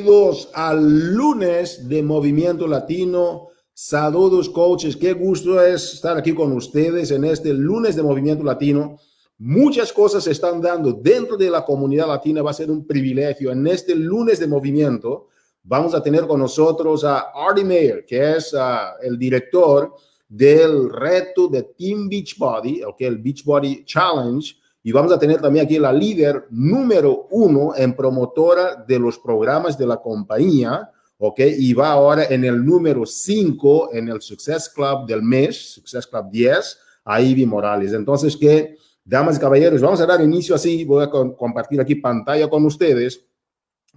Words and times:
Bienvenidos 0.00 0.48
al 0.54 1.12
lunes 1.12 1.86
de 1.86 2.02
Movimiento 2.02 2.66
Latino. 2.66 3.48
Saludos, 3.74 4.48
coaches. 4.48 4.96
Qué 4.96 5.12
gusto 5.12 5.62
es 5.62 5.92
estar 5.92 6.16
aquí 6.16 6.32
con 6.34 6.52
ustedes 6.52 7.10
en 7.10 7.24
este 7.24 7.52
lunes 7.52 7.96
de 7.96 8.02
Movimiento 8.02 8.42
Latino. 8.42 8.96
Muchas 9.36 9.92
cosas 9.92 10.24
se 10.24 10.30
están 10.30 10.62
dando 10.62 10.94
dentro 10.94 11.36
de 11.36 11.50
la 11.50 11.66
comunidad 11.66 12.08
latina. 12.08 12.40
Va 12.40 12.52
a 12.52 12.54
ser 12.54 12.70
un 12.70 12.86
privilegio. 12.86 13.52
En 13.52 13.66
este 13.66 13.94
lunes 13.94 14.40
de 14.40 14.46
movimiento 14.46 15.28
vamos 15.64 15.94
a 15.94 16.02
tener 16.02 16.26
con 16.26 16.40
nosotros 16.40 17.04
a 17.04 17.32
Artie 17.34 17.64
Mayer, 17.64 18.06
que 18.06 18.36
es 18.36 18.54
uh, 18.54 19.02
el 19.02 19.18
director 19.18 19.94
del 20.26 20.88
reto 20.88 21.46
de 21.46 21.64
Team 21.76 22.08
Beachbody, 22.08 22.84
okay, 22.84 23.06
el 23.06 23.18
Beachbody 23.18 23.84
Challenge 23.84 24.50
y 24.82 24.92
vamos 24.92 25.12
a 25.12 25.18
tener 25.18 25.40
también 25.40 25.66
aquí 25.66 25.78
la 25.78 25.92
líder 25.92 26.46
número 26.50 27.26
uno 27.30 27.72
en 27.76 27.94
promotora 27.94 28.76
de 28.86 28.98
los 28.98 29.18
programas 29.18 29.76
de 29.76 29.86
la 29.86 29.98
compañía, 29.98 30.90
¿ok? 31.18 31.40
Y 31.58 31.74
va 31.74 31.90
ahora 31.90 32.24
en 32.24 32.44
el 32.44 32.64
número 32.64 33.04
cinco 33.04 33.92
en 33.92 34.08
el 34.08 34.22
Success 34.22 34.70
Club 34.70 35.06
del 35.06 35.22
mes, 35.22 35.74
Success 35.74 36.06
Club 36.06 36.30
10, 36.30 36.78
a 37.04 37.20
Ivy 37.20 37.44
Morales. 37.44 37.92
Entonces, 37.92 38.36
que, 38.36 38.76
damas 39.04 39.36
y 39.36 39.40
caballeros, 39.40 39.82
vamos 39.82 40.00
a 40.00 40.06
dar 40.06 40.22
inicio 40.22 40.54
así, 40.54 40.84
voy 40.84 41.04
a 41.04 41.10
compartir 41.10 41.78
aquí 41.80 41.96
pantalla 41.96 42.48
con 42.48 42.64
ustedes, 42.64 43.22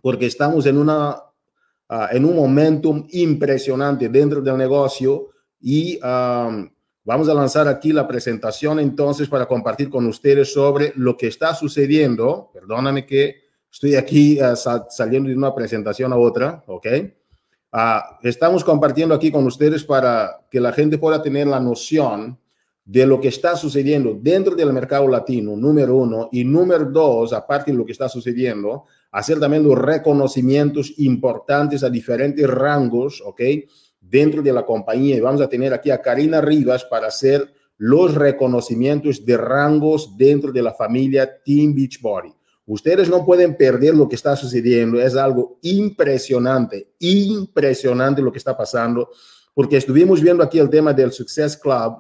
porque 0.02 0.26
estamos 0.26 0.66
en, 0.66 0.78
una, 0.78 1.12
uh, 1.90 2.08
en 2.12 2.26
un 2.26 2.36
momentum 2.36 3.08
impresionante 3.12 4.10
dentro 4.10 4.42
del 4.42 4.58
negocio 4.58 5.30
y... 5.62 5.98
Um, 6.04 6.73
Vamos 7.06 7.28
a 7.28 7.34
lanzar 7.34 7.68
aquí 7.68 7.92
la 7.92 8.08
presentación 8.08 8.80
entonces 8.80 9.28
para 9.28 9.46
compartir 9.46 9.90
con 9.90 10.06
ustedes 10.06 10.54
sobre 10.54 10.94
lo 10.96 11.18
que 11.18 11.28
está 11.28 11.54
sucediendo. 11.54 12.50
Perdóname 12.54 13.06
que 13.06 13.42
estoy 13.70 13.96
aquí 13.96 14.40
uh, 14.42 14.56
saliendo 14.90 15.28
de 15.28 15.36
una 15.36 15.54
presentación 15.54 16.14
a 16.14 16.18
otra, 16.18 16.64
¿ok? 16.66 16.88
Uh, 17.74 18.26
estamos 18.26 18.64
compartiendo 18.64 19.14
aquí 19.14 19.32
con 19.32 19.46
ustedes 19.46 19.84
para 19.84 20.46
que 20.50 20.62
la 20.62 20.72
gente 20.72 20.98
pueda 20.98 21.22
tener 21.22 21.46
la 21.46 21.60
noción 21.60 22.40
de 22.86 23.06
lo 23.06 23.20
que 23.20 23.28
está 23.28 23.58
sucediendo 23.58 24.18
dentro 24.22 24.56
del 24.56 24.72
mercado 24.72 25.06
latino, 25.10 25.58
número 25.58 25.98
uno, 25.98 26.30
y 26.32 26.46
número 26.46 26.86
dos, 26.86 27.34
aparte 27.34 27.72
de 27.72 27.78
lo 27.78 27.86
que 27.86 27.92
está 27.92 28.08
sucediendo, 28.08 28.86
hacer 29.12 29.42
también 29.42 29.64
los 29.64 29.78
reconocimientos 29.78 30.94
importantes 31.00 31.84
a 31.84 31.90
diferentes 31.90 32.50
rangos, 32.50 33.22
¿ok? 33.26 33.42
Dentro 34.10 34.42
de 34.42 34.54
la 34.54 34.66
compañía 34.66 35.16
y 35.16 35.22
vamos 35.22 35.42
a 35.42 35.50
tener 35.50 35.74
aquí 35.74 35.90
a 35.90 36.02
Karina 36.02 36.42
Rivas 36.42 36.84
para 36.86 37.08
hacer 37.08 37.54
los 37.78 38.14
reconocimientos 38.14 39.26
de 39.26 39.38
rangos 39.38 40.16
dentro 40.18 40.52
de 40.52 40.62
la 40.62 40.74
familia 40.74 41.30
Team 41.44 41.74
Beachbody. 41.74 42.34
Ustedes 42.66 43.10
no 43.10 43.26
pueden 43.26 43.58
perder 43.58 43.96
lo 43.96 44.08
que 44.08 44.16
está 44.16 44.36
sucediendo, 44.36 45.02
es 45.02 45.16
algo 45.16 45.58
impresionante, 45.64 46.94
impresionante 47.00 48.22
lo 48.22 48.32
que 48.32 48.38
está 48.38 48.56
pasando, 48.56 49.10
porque 49.54 49.78
estuvimos 49.78 50.22
viendo 50.22 50.44
aquí 50.44 50.60
el 50.60 50.70
tema 50.70 50.94
del 50.94 51.12
Success 51.12 51.58
Club 51.58 51.96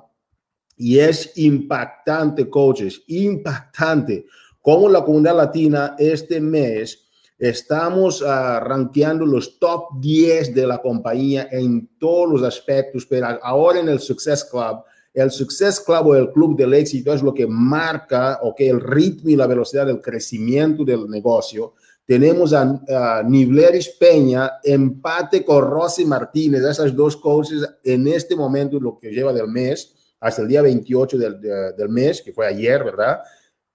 y 0.78 1.00
es 1.00 1.32
impactante, 1.36 2.50
coaches, 2.50 3.02
impactante 3.08 4.26
cómo 4.64 4.88
la 4.88 5.04
comunidad 5.04 5.36
latina 5.36 5.96
este 6.00 6.40
mes 6.40 7.03
Estamos 7.44 8.22
uh, 8.22 9.26
los 9.26 9.60
top 9.60 10.00
10 10.00 10.56
de 10.56 10.66
la 10.66 10.78
compañía 10.78 11.50
en 11.52 11.90
todos 12.00 12.30
los 12.32 12.44
aspectos, 12.44 13.06
pero 13.06 13.38
ahora 13.42 13.82
en 13.82 13.90
el 13.90 14.00
Success 14.00 14.46
Club, 14.46 14.86
el 15.14 15.30
Success 15.30 15.82
Club 15.82 16.08
o 16.08 16.16
el 16.16 16.32
Club 16.32 16.56
del 16.56 16.74
Éxito 16.74 17.14
es 17.14 17.22
lo 17.22 17.34
que 17.34 17.46
marca 17.46 18.40
okay, 18.44 18.70
el 18.70 18.80
ritmo 18.80 19.30
y 19.30 19.36
la 19.36 19.46
velocidad 19.46 19.86
del 19.86 20.00
crecimiento 20.00 20.86
del 20.86 21.10
negocio. 21.10 21.74
Tenemos 22.06 22.54
a, 22.54 22.62
a 22.62 23.24
Nivleris 23.24 23.90
Peña, 23.90 24.54
empate 24.64 25.44
con 25.44 25.70
Rosy 25.70 26.06
Martínez, 26.06 26.64
esas 26.64 26.96
dos 26.96 27.18
coaches 27.18 27.68
en 27.84 28.08
este 28.08 28.38
momento, 28.38 28.80
lo 28.80 28.98
que 28.98 29.12
lleva 29.12 29.34
del 29.34 29.50
mes, 29.50 29.94
hasta 30.22 30.44
el 30.44 30.48
día 30.48 30.62
28 30.62 31.18
del, 31.18 31.42
de, 31.42 31.74
del 31.74 31.90
mes, 31.90 32.22
que 32.22 32.32
fue 32.32 32.48
ayer, 32.48 32.86
¿verdad? 32.86 33.20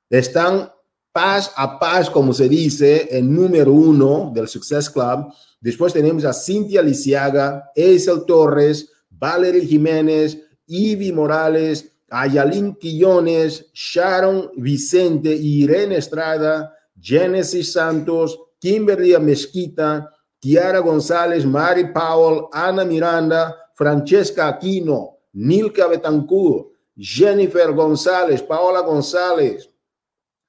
Están 0.09 0.71
paz 1.13 1.53
a 1.57 1.79
paz, 1.79 2.11
como 2.11 2.33
se 2.33 2.49
dice, 2.49 3.09
el 3.11 3.33
número 3.33 3.73
uno 3.73 4.31
del 4.35 4.49
Success 4.49 4.89
Club. 4.91 5.33
Después 5.61 5.93
tenemos 5.93 6.25
a 6.25 6.33
Cintia 6.33 6.83
Lisiaga, 6.83 7.71
Eisel 7.75 8.25
Torres, 8.27 8.91
Valerie 9.11 9.67
Jiménez, 9.67 10.39
Ivy 10.67 11.13
Morales, 11.13 11.93
Ayalín 12.11 12.75
Quillones, 12.77 13.71
Sharon 13.73 14.51
Vicente, 14.57 15.35
Irene 15.35 15.97
Estrada, 15.97 16.75
Genesis 17.01 17.73
Santos, 17.73 18.39
Kimberly 18.61 19.17
Mezquita, 19.19 20.11
Tiara 20.41 20.81
González, 20.81 21.45
Mari 21.45 21.93
Powell, 21.93 22.49
Ana 22.53 22.85
Miranda, 22.85 23.57
Francesca 23.75 24.49
Aquino, 24.49 25.19
Nilka 25.35 25.89
Betancourt, 25.89 26.69
Jennifer 26.97 27.73
González, 27.73 28.43
Paola 28.43 28.81
González, 28.81 29.69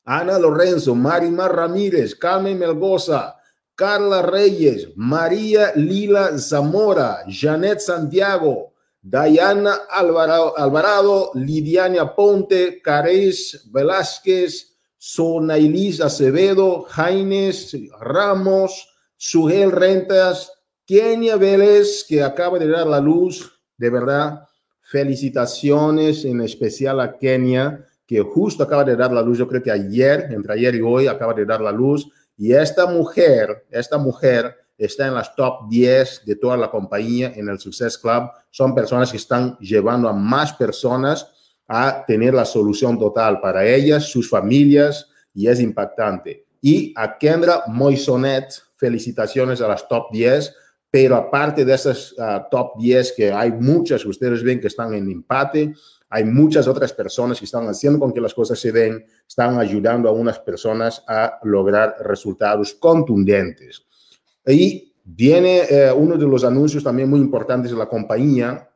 Ana 0.09 0.39
Lorenzo, 0.39 0.95
Marimar 0.95 1.55
Ramírez, 1.55 2.15
Carmen 2.15 2.57
Melgoza, 2.57 3.35
Carla 3.75 4.23
Reyes, 4.23 4.87
María 4.95 5.71
Lila 5.75 6.35
Zamora, 6.35 7.23
Janet 7.27 7.79
Santiago, 7.79 8.73
Diana 9.03 9.81
Alvarado, 9.87 10.57
Alvarado 10.57 11.31
Lidiania 11.35 12.15
Ponte, 12.15 12.81
Cares 12.81 13.69
Velázquez, 13.71 14.75
Sonailis 14.97 16.01
Acevedo, 16.01 16.87
Jaines 16.89 17.77
Ramos, 17.99 18.89
Sugel 19.15 19.71
Rentas, 19.71 20.51
Kenia 20.87 21.35
Vélez, 21.35 22.03
que 22.03 22.23
acaba 22.23 22.57
de 22.57 22.67
dar 22.67 22.87
la 22.87 22.99
luz, 22.99 23.61
de 23.77 23.91
verdad, 23.91 24.47
felicitaciones 24.81 26.25
en 26.25 26.41
especial 26.41 26.99
a 26.99 27.15
Kenia 27.15 27.85
que 28.09 28.21
justo 28.21 28.63
acaba 28.63 28.83
de 28.83 28.95
dar 28.95 29.11
la 29.13 29.21
luz, 29.21 29.37
yo 29.37 29.47
creo 29.47 29.61
que 29.61 29.69
ayer, 29.69 30.29
entre 30.31 30.53
ayer 30.53 30.73
y 30.73 30.81
hoy, 30.81 31.05
acaba 31.05 31.31
de 31.31 31.45
dar 31.45 31.61
la 31.61 31.71
luz. 31.71 32.09
Y 32.35 32.53
esta 32.53 32.87
mujer, 32.87 33.67
esta 33.69 33.99
mujer 33.99 34.55
está 34.79 35.05
en 35.05 35.13
las 35.13 35.35
top 35.35 35.69
10 35.69 36.23
de 36.25 36.35
toda 36.35 36.57
la 36.57 36.71
compañía 36.71 37.31
en 37.35 37.47
el 37.49 37.59
Success 37.59 37.99
Club. 37.99 38.31
Son 38.49 38.73
personas 38.73 39.11
que 39.11 39.17
están 39.17 39.55
llevando 39.59 40.09
a 40.09 40.13
más 40.13 40.53
personas 40.53 41.53
a 41.67 42.03
tener 42.07 42.33
la 42.33 42.45
solución 42.45 42.97
total 42.97 43.39
para 43.41 43.63
ellas, 43.63 44.05
sus 44.05 44.27
familias, 44.27 45.07
y 45.31 45.47
es 45.47 45.59
impactante. 45.59 46.47
Y 46.61 46.91
a 46.97 47.15
Kendra 47.15 47.65
Moisonet, 47.67 48.51
felicitaciones 48.75 49.61
a 49.61 49.67
las 49.67 49.87
top 49.87 50.11
10, 50.11 50.51
pero 50.89 51.15
aparte 51.15 51.63
de 51.63 51.75
esas 51.75 52.13
uh, 52.13 52.41
top 52.49 52.71
10, 52.79 53.13
que 53.15 53.31
hay 53.31 53.51
muchas 53.51 54.01
que 54.01 54.09
ustedes 54.09 54.41
ven 54.41 54.59
que 54.59 54.65
están 54.65 54.95
en 54.95 55.11
empate, 55.11 55.75
hay 56.09 56.23
muchas 56.23 56.67
otras 56.67 56.91
personas 56.91 57.37
que 57.37 57.45
están 57.45 57.67
haciendo 57.67 57.99
con 57.99 58.11
que 58.11 58.21
las 58.21 58.33
cosas 58.33 58.59
se 58.59 58.71
den, 58.71 59.05
están 59.27 59.59
ayudando 59.59 60.09
a 60.09 60.11
unas 60.11 60.39
personas 60.39 61.03
a 61.07 61.39
lograr 61.43 61.95
resultados 62.01 62.73
contundentes. 62.73 63.85
Y 64.45 64.91
viene 65.03 65.61
eh, 65.69 65.91
uno 65.91 66.17
de 66.17 66.25
los 66.25 66.43
anuncios 66.43 66.83
también 66.83 67.09
muy 67.09 67.19
importantes 67.19 67.71
de 67.71 67.77
la 67.77 67.87
compañía, 67.87 68.67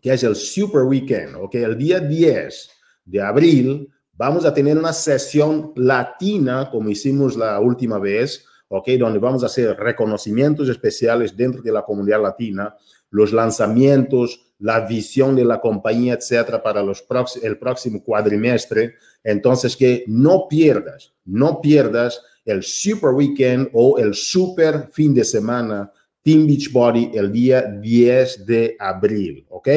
que 0.00 0.12
es 0.12 0.22
el 0.22 0.34
Super 0.34 0.82
Weekend, 0.82 1.36
¿ok? 1.36 1.54
El 1.56 1.76
día 1.76 2.00
10 2.00 2.70
de 3.04 3.20
abril 3.20 3.88
vamos 4.12 4.44
a 4.44 4.54
tener 4.54 4.78
una 4.78 4.92
sesión 4.92 5.72
latina, 5.76 6.70
como 6.70 6.88
hicimos 6.88 7.36
la 7.36 7.60
última 7.60 7.98
vez, 7.98 8.46
¿ok? 8.68 8.88
Donde 8.98 9.18
vamos 9.18 9.42
a 9.42 9.46
hacer 9.46 9.76
reconocimientos 9.76 10.68
especiales 10.70 11.36
dentro 11.36 11.60
de 11.60 11.72
la 11.72 11.82
comunidad 11.82 12.22
latina, 12.22 12.74
los 13.12 13.32
lanzamientos, 13.32 14.40
la 14.58 14.80
visión 14.80 15.36
de 15.36 15.44
la 15.44 15.60
compañía, 15.60 16.14
etcétera, 16.14 16.62
para 16.62 16.82
los 16.82 17.04
el 17.42 17.58
próximo 17.58 18.02
cuadrimestre. 18.02 18.94
Entonces, 19.22 19.76
que 19.76 20.04
no 20.08 20.48
pierdas, 20.48 21.12
no 21.24 21.60
pierdas 21.60 22.20
el 22.44 22.62
Super 22.62 23.10
Weekend 23.10 23.70
o 23.72 23.98
el 23.98 24.14
Super 24.14 24.88
Fin 24.92 25.14
de 25.14 25.24
Semana 25.24 25.92
Team 26.22 26.46
Beachbody 26.46 27.10
el 27.14 27.30
día 27.30 27.62
10 27.62 28.46
de 28.46 28.76
abril, 28.78 29.44
¿ok? 29.50 29.68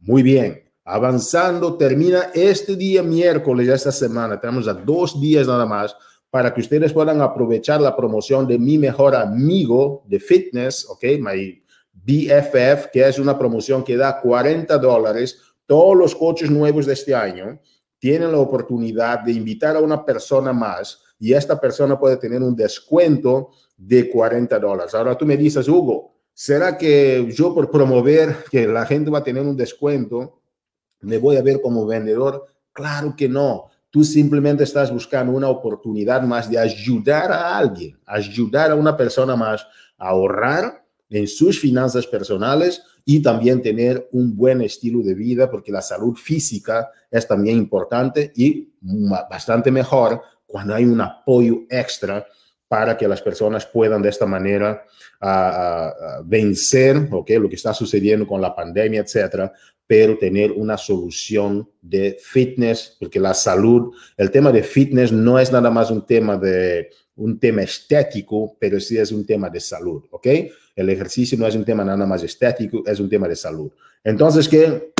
Muy 0.00 0.22
bien. 0.22 0.62
Avanzando, 0.84 1.76
termina 1.76 2.30
este 2.34 2.76
día 2.76 3.02
miércoles, 3.02 3.68
esta 3.68 3.90
semana. 3.90 4.40
Tenemos 4.40 4.68
a 4.68 4.74
dos 4.74 5.20
días 5.20 5.46
nada 5.46 5.66
más 5.66 5.96
para 6.30 6.52
que 6.52 6.60
ustedes 6.60 6.92
puedan 6.92 7.20
aprovechar 7.22 7.80
la 7.80 7.96
promoción 7.96 8.46
de 8.46 8.58
mi 8.58 8.78
mejor 8.78 9.16
amigo 9.16 10.04
de 10.06 10.20
fitness, 10.20 10.86
¿ok? 10.88 11.04
My 11.20 11.62
BFF, 12.06 12.90
que 12.92 13.06
es 13.06 13.18
una 13.18 13.36
promoción 13.36 13.82
que 13.82 13.96
da 13.96 14.20
40 14.20 14.78
dólares. 14.78 15.38
Todos 15.66 15.96
los 15.96 16.14
coches 16.14 16.50
nuevos 16.50 16.86
de 16.86 16.92
este 16.92 17.14
año 17.14 17.58
tienen 17.98 18.30
la 18.30 18.38
oportunidad 18.38 19.20
de 19.20 19.32
invitar 19.32 19.76
a 19.76 19.80
una 19.80 20.04
persona 20.04 20.52
más 20.52 21.02
y 21.18 21.32
esta 21.32 21.60
persona 21.60 21.98
puede 21.98 22.16
tener 22.18 22.42
un 22.42 22.54
descuento 22.54 23.50
de 23.76 24.08
40 24.08 24.58
dólares. 24.58 24.94
Ahora 24.94 25.18
tú 25.18 25.26
me 25.26 25.36
dices, 25.36 25.66
Hugo, 25.66 26.14
¿será 26.32 26.78
que 26.78 27.28
yo 27.32 27.52
por 27.52 27.70
promover 27.70 28.44
que 28.50 28.68
la 28.68 28.86
gente 28.86 29.10
va 29.10 29.18
a 29.18 29.24
tener 29.24 29.42
un 29.42 29.56
descuento, 29.56 30.40
me 31.00 31.18
voy 31.18 31.36
a 31.36 31.42
ver 31.42 31.60
como 31.60 31.84
vendedor? 31.84 32.46
Claro 32.72 33.14
que 33.16 33.28
no 33.28 33.70
tú 33.96 34.04
simplemente 34.04 34.62
estás 34.62 34.92
buscando 34.92 35.32
una 35.32 35.48
oportunidad 35.48 36.20
más 36.20 36.50
de 36.50 36.58
ayudar 36.58 37.32
a 37.32 37.56
alguien, 37.56 37.98
ayudar 38.04 38.70
a 38.70 38.74
una 38.74 38.94
persona 38.94 39.34
más 39.36 39.66
a 39.96 40.08
ahorrar 40.08 40.85
en 41.10 41.26
sus 41.26 41.60
finanzas 41.60 42.06
personales 42.06 42.82
y 43.04 43.22
también 43.22 43.62
tener 43.62 44.08
un 44.12 44.36
buen 44.36 44.60
estilo 44.62 45.00
de 45.02 45.14
vida, 45.14 45.50
porque 45.50 45.70
la 45.70 45.82
salud 45.82 46.16
física 46.16 46.90
es 47.10 47.26
también 47.28 47.56
importante 47.56 48.32
y 48.34 48.72
bastante 49.30 49.70
mejor 49.70 50.20
cuando 50.46 50.74
hay 50.74 50.84
un 50.84 51.00
apoyo 51.00 51.60
extra 51.70 52.26
para 52.68 52.96
que 52.96 53.06
las 53.06 53.22
personas 53.22 53.64
puedan 53.64 54.02
de 54.02 54.08
esta 54.08 54.26
manera 54.26 54.82
vencer 56.24 57.08
okay, 57.12 57.38
lo 57.38 57.48
que 57.48 57.54
está 57.54 57.72
sucediendo 57.72 58.26
con 58.26 58.40
la 58.40 58.54
pandemia, 58.54 59.02
etcétera, 59.02 59.52
pero 59.86 60.18
tener 60.18 60.50
una 60.50 60.76
solución 60.76 61.70
de 61.80 62.18
fitness, 62.20 62.96
porque 62.98 63.20
la 63.20 63.34
salud, 63.34 63.94
el 64.16 64.32
tema 64.32 64.50
de 64.50 64.64
fitness 64.64 65.12
no 65.12 65.38
es 65.38 65.52
nada 65.52 65.70
más 65.70 65.92
un 65.92 66.04
tema 66.04 66.36
de 66.36 66.90
un 67.14 67.38
tema 67.38 67.62
estético, 67.62 68.56
pero 68.58 68.80
sí 68.80 68.98
es 68.98 69.12
un 69.12 69.24
tema 69.24 69.48
de 69.48 69.60
salud, 69.60 70.02
¿ok? 70.10 70.26
El 70.76 70.90
ejercicio 70.90 71.38
no 71.38 71.46
es 71.46 71.56
un 71.56 71.64
tema 71.64 71.82
nada 71.82 72.04
más 72.06 72.22
estético, 72.22 72.82
es 72.86 73.00
un 73.00 73.08
tema 73.08 73.26
de 73.26 73.34
salud. 73.34 73.72
Entonces, 74.04 74.46
que 74.46 74.92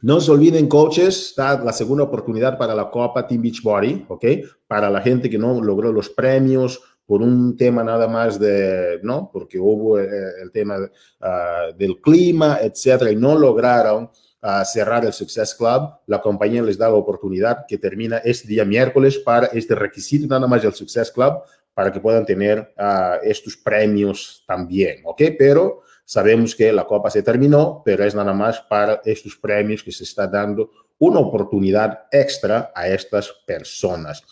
no 0.00 0.20
se 0.20 0.30
olviden, 0.30 0.68
coaches, 0.68 1.30
está 1.30 1.58
la 1.62 1.72
segunda 1.72 2.04
oportunidad 2.04 2.56
para 2.56 2.72
la 2.72 2.88
Copa 2.88 3.26
Team 3.26 3.42
Beach 3.42 3.60
Body, 3.62 4.06
¿ok? 4.06 4.24
Para 4.68 4.88
la 4.88 5.00
gente 5.00 5.28
que 5.28 5.38
no 5.38 5.60
logró 5.60 5.92
los 5.92 6.08
premios 6.08 6.80
por 7.04 7.20
un 7.20 7.56
tema 7.56 7.82
nada 7.82 8.06
más 8.06 8.38
de, 8.38 9.00
¿no? 9.02 9.28
Porque 9.32 9.58
hubo 9.58 9.98
eh, 9.98 10.08
el 10.40 10.52
tema 10.52 10.76
ah, 11.20 11.68
del 11.76 12.00
clima, 12.00 12.58
etcétera, 12.62 13.10
y 13.10 13.16
no 13.16 13.36
lograron 13.36 14.08
ah, 14.40 14.64
cerrar 14.64 15.04
el 15.04 15.12
Success 15.12 15.52
Club, 15.54 15.90
la 16.06 16.20
compañía 16.20 16.62
les 16.62 16.78
da 16.78 16.88
la 16.88 16.94
oportunidad 16.94 17.64
que 17.66 17.78
termina 17.78 18.18
este 18.18 18.46
día 18.46 18.64
miércoles 18.64 19.18
para 19.18 19.48
este 19.48 19.74
requisito 19.74 20.28
nada 20.28 20.46
más 20.46 20.62
del 20.62 20.74
Success 20.74 21.10
Club 21.10 21.42
para 21.78 21.92
que 21.92 22.00
puedan 22.00 22.26
tener 22.26 22.74
ah, 22.76 23.20
estos 23.22 23.56
premios 23.56 24.42
también, 24.48 25.00
¿ok? 25.04 25.22
Pero 25.38 25.82
sabemos 26.04 26.52
que 26.56 26.72
la 26.72 26.84
copa 26.84 27.08
se 27.08 27.22
terminó, 27.22 27.82
pero 27.84 28.02
es 28.02 28.16
nada 28.16 28.32
más 28.32 28.60
para 28.62 29.00
estos 29.04 29.36
premios 29.36 29.84
que 29.84 29.92
se 29.92 30.02
está 30.02 30.26
dando 30.26 30.72
una 30.98 31.20
oportunidad 31.20 32.06
extra 32.10 32.72
a 32.74 32.88
estas 32.88 33.32
personas. 33.46 34.24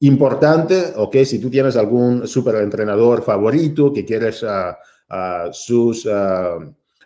Importante, 0.00 0.92
ok, 0.96 1.18
si 1.24 1.38
tú 1.40 1.48
tienes 1.48 1.76
algún 1.76 2.26
super 2.26 2.56
entrenador 2.56 3.22
favorito 3.22 3.92
que 3.92 4.04
quieres 4.04 4.42
uh, 4.42 4.74
uh, 5.08 5.52
sus, 5.52 6.04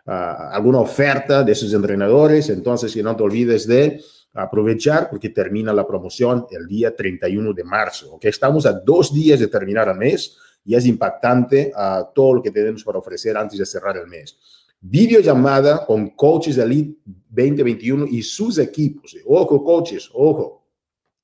alguna 0.07 0.79
oferta 0.79 1.43
de 1.43 1.55
sus 1.55 1.75
entrenadores, 1.75 2.49
entonces 2.49 2.95
que 2.95 3.03
no 3.03 3.15
te 3.15 3.25
olvides 3.25 3.67
de 3.67 4.01
aprovechar 4.37 5.09
porque 5.09 5.31
termina 5.31 5.73
la 5.73 5.87
promoción 5.87 6.47
el 6.51 6.67
día 6.67 6.95
31 6.95 7.53
de 7.53 7.65
marzo. 7.65 8.15
Ok, 8.15 8.27
estamos 8.27 8.67
a 8.67 8.73
dos 8.73 9.13
días 9.13 9.41
de 9.41 9.49
terminar 9.49 9.89
el 9.89 9.97
mes 9.97 10.37
y 10.65 10.75
es 10.75 10.85
impactante 10.87 11.73
todo 12.15 12.35
lo 12.35 12.43
que 12.43 12.51
tenemos 12.51 12.85
para 12.85 12.99
ofrecer 12.99 13.37
antes 13.37 13.59
de 13.59 13.67
cerrar 13.67 13.97
el 13.97 14.07
mes. 14.07 14.39
Videollamada 14.81 15.87
con 15.87 16.11
coaches 16.11 16.57
de 16.57 16.63
Elite 16.63 17.01
2021 17.31 18.07
y 18.11 18.23
sus 18.23 18.59
equipos. 18.59 19.17
Ojo, 19.25 19.65
coaches, 19.65 20.11
ojo. 20.13 20.67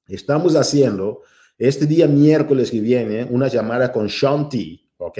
Estamos 0.08 0.56
haciendo 0.56 1.20
este 1.58 1.86
día 1.86 2.06
miércoles 2.06 2.70
que 2.70 2.80
viene 2.80 3.24
una 3.30 3.48
llamada 3.48 3.92
con 3.92 4.08
Sean 4.08 4.48
T, 4.48 4.80
¿ok? 4.96 5.18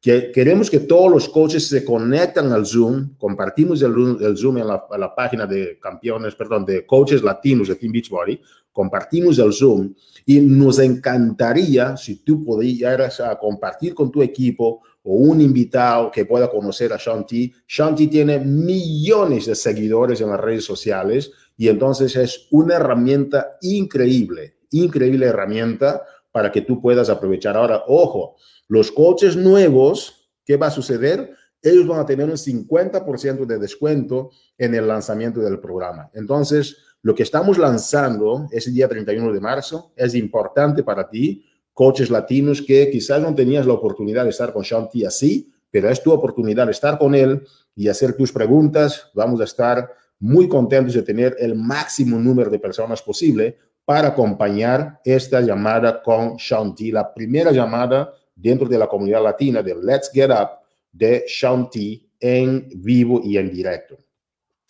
Que 0.00 0.32
queremos 0.32 0.70
que 0.70 0.80
todos 0.80 1.10
los 1.10 1.28
coaches 1.28 1.68
se 1.68 1.84
conecten 1.84 2.50
al 2.52 2.64
Zoom, 2.64 3.16
compartimos 3.18 3.82
el, 3.82 3.92
Zoom 4.36 4.58
en 4.58 4.66
la, 4.66 5.14
página 5.14 5.46
de 5.46 5.78
campeones, 5.78 6.34
perdón, 6.34 6.64
de 6.64 6.86
coaches 6.86 7.22
latinos 7.22 7.68
de 7.68 7.76
Team 7.76 7.92
Beachbody, 7.92 8.40
compartimos 8.72 9.38
el 9.38 9.52
Zoom 9.52 9.92
y 10.24 10.40
nos 10.40 10.78
encantaría 10.78 11.96
si 11.96 12.24
tú 12.24 12.42
pudieras 12.42 13.22
compartir 13.38 13.94
con 13.94 14.10
tu 14.10 14.22
equipo 14.22 14.80
o 15.02 15.14
un 15.14 15.40
invitado 15.40 16.10
que 16.10 16.24
pueda 16.24 16.50
conocer 16.50 16.92
a 16.92 16.96
Shanti. 16.96 17.52
Shanti 17.68 18.06
tiene 18.06 18.38
millones 18.38 19.46
de 19.46 19.54
seguidores 19.54 20.20
en 20.22 20.30
las 20.30 20.40
redes 20.40 20.64
sociales 20.64 21.30
y 21.58 21.68
entonces 21.68 22.16
es 22.16 22.46
una 22.50 22.76
herramienta 22.76 23.58
increíble 23.60 24.54
increíble 24.70 25.26
herramienta 25.26 26.02
para 26.32 26.50
que 26.52 26.62
tú 26.62 26.80
puedas 26.80 27.08
aprovechar. 27.10 27.56
Ahora, 27.56 27.82
ojo, 27.86 28.36
los 28.70 28.92
coches 28.92 29.36
nuevos, 29.36 30.30
¿qué 30.44 30.56
va 30.56 30.68
a 30.68 30.70
suceder? 30.70 31.34
Ellos 31.60 31.88
van 31.88 31.98
a 31.98 32.06
tener 32.06 32.26
un 32.26 32.36
50% 32.36 33.44
de 33.44 33.58
descuento 33.58 34.30
en 34.56 34.76
el 34.76 34.86
lanzamiento 34.86 35.40
del 35.40 35.58
programa. 35.58 36.08
Entonces, 36.14 36.76
lo 37.02 37.12
que 37.12 37.24
estamos 37.24 37.58
lanzando 37.58 38.46
ese 38.52 38.70
día 38.70 38.88
31 38.88 39.32
de 39.32 39.40
marzo 39.40 39.92
es 39.96 40.14
importante 40.14 40.84
para 40.84 41.10
ti, 41.10 41.44
coches 41.74 42.10
latinos 42.10 42.62
que 42.62 42.88
quizás 42.92 43.20
no 43.20 43.34
tenías 43.34 43.66
la 43.66 43.72
oportunidad 43.72 44.22
de 44.22 44.30
estar 44.30 44.52
con 44.52 44.62
Shanti 44.62 45.04
así, 45.04 45.52
pero 45.68 45.90
es 45.90 46.00
tu 46.00 46.12
oportunidad 46.12 46.66
de 46.66 46.72
estar 46.72 46.96
con 46.96 47.16
él 47.16 47.44
y 47.74 47.88
hacer 47.88 48.16
tus 48.16 48.30
preguntas. 48.30 49.10
Vamos 49.14 49.40
a 49.40 49.44
estar 49.44 49.90
muy 50.20 50.48
contentos 50.48 50.94
de 50.94 51.02
tener 51.02 51.34
el 51.40 51.56
máximo 51.56 52.20
número 52.20 52.48
de 52.48 52.60
personas 52.60 53.02
posible 53.02 53.58
para 53.84 54.08
acompañar 54.08 55.00
esta 55.04 55.40
llamada 55.40 56.00
con 56.00 56.36
Shanti, 56.36 56.92
la 56.92 57.12
primera 57.12 57.50
llamada 57.50 58.14
dentro 58.40 58.68
de 58.68 58.78
la 58.78 58.86
comunidad 58.86 59.22
latina 59.22 59.62
de 59.62 59.74
Let's 59.74 60.10
Get 60.12 60.30
Up 60.30 60.48
de 60.92 61.24
Shanti 61.26 62.10
en 62.18 62.68
vivo 62.76 63.20
y 63.22 63.38
en 63.38 63.50
directo. 63.50 63.98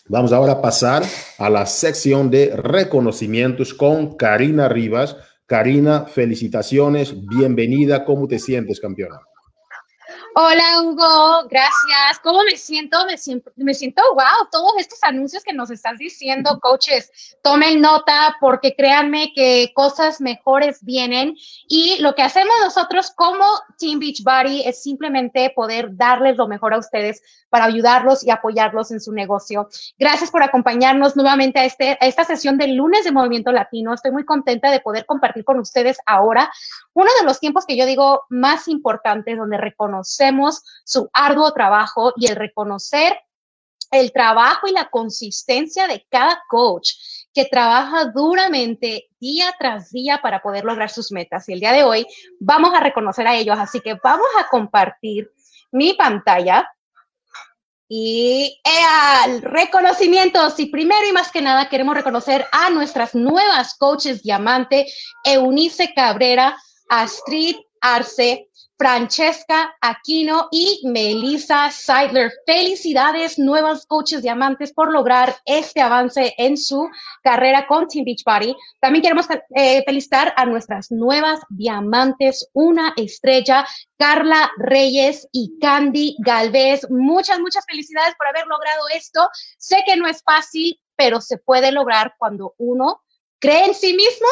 Vamos 0.09 0.33
ahora 0.33 0.55
a 0.55 0.63
pasar 0.63 1.05
a 1.39 1.49
la 1.49 1.67
sección 1.67 2.31
de 2.31 2.57
reconocimientos 2.57 3.75
con 3.75 4.17
Karina 4.17 4.69
Rivas. 4.69 5.17
Karina, 5.47 6.05
felicitaciones, 6.07 7.15
bienvenida. 7.27 8.05
¿Cómo 8.05 8.27
te 8.27 8.39
sientes, 8.39 8.81
campeona? 8.81 9.21
Hola 10.37 10.83
Hugo, 10.83 11.49
gracias. 11.49 12.21
¿Cómo 12.23 12.45
me 12.45 12.57
siento? 12.57 13.05
Me 13.07 13.19
siento, 13.19 13.51
me 13.57 13.75
siento 13.75 14.01
wow, 14.15 14.49
todos 14.53 14.75
estos 14.79 15.03
anuncios 15.03 15.43
que 15.43 15.53
nos 15.53 15.73
estás 15.73 15.99
diciendo, 15.99 16.61
coaches, 16.61 17.37
tomen 17.43 17.81
nota 17.81 18.37
porque 18.41 18.77
créanme 18.77 19.33
que 19.35 19.73
cosas 19.75 20.21
mejores 20.21 20.85
vienen 20.85 21.35
y 21.69 22.01
lo 22.01 22.15
que 22.15 22.23
hacemos 22.23 22.55
nosotros 22.63 23.11
como 23.11 23.45
Team 23.77 23.99
Beachbody 23.99 24.63
es 24.69 24.81
simplemente 24.81 25.53
poder 25.55 25.97
darles 25.97 26.37
lo 26.37 26.47
mejor 26.47 26.75
a 26.75 26.79
ustedes 26.79 27.23
para 27.49 27.65
ayudarlos 27.65 28.25
y 28.25 28.31
apoyarlos 28.31 28.93
en 28.93 29.01
su 29.01 29.13
negocio. 29.13 29.69
Gracias 29.99 30.31
por 30.31 30.45
acompañarnos 30.45 31.17
nuevamente 31.17 31.59
a, 31.59 31.65
este, 31.65 31.99
a 32.01 32.07
esta 32.07 32.25
sesión 32.25 32.57
del 32.57 32.77
lunes 32.77 33.03
de 33.03 33.11
Movimiento 33.11 33.51
Latino. 33.51 33.93
Estoy 33.93 34.13
muy 34.13 34.25
contenta 34.25 34.71
de 34.71 34.79
poder 34.79 35.05
compartir 35.07 35.45
con 35.45 35.59
ustedes 35.59 35.99
ahora 36.07 36.51
uno 36.93 37.11
de 37.19 37.27
los 37.27 37.41
tiempos 37.41 37.67
que 37.67 37.77
yo 37.77 37.87
digo 37.87 38.25
más 38.29 38.69
importantes 38.69 39.37
donde 39.37 39.57
reconocemos 40.21 40.63
su 40.85 41.09
arduo 41.13 41.53
trabajo 41.53 42.13
y 42.17 42.29
el 42.29 42.37
reconocer 42.37 43.19
el 43.91 44.13
trabajo 44.13 44.69
y 44.69 44.73
la 44.73 44.89
consistencia 44.89 45.89
de 45.89 46.07
cada 46.09 46.41
coach 46.49 46.93
que 47.35 47.45
trabaja 47.45 48.05
duramente 48.05 49.09
día 49.19 49.53
tras 49.59 49.91
día 49.91 50.21
para 50.23 50.41
poder 50.41 50.65
lograr 50.65 50.91
sus 50.91 51.11
metas. 51.11 51.49
Y 51.49 51.55
el 51.55 51.61
día 51.61 51.73
de 51.73 51.83
hoy 51.83 52.07
vamos 52.39 52.73
a 52.73 52.81
reconocer 52.81 53.27
a 53.27 53.37
ellos, 53.37 53.59
así 53.59 53.81
que 53.81 53.95
vamos 53.95 54.29
a 54.39 54.47
compartir 54.49 55.33
mi 55.73 55.95
pantalla 55.95 56.71
y 57.89 58.61
al 59.25 59.43
reconocimientos. 59.43 60.61
Y 60.61 60.67
primero 60.67 61.09
y 61.09 61.13
más 61.13 61.33
que 61.33 61.43
nada 61.43 61.69
queremos 61.69 61.97
reconocer 61.97 62.47
a 62.53 62.71
nuestras 62.71 63.17
nuevas 63.17 63.75
coaches 63.77 64.23
diamante, 64.23 64.87
Eunice 65.25 65.93
Cabrera, 65.95 66.57
Astrid 66.89 67.57
Arce, 67.81 68.50
Francesca 68.81 69.77
Aquino 69.83 70.49
y 70.51 70.81
Melissa 70.85 71.71
Seidler. 71.71 72.33
Felicidades, 72.47 73.39
nuevas 73.39 73.85
coaches 73.85 74.23
diamantes, 74.23 74.73
por 74.73 74.91
lograr 74.91 75.37
este 75.45 75.83
avance 75.83 76.33
en 76.39 76.57
su 76.57 76.89
carrera 77.23 77.67
con 77.67 77.87
Team 77.89 78.07
Beachbody. 78.07 78.57
También 78.81 79.03
queremos 79.03 79.27
eh, 79.55 79.83
felicitar 79.85 80.33
a 80.35 80.47
nuestras 80.47 80.91
nuevas 80.91 81.41
diamantes, 81.51 82.49
una 82.55 82.95
estrella, 82.97 83.67
Carla 83.99 84.51
Reyes 84.57 85.29
y 85.31 85.59
Candy 85.61 86.17
Galvez. 86.21 86.89
Muchas, 86.89 87.39
muchas 87.39 87.67
felicidades 87.67 88.15
por 88.17 88.29
haber 88.29 88.47
logrado 88.47 88.85
esto. 88.95 89.29
Sé 89.59 89.83
que 89.85 89.99
no 89.99 90.07
es 90.07 90.23
fácil, 90.23 90.81
pero 90.97 91.21
se 91.21 91.37
puede 91.37 91.71
lograr 91.71 92.15
cuando 92.17 92.55
uno 92.57 93.03
cree 93.41 93.67
en 93.67 93.75
sí 93.75 93.93
mismo 93.93 94.29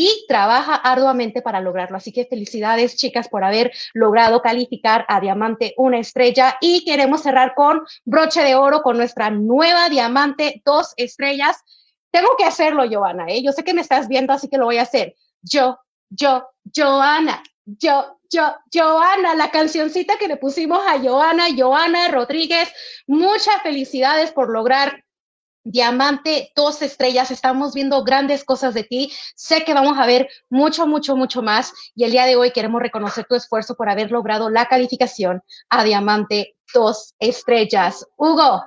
y 0.00 0.24
trabaja 0.26 0.76
arduamente 0.76 1.42
para 1.42 1.60
lograrlo. 1.60 1.98
Así 1.98 2.10
que 2.10 2.24
felicidades, 2.24 2.96
chicas, 2.96 3.28
por 3.28 3.44
haber 3.44 3.70
logrado 3.92 4.40
calificar 4.40 5.04
a 5.08 5.20
Diamante 5.20 5.74
una 5.76 5.98
estrella. 5.98 6.56
Y 6.62 6.86
queremos 6.86 7.22
cerrar 7.22 7.52
con 7.54 7.82
broche 8.06 8.42
de 8.42 8.54
oro 8.54 8.80
con 8.80 8.96
nuestra 8.96 9.28
nueva 9.28 9.90
Diamante 9.90 10.62
dos 10.64 10.94
estrellas. 10.96 11.58
Tengo 12.10 12.30
que 12.38 12.44
hacerlo, 12.44 12.84
Joana, 12.90 13.26
¿eh? 13.28 13.42
Yo 13.42 13.52
sé 13.52 13.62
que 13.62 13.74
me 13.74 13.82
estás 13.82 14.08
viendo, 14.08 14.32
así 14.32 14.48
que 14.48 14.56
lo 14.56 14.64
voy 14.64 14.78
a 14.78 14.82
hacer. 14.84 15.16
Yo, 15.42 15.78
yo, 16.08 16.48
Joana, 16.74 17.42
yo, 17.66 18.16
yo, 18.30 18.54
Joana, 18.72 19.34
la 19.34 19.50
cancioncita 19.50 20.16
que 20.16 20.28
le 20.28 20.38
pusimos 20.38 20.80
a 20.86 20.98
Joana, 20.98 21.48
Joana 21.54 22.08
Rodríguez. 22.08 22.72
Muchas 23.06 23.60
felicidades 23.62 24.32
por 24.32 24.48
lograr 24.48 25.04
diamante, 25.64 26.52
dos 26.56 26.82
estrellas, 26.82 27.30
estamos 27.30 27.74
viendo 27.74 28.02
grandes 28.04 28.44
cosas 28.44 28.74
de 28.74 28.84
ti. 28.84 29.12
Sé 29.34 29.64
que 29.64 29.74
vamos 29.74 29.98
a 29.98 30.06
ver 30.06 30.28
mucho, 30.48 30.86
mucho, 30.86 31.16
mucho 31.16 31.42
más. 31.42 31.72
Y 31.94 32.04
el 32.04 32.12
día 32.12 32.26
de 32.26 32.36
hoy 32.36 32.52
queremos 32.52 32.80
reconocer 32.80 33.26
tu 33.28 33.34
esfuerzo 33.34 33.74
por 33.74 33.88
haber 33.88 34.10
logrado 34.10 34.50
la 34.50 34.66
calificación 34.66 35.42
a 35.68 35.84
diamante, 35.84 36.56
dos 36.72 37.14
estrellas. 37.18 38.06
Hugo, 38.16 38.64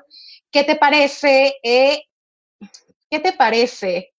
¿qué 0.51 0.63
te 0.63 0.75
parece? 0.75 1.55
Eh, 1.63 2.03
¿Qué 3.09 3.19
te 3.19 3.33
parece 3.33 4.13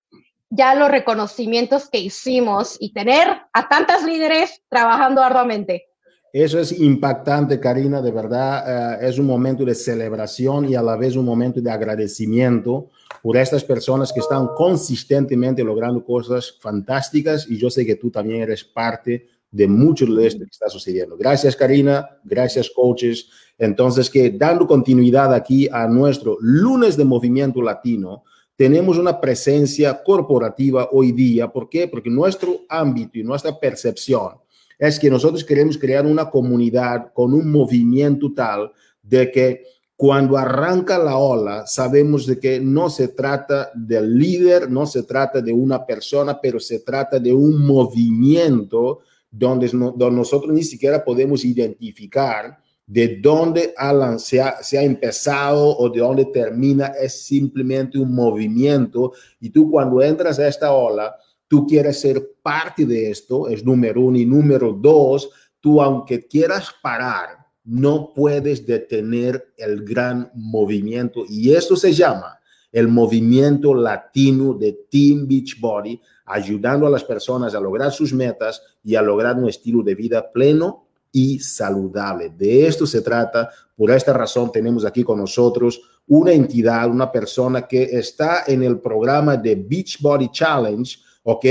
ya 0.50 0.74
los 0.74 0.88
reconocimientos 0.88 1.90
que 1.90 1.98
hicimos 1.98 2.76
y 2.78 2.92
tener 2.92 3.42
a 3.52 3.68
tantas 3.68 4.04
líderes 4.04 4.62
trabajando 4.68 5.22
arduamente? 5.22 5.88
Eso 6.34 6.58
es 6.58 6.72
impactante, 6.80 7.60
Karina, 7.60 8.02
de 8.02 8.10
verdad. 8.10 8.98
Eh, 9.04 9.08
es 9.08 9.20
un 9.20 9.26
momento 9.26 9.64
de 9.64 9.72
celebración 9.72 10.68
y 10.68 10.74
a 10.74 10.82
la 10.82 10.96
vez 10.96 11.14
un 11.14 11.24
momento 11.24 11.60
de 11.60 11.70
agradecimiento 11.70 12.90
por 13.22 13.36
estas 13.36 13.62
personas 13.62 14.12
que 14.12 14.18
están 14.18 14.48
consistentemente 14.56 15.62
logrando 15.62 16.04
cosas 16.04 16.58
fantásticas 16.60 17.48
y 17.48 17.56
yo 17.56 17.70
sé 17.70 17.86
que 17.86 17.94
tú 17.94 18.10
también 18.10 18.42
eres 18.42 18.64
parte 18.64 19.28
de 19.48 19.68
mucho 19.68 20.06
de 20.06 20.26
esto 20.26 20.40
que 20.40 20.50
está 20.50 20.68
sucediendo. 20.68 21.16
Gracias, 21.16 21.54
Karina. 21.54 22.18
Gracias, 22.24 22.68
coaches. 22.68 23.28
Entonces, 23.56 24.10
que 24.10 24.30
dando 24.30 24.66
continuidad 24.66 25.32
aquí 25.32 25.68
a 25.70 25.86
nuestro 25.86 26.36
lunes 26.40 26.96
de 26.96 27.04
movimiento 27.04 27.62
latino, 27.62 28.24
tenemos 28.56 28.98
una 28.98 29.20
presencia 29.20 30.02
corporativa 30.02 30.88
hoy 30.90 31.12
día. 31.12 31.46
¿Por 31.46 31.68
qué? 31.68 31.86
Porque 31.86 32.10
nuestro 32.10 32.62
ámbito 32.68 33.20
y 33.20 33.22
nuestra 33.22 33.56
percepción 33.56 34.42
es 34.78 34.98
que 34.98 35.10
nosotros 35.10 35.44
queremos 35.44 35.78
crear 35.78 36.06
una 36.06 36.30
comunidad 36.30 37.12
con 37.12 37.32
un 37.32 37.50
movimiento 37.50 38.32
tal 38.34 38.72
de 39.02 39.30
que 39.30 39.62
cuando 39.96 40.36
arranca 40.36 40.98
la 40.98 41.16
ola, 41.16 41.66
sabemos 41.66 42.26
de 42.26 42.38
que 42.38 42.58
no 42.58 42.90
se 42.90 43.08
trata 43.08 43.70
del 43.74 44.18
líder, 44.18 44.68
no 44.70 44.86
se 44.86 45.04
trata 45.04 45.40
de 45.40 45.52
una 45.52 45.86
persona, 45.86 46.40
pero 46.40 46.58
se 46.58 46.80
trata 46.80 47.18
de 47.20 47.32
un 47.32 47.64
movimiento 47.64 49.00
donde, 49.30 49.70
nosotros 49.72 50.52
ni 50.52 50.64
siquiera 50.64 51.04
podemos 51.04 51.44
identificar 51.44 52.58
de 52.86 53.18
dónde 53.20 53.72
Alan 53.76 54.18
se 54.18 54.42
se 54.60 54.78
ha, 54.78 54.82
empezado 54.82 55.76
o 55.76 55.88
de 55.88 56.00
dónde 56.00 56.26
termina, 56.26 56.86
es 57.00 57.24
simplemente 57.24 57.98
un 57.98 58.14
movimiento. 58.14 59.12
Y 59.40 59.50
tú 59.50 59.70
cuando 59.70 60.02
entras 60.02 60.38
a 60.38 60.48
esta 60.48 60.72
ola, 60.72 61.16
tú 61.48 61.66
quieres 61.66 62.00
ser 62.00 62.36
parte 62.42 62.86
de 62.86 63.10
esto, 63.10 63.48
es 63.48 63.64
número 63.64 64.02
uno. 64.02 64.18
Y 64.18 64.26
número 64.26 64.72
dos, 64.72 65.30
tú 65.60 65.80
aunque 65.80 66.26
quieras 66.26 66.72
parar, 66.82 67.44
no 67.64 68.12
puedes 68.14 68.66
detener 68.66 69.52
el 69.56 69.84
gran 69.84 70.30
movimiento. 70.34 71.24
Y 71.28 71.52
esto 71.52 71.76
se 71.76 71.92
llama 71.92 72.38
el 72.70 72.88
movimiento 72.88 73.72
latino 73.72 74.52
de 74.54 74.72
Team 74.90 75.28
Beachbody, 75.28 76.00
ayudando 76.26 76.86
a 76.86 76.90
las 76.90 77.04
personas 77.04 77.54
a 77.54 77.60
lograr 77.60 77.92
sus 77.92 78.12
metas 78.12 78.60
y 78.82 78.96
a 78.96 79.02
lograr 79.02 79.36
un 79.36 79.48
estilo 79.48 79.82
de 79.82 79.94
vida 79.94 80.30
pleno 80.32 80.88
y 81.12 81.38
saludable. 81.38 82.30
De 82.30 82.66
esto 82.66 82.84
se 82.84 83.00
trata. 83.00 83.48
Por 83.76 83.92
esta 83.92 84.12
razón 84.12 84.50
tenemos 84.50 84.84
aquí 84.84 85.04
con 85.04 85.20
nosotros 85.20 85.80
una 86.08 86.32
entidad, 86.32 86.90
una 86.90 87.10
persona 87.10 87.62
que 87.62 87.84
está 87.84 88.42
en 88.46 88.64
el 88.64 88.80
programa 88.80 89.36
de 89.36 89.54
Beachbody 89.54 90.30
Challenge, 90.32 90.98
¿ok? 91.24 91.44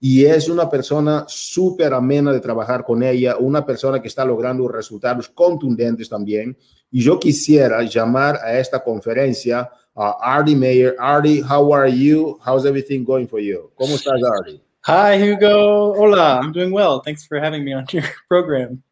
Y 0.00 0.24
es 0.24 0.48
una 0.48 0.68
persona 0.68 1.24
súper 1.28 1.92
amena 1.92 2.32
de 2.32 2.40
trabajar 2.40 2.84
con 2.84 3.02
ella, 3.02 3.36
una 3.36 3.64
persona 3.64 4.00
que 4.00 4.08
está 4.08 4.24
logrando 4.24 4.66
resultados 4.68 5.28
contundentes 5.28 6.08
también. 6.08 6.56
Y 6.90 7.02
yo 7.02 7.18
quisiera 7.18 7.82
llamar 7.82 8.36
a 8.36 8.58
esta 8.58 8.82
conferencia 8.82 9.70
a 9.94 10.16
Artie 10.20 10.56
Mayer. 10.56 10.96
Artie, 10.98 11.42
how 11.42 11.74
are 11.74 11.90
you? 11.90 12.38
How's 12.46 12.64
everything 12.64 13.04
going 13.04 13.26
for 13.26 13.40
you? 13.40 13.70
¿Cómo 13.74 13.94
estás, 13.94 14.20
Artie? 14.22 14.60
Hi, 14.86 15.18
Hugo. 15.18 15.94
Hola, 15.98 16.38
I'm 16.40 16.52
doing 16.52 16.72
well. 16.72 17.00
Thanks 17.04 17.26
for 17.26 17.40
having 17.40 17.64
me 17.64 17.74
on 17.74 17.84
your 17.92 18.04
program. 18.28 18.82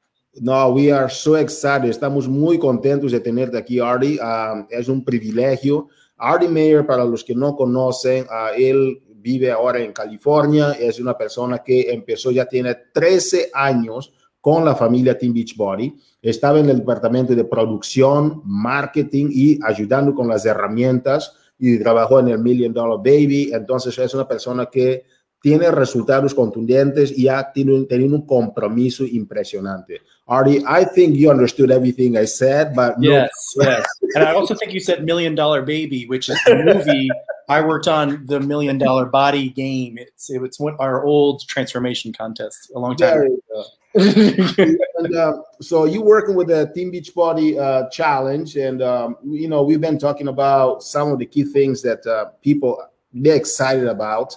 No, 0.40 0.72
we 0.72 0.90
are 0.90 1.08
so 1.08 1.36
excited. 1.36 1.88
Estamos 1.88 2.26
muy 2.26 2.58
contentos 2.58 3.12
de 3.12 3.20
tenerte 3.20 3.56
aquí, 3.56 3.78
Artie. 3.78 4.18
Um, 4.18 4.66
es 4.70 4.88
un 4.88 5.04
privilegio. 5.04 5.86
Artie 6.16 6.48
Mayer, 6.48 6.84
para 6.84 7.04
los 7.04 7.22
que 7.22 7.34
no 7.36 7.54
conocen, 7.54 8.24
uh, 8.24 8.52
él 8.56 9.03
vive 9.24 9.50
ahora 9.50 9.80
en 9.80 9.94
California, 9.94 10.72
es 10.72 11.00
una 11.00 11.16
persona 11.16 11.60
que 11.60 11.90
empezó, 11.90 12.30
ya 12.30 12.44
tiene 12.44 12.76
13 12.92 13.50
años 13.54 14.12
con 14.38 14.66
la 14.66 14.76
familia 14.76 15.16
Team 15.16 15.32
Beachbody. 15.32 15.96
Estaba 16.20 16.60
en 16.60 16.68
el 16.68 16.80
departamento 16.80 17.34
de 17.34 17.44
producción, 17.44 18.42
marketing 18.44 19.28
y 19.30 19.58
ayudando 19.64 20.14
con 20.14 20.28
las 20.28 20.44
herramientas 20.44 21.34
y 21.58 21.78
trabajó 21.78 22.20
en 22.20 22.28
el 22.28 22.38
Million 22.38 22.74
Dollar 22.74 22.98
Baby. 22.98 23.50
Entonces 23.54 23.98
es 23.98 24.12
una 24.12 24.28
persona 24.28 24.66
que 24.66 25.06
tiene 25.44 25.70
resultados 25.70 26.32
contundentes 26.32 27.12
y 27.14 27.28
ha 27.28 27.52
tenido, 27.52 27.86
tenido 27.86 28.16
un 28.16 28.22
compromiso 28.22 29.04
impresionante. 29.04 30.00
Artie, 30.26 30.64
I 30.66 30.86
think 30.86 31.14
you 31.14 31.30
understood 31.30 31.70
everything 31.70 32.16
I 32.16 32.24
said, 32.24 32.74
but 32.74 32.94
yes, 32.98 33.28
no. 33.54 33.64
yes, 33.64 33.84
and 34.14 34.24
I 34.24 34.32
also 34.32 34.54
think 34.54 34.72
you 34.72 34.80
said 34.80 35.04
Million 35.04 35.34
Dollar 35.34 35.60
Baby, 35.60 36.06
which 36.06 36.30
is 36.30 36.38
the 36.46 36.54
movie 36.64 37.10
I 37.50 37.60
worked 37.60 37.88
on 37.88 38.24
the 38.24 38.40
Million 38.40 38.78
Dollar 38.78 39.04
Body 39.04 39.50
game. 39.50 39.98
It's 39.98 40.30
it's 40.30 40.58
one, 40.58 40.76
our 40.78 41.04
old 41.04 41.46
transformation 41.46 42.14
contest 42.14 42.72
a 42.74 42.78
long 42.78 42.96
time 42.96 43.20
ago. 43.20 43.64
and, 43.96 45.14
uh, 45.14 45.42
so 45.60 45.84
you 45.84 46.00
working 46.00 46.36
with 46.36 46.48
the 46.48 46.72
Team 46.74 46.90
Beachbody 46.90 47.60
uh, 47.60 47.90
challenge, 47.90 48.56
and 48.56 48.80
um, 48.80 49.18
you 49.22 49.48
know 49.48 49.62
we've 49.62 49.82
been 49.82 49.98
talking 49.98 50.28
about 50.28 50.82
some 50.82 51.12
of 51.12 51.18
the 51.18 51.26
key 51.26 51.44
things 51.44 51.82
that 51.82 52.06
uh, 52.06 52.30
people 52.40 52.82
they're 53.12 53.36
excited 53.36 53.86
about 53.86 54.34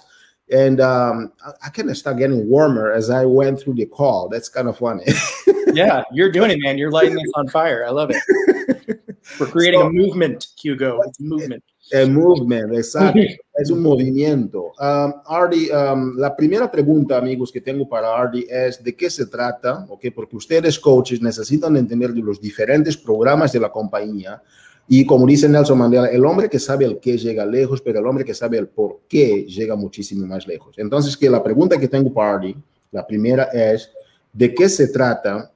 and 0.50 0.80
um, 0.80 1.32
I, 1.62 1.68
kind 1.70 1.90
of 1.90 1.96
start 1.96 2.18
getting 2.18 2.48
warmer 2.48 2.92
as 2.92 3.10
I 3.10 3.24
went 3.24 3.60
through 3.60 3.74
the 3.74 3.86
call. 3.86 4.28
That's 4.28 4.48
kind 4.48 4.68
of 4.68 4.78
funny. 4.78 5.04
yeah, 5.72 6.02
you're 6.12 6.32
doing 6.32 6.50
it, 6.50 6.58
man. 6.60 6.78
You're 6.78 6.90
lighting 6.90 7.14
this 7.14 7.30
on 7.34 7.48
fire. 7.48 7.84
I 7.86 7.90
love 7.90 8.10
it. 8.10 8.22
We're 9.40 9.46
creating 9.46 9.80
so, 9.80 9.86
a 9.88 9.92
movement, 9.92 10.46
Hugo. 10.56 11.00
It's 11.02 11.20
a 11.20 11.22
movement. 11.22 11.64
A 11.92 12.06
movement, 12.06 12.74
exacto. 12.74 13.20
es 13.54 13.70
un 13.70 13.82
movimiento. 13.82 14.72
Um, 14.78 15.14
Ardi, 15.26 15.70
um, 15.70 16.16
la 16.16 16.34
primera 16.34 16.70
pregunta, 16.70 17.16
amigos, 17.16 17.50
que 17.50 17.60
tengo 17.60 17.88
para 17.88 18.14
Ardi 18.14 18.46
es 18.48 18.82
de 18.82 18.94
qué 18.94 19.10
se 19.10 19.26
trata, 19.26 19.86
¿ok? 19.88 20.06
Porque 20.14 20.36
ustedes, 20.36 20.78
coaches, 20.78 21.20
necesitan 21.20 21.76
entender 21.76 22.12
de 22.12 22.20
los 22.20 22.40
diferentes 22.40 22.96
programas 22.96 23.52
de 23.52 23.60
la 23.60 23.70
compañía 23.70 24.42
y 24.88 25.04
como 25.04 25.26
dice 25.26 25.48
Nelson 25.48 25.76
Mandela, 25.76 26.06
el 26.06 26.24
hombre 26.24 26.48
que 26.48 26.58
sabe 26.58 26.86
el 26.86 26.98
qué 26.98 27.18
llega 27.18 27.44
lejos, 27.44 27.82
pero 27.82 27.98
el 27.98 28.06
hombre 28.06 28.24
que 28.24 28.32
sabe 28.32 28.56
el 28.56 28.68
por 28.68 29.00
qué 29.06 29.44
llega 29.44 29.76
muchísimo 29.76 30.26
más 30.26 30.46
lejos. 30.46 30.78
Entonces, 30.78 31.14
que 31.14 31.28
la 31.28 31.42
pregunta 31.42 31.78
que 31.78 31.88
tengo 31.88 32.12
para 32.12 32.34
Artie, 32.34 32.56
la 32.90 33.06
primera 33.06 33.44
es, 33.52 33.90
¿de 34.32 34.54
qué 34.54 34.66
se 34.66 34.88
trata 34.88 35.52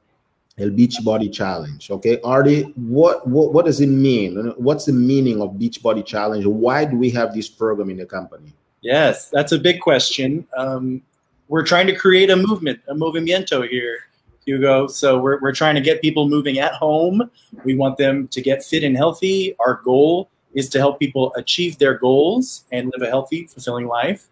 el 0.55 0.71
Beachbody 0.71 1.31
Challenge? 1.31 1.93
Okay, 1.95 2.21
Artie, 2.23 2.75
what, 2.77 3.27
what, 3.27 3.55
what 3.55 3.65
does 3.65 3.81
it 3.81 3.89
mean? 3.89 4.53
What's 4.59 4.85
the 4.85 4.93
meaning 4.93 5.41
of 5.41 5.53
Beachbody 5.53 6.05
Challenge? 6.05 6.45
Why 6.47 6.85
do 6.85 6.99
we 6.99 7.11
have 7.17 7.33
this 7.33 7.49
program 7.49 7.89
in 7.89 7.97
the 7.97 8.07
company? 8.07 8.53
Yes, 8.83 9.31
that's 9.31 9.53
a 9.53 9.59
big 9.59 9.81
question. 9.81 10.47
Um, 10.59 11.01
we're 11.49 11.65
trying 11.65 11.87
to 11.87 11.95
create 11.95 12.29
a 12.31 12.37
movement, 12.37 12.81
a 12.87 12.95
movimiento 12.95 13.67
here. 13.67 13.99
Hugo. 14.45 14.87
So 14.87 15.19
we're, 15.19 15.41
we're 15.41 15.53
trying 15.53 15.75
to 15.75 15.81
get 15.81 16.01
people 16.01 16.29
moving 16.29 16.59
at 16.59 16.73
home. 16.73 17.31
We 17.65 17.75
want 17.75 17.97
them 17.97 18.29
to 18.29 18.41
get 18.41 18.65
fit 18.65 18.83
and 18.85 18.97
healthy. 18.97 19.55
Our 19.61 19.81
goal 19.85 20.31
is 20.55 20.69
to 20.71 20.79
help 20.79 20.99
people 20.99 21.33
achieve 21.37 21.79
their 21.79 21.97
goals 21.97 22.65
and 22.73 22.93
live 22.95 23.07
a 23.07 23.11
healthy, 23.11 23.47
fulfilling 23.47 23.87
life. 23.87 24.29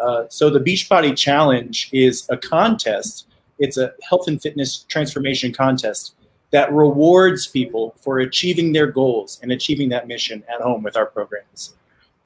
Uh, 0.00 0.24
so 0.28 0.50
the 0.50 0.60
Beachbody 0.60 1.16
Challenge 1.16 1.88
is 1.92 2.26
a 2.28 2.36
contest. 2.36 3.26
It's 3.58 3.78
a 3.78 3.92
health 4.08 4.28
and 4.28 4.40
fitness 4.40 4.84
transformation 4.88 5.52
contest 5.52 6.14
that 6.50 6.72
rewards 6.72 7.46
people 7.46 7.94
for 8.00 8.18
achieving 8.18 8.72
their 8.72 8.86
goals 8.86 9.40
and 9.42 9.52
achieving 9.52 9.88
that 9.90 10.06
mission 10.06 10.44
at 10.52 10.60
home 10.60 10.82
with 10.82 10.96
our 10.96 11.06
programs. 11.06 11.75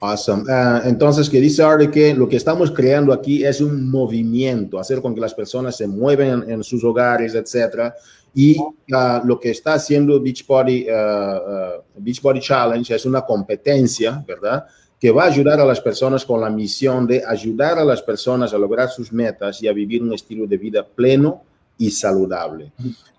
Awesome. 0.03 0.45
Uh, 0.45 0.89
entonces, 0.89 1.29
que 1.29 1.41
dice 1.41 1.63
Arde 1.63 1.91
que 1.91 2.15
lo 2.15 2.27
que 2.27 2.37
estamos 2.37 2.71
creando 2.71 3.13
aquí 3.13 3.45
es 3.45 3.61
un 3.61 3.91
movimiento, 3.91 4.79
hacer 4.79 5.03
con 5.03 5.15
que 5.15 5.21
las 5.21 5.35
personas 5.35 5.77
se 5.77 5.87
mueven 5.87 6.45
en, 6.49 6.65
sus 6.65 6.83
hogares, 6.83 7.35
etcétera. 7.35 7.95
Y 8.35 8.59
uh, 8.59 9.27
lo 9.27 9.39
que 9.39 9.51
está 9.51 9.75
haciendo 9.75 10.19
Beachbody, 10.19 10.87
uh, 10.89 11.83
Beachbody 11.99 12.41
Challenge 12.41 12.95
es 12.95 13.05
una 13.05 13.21
competencia, 13.21 14.25
¿verdad? 14.27 14.65
Que 14.99 15.11
va 15.11 15.25
a 15.25 15.27
ayudar 15.27 15.61
a 15.61 15.67
las 15.67 15.83
personas 15.83 16.25
con 16.25 16.41
la 16.41 16.49
misión 16.49 17.07
de 17.07 17.23
ayudar 17.27 17.79
a 17.79 17.85
las 17.85 18.01
personas 18.01 18.55
a 18.55 18.59
lograr 18.59 18.89
sus 18.89 19.13
metas 19.13 19.63
y 19.63 19.69
a 19.69 19.73
vivir 19.75 20.03
un 20.03 20.15
estilo 20.15 20.47
de 20.47 20.57
vida 20.57 20.83
pleno 20.83 21.43
y 21.81 21.91
saludable. 21.91 22.71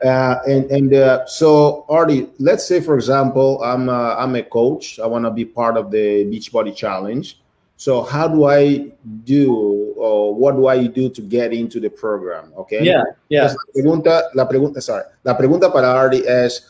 Uh, 0.04 0.38
and 0.46 0.72
and 0.72 0.94
uh, 0.94 1.26
so, 1.26 1.84
Artie, 1.90 2.30
let's 2.38 2.66
say, 2.68 2.80
for 2.80 2.96
example, 2.96 3.60
I'm 3.64 3.90
a, 3.90 4.16
I'm 4.20 4.36
a 4.36 4.44
coach. 4.44 5.00
I 5.00 5.08
want 5.08 5.26
to 5.26 5.32
be 5.32 5.46
part 5.46 5.78
of 5.78 5.90
the 5.90 6.26
Beachbody 6.26 6.76
Challenge. 6.76 7.38
So, 7.76 8.04
how 8.04 8.28
do 8.28 8.46
I 8.46 8.94
do, 9.26 9.96
or 9.98 10.36
what 10.36 10.56
do 10.56 10.68
I 10.68 10.86
do 10.86 11.10
to 11.10 11.22
get 11.22 11.52
into 11.54 11.80
the 11.80 11.90
program? 11.90 12.54
Okay. 12.56 12.84
Yeah. 12.84 13.02
Yeah. 13.30 13.48
la 13.48 13.56
pregunta, 13.74 14.22
la 14.36 14.48
pregunta, 14.48 14.82
sorry, 14.82 15.06
la 15.24 15.36
pregunta 15.36 15.74
para 15.74 16.00
Artie 16.00 16.24
es, 16.28 16.64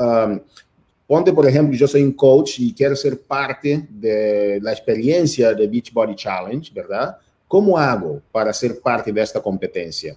um, 0.00 0.40
ponte, 1.06 1.30
por 1.34 1.46
ejemplo, 1.46 1.76
yo 1.76 1.86
soy 1.86 2.02
un 2.02 2.14
coach 2.14 2.58
y 2.60 2.72
quiero 2.72 2.96
ser 2.96 3.20
parte 3.20 3.86
de 3.90 4.58
la 4.62 4.72
experiencia 4.72 5.52
de 5.52 5.68
Beachbody 5.68 6.14
Challenge, 6.14 6.72
¿verdad? 6.72 7.18
¿Cómo 7.46 7.76
hago 7.76 8.22
para 8.32 8.50
ser 8.54 8.80
parte 8.80 9.12
de 9.12 9.20
esta 9.20 9.42
competencia? 9.42 10.16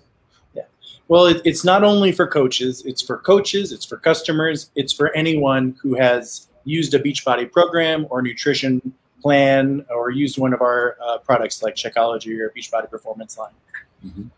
Yeah. 1.07 1.15
Well, 1.15 1.25
it, 1.27 1.41
it's 1.45 1.63
not 1.63 1.83
only 1.83 2.11
for 2.11 2.27
coaches, 2.27 2.83
it's 2.85 3.01
for 3.01 3.17
coaches, 3.17 3.71
it's 3.71 3.85
for 3.85 3.97
customers, 3.97 4.69
it's 4.75 4.93
for 4.93 5.15
anyone 5.15 5.75
who 5.81 5.95
has 5.95 6.47
used 6.65 6.93
a 6.93 6.99
Beachbody 6.99 7.51
program 7.51 8.05
or 8.09 8.21
nutrition 8.21 8.81
plan 9.21 9.85
or 9.89 10.11
used 10.11 10.37
one 10.37 10.53
of 10.53 10.61
our 10.61 10.97
uh, 11.01 11.17
products 11.19 11.63
like 11.63 11.75
Checkology 11.75 12.39
or 12.39 12.51
Beachbody 12.55 12.89
Performance 12.89 13.37
Line. 13.37 13.55
Mm 14.03 14.11
-hmm. 14.15 14.29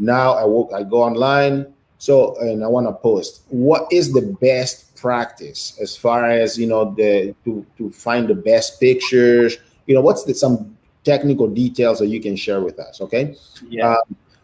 Now 0.00 0.32
I 0.32 0.44
work, 0.44 0.70
I 0.74 0.82
go 0.82 1.02
online. 1.02 1.66
So, 2.02 2.34
and 2.40 2.64
I 2.64 2.66
want 2.66 2.86
to 2.86 2.94
post. 2.94 3.42
What 3.50 3.84
is 3.92 4.10
the 4.10 4.34
best 4.40 4.96
practice 4.96 5.76
as 5.82 5.94
far 5.94 6.24
as, 6.30 6.56
you 6.56 6.66
know, 6.66 6.94
the, 6.96 7.34
to, 7.44 7.62
to 7.76 7.90
find 7.90 8.26
the 8.26 8.34
best 8.34 8.80
pictures? 8.80 9.58
You 9.84 9.96
know, 9.96 10.00
what's 10.00 10.24
the, 10.24 10.32
some 10.32 10.78
technical 11.04 11.46
details 11.46 11.98
that 11.98 12.06
you 12.06 12.18
can 12.18 12.36
share 12.36 12.62
with 12.62 12.80
us, 12.80 13.02
okay? 13.02 13.36
Yeah. 13.68 13.96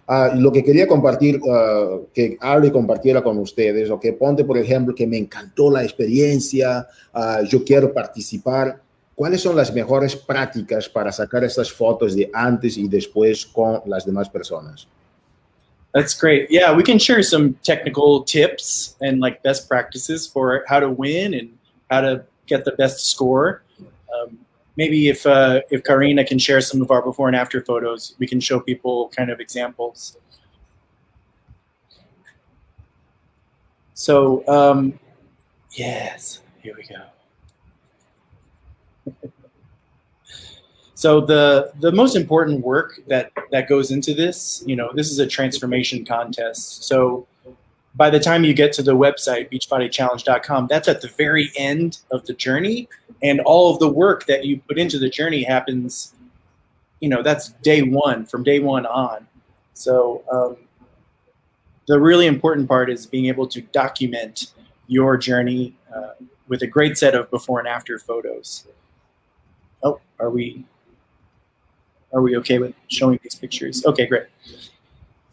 Uh, 0.06 0.12
uh, 0.12 0.30
lo 0.36 0.52
que 0.52 0.62
quería 0.62 0.86
compartir, 0.86 1.40
uh, 1.40 2.04
que 2.12 2.36
Ari 2.42 2.70
compartiera 2.70 3.22
con 3.22 3.38
ustedes, 3.38 3.88
o 3.90 3.98
que 3.98 4.12
ponte, 4.12 4.44
por 4.44 4.58
ejemplo, 4.58 4.94
que 4.94 5.06
me 5.06 5.16
encantó 5.16 5.70
la 5.70 5.82
experiencia, 5.82 6.86
uh, 7.14 7.42
yo 7.46 7.64
quiero 7.64 7.90
participar. 7.94 8.82
¿Cuáles 9.14 9.40
son 9.40 9.56
las 9.56 9.72
mejores 9.72 10.14
prácticas 10.14 10.90
para 10.90 11.10
sacar 11.10 11.42
estas 11.42 11.72
fotos 11.72 12.14
de 12.14 12.28
antes 12.34 12.76
y 12.76 12.86
después 12.86 13.46
con 13.46 13.80
las 13.86 14.04
demás 14.04 14.28
personas? 14.28 14.86
That's 15.96 16.12
great. 16.12 16.50
Yeah, 16.50 16.74
we 16.74 16.82
can 16.82 16.98
share 16.98 17.22
some 17.22 17.54
technical 17.62 18.22
tips 18.22 18.96
and 19.00 19.18
like 19.18 19.42
best 19.42 19.66
practices 19.66 20.26
for 20.26 20.62
how 20.68 20.78
to 20.78 20.90
win 20.90 21.32
and 21.32 21.56
how 21.90 22.02
to 22.02 22.26
get 22.44 22.66
the 22.66 22.72
best 22.72 23.06
score. 23.06 23.62
Um, 24.14 24.40
maybe 24.76 25.08
if 25.08 25.24
uh, 25.24 25.62
if 25.70 25.84
Karina 25.84 26.22
can 26.22 26.38
share 26.38 26.60
some 26.60 26.82
of 26.82 26.90
our 26.90 27.00
before 27.00 27.28
and 27.28 27.36
after 27.36 27.64
photos, 27.64 28.14
we 28.18 28.26
can 28.26 28.40
show 28.40 28.60
people 28.60 29.08
kind 29.16 29.30
of 29.30 29.40
examples. 29.40 30.18
So 33.94 34.46
um, 34.46 34.98
yes, 35.70 36.42
here 36.62 36.74
we 36.76 36.84
go. 39.14 39.24
so 41.06 41.20
the 41.20 41.70
the 41.78 41.92
most 41.92 42.16
important 42.16 42.64
work 42.64 42.98
that 43.06 43.30
that 43.52 43.68
goes 43.68 43.92
into 43.92 44.12
this, 44.12 44.64
you 44.66 44.74
know, 44.74 44.90
this 44.92 45.08
is 45.08 45.20
a 45.20 45.26
transformation 45.26 46.04
contest. 46.04 46.82
So 46.82 47.28
by 47.94 48.10
the 48.10 48.18
time 48.18 48.42
you 48.42 48.52
get 48.52 48.72
to 48.72 48.82
the 48.82 48.96
website 48.96 49.48
beachbodychallenge.com 49.52 50.66
that's 50.66 50.88
at 50.88 51.02
the 51.02 51.08
very 51.16 51.52
end 51.56 52.00
of 52.10 52.26
the 52.26 52.34
journey. 52.34 52.88
And 53.22 53.38
all 53.42 53.72
of 53.72 53.78
the 53.78 53.88
work 53.88 54.26
that 54.26 54.46
you 54.46 54.60
put 54.68 54.78
into 54.78 54.98
the 54.98 55.08
journey 55.08 55.44
happens 55.44 56.12
you 56.98 57.08
know 57.08 57.22
that's 57.22 57.50
day 57.62 57.82
one 57.82 58.26
from 58.26 58.42
day 58.42 58.58
one 58.58 58.84
on. 58.84 59.28
So 59.74 60.24
um, 60.32 60.56
the 61.86 62.00
really 62.00 62.26
important 62.26 62.66
part 62.66 62.90
is 62.90 63.06
being 63.06 63.26
able 63.26 63.46
to 63.46 63.60
document 63.60 64.54
your 64.88 65.16
journey 65.16 65.76
uh, 65.94 66.14
with 66.48 66.62
a 66.62 66.66
great 66.66 66.98
set 66.98 67.14
of 67.14 67.30
before 67.30 67.60
and 67.60 67.68
after 67.68 67.96
photos. 67.96 68.66
Oh 69.84 70.00
are 70.18 70.30
we 70.30 70.64
are 72.16 72.22
we 72.22 72.36
okay 72.36 72.58
with 72.58 72.74
showing 72.88 73.20
these 73.22 73.36
pictures 73.36 73.84
okay 73.86 74.06
great 74.06 74.26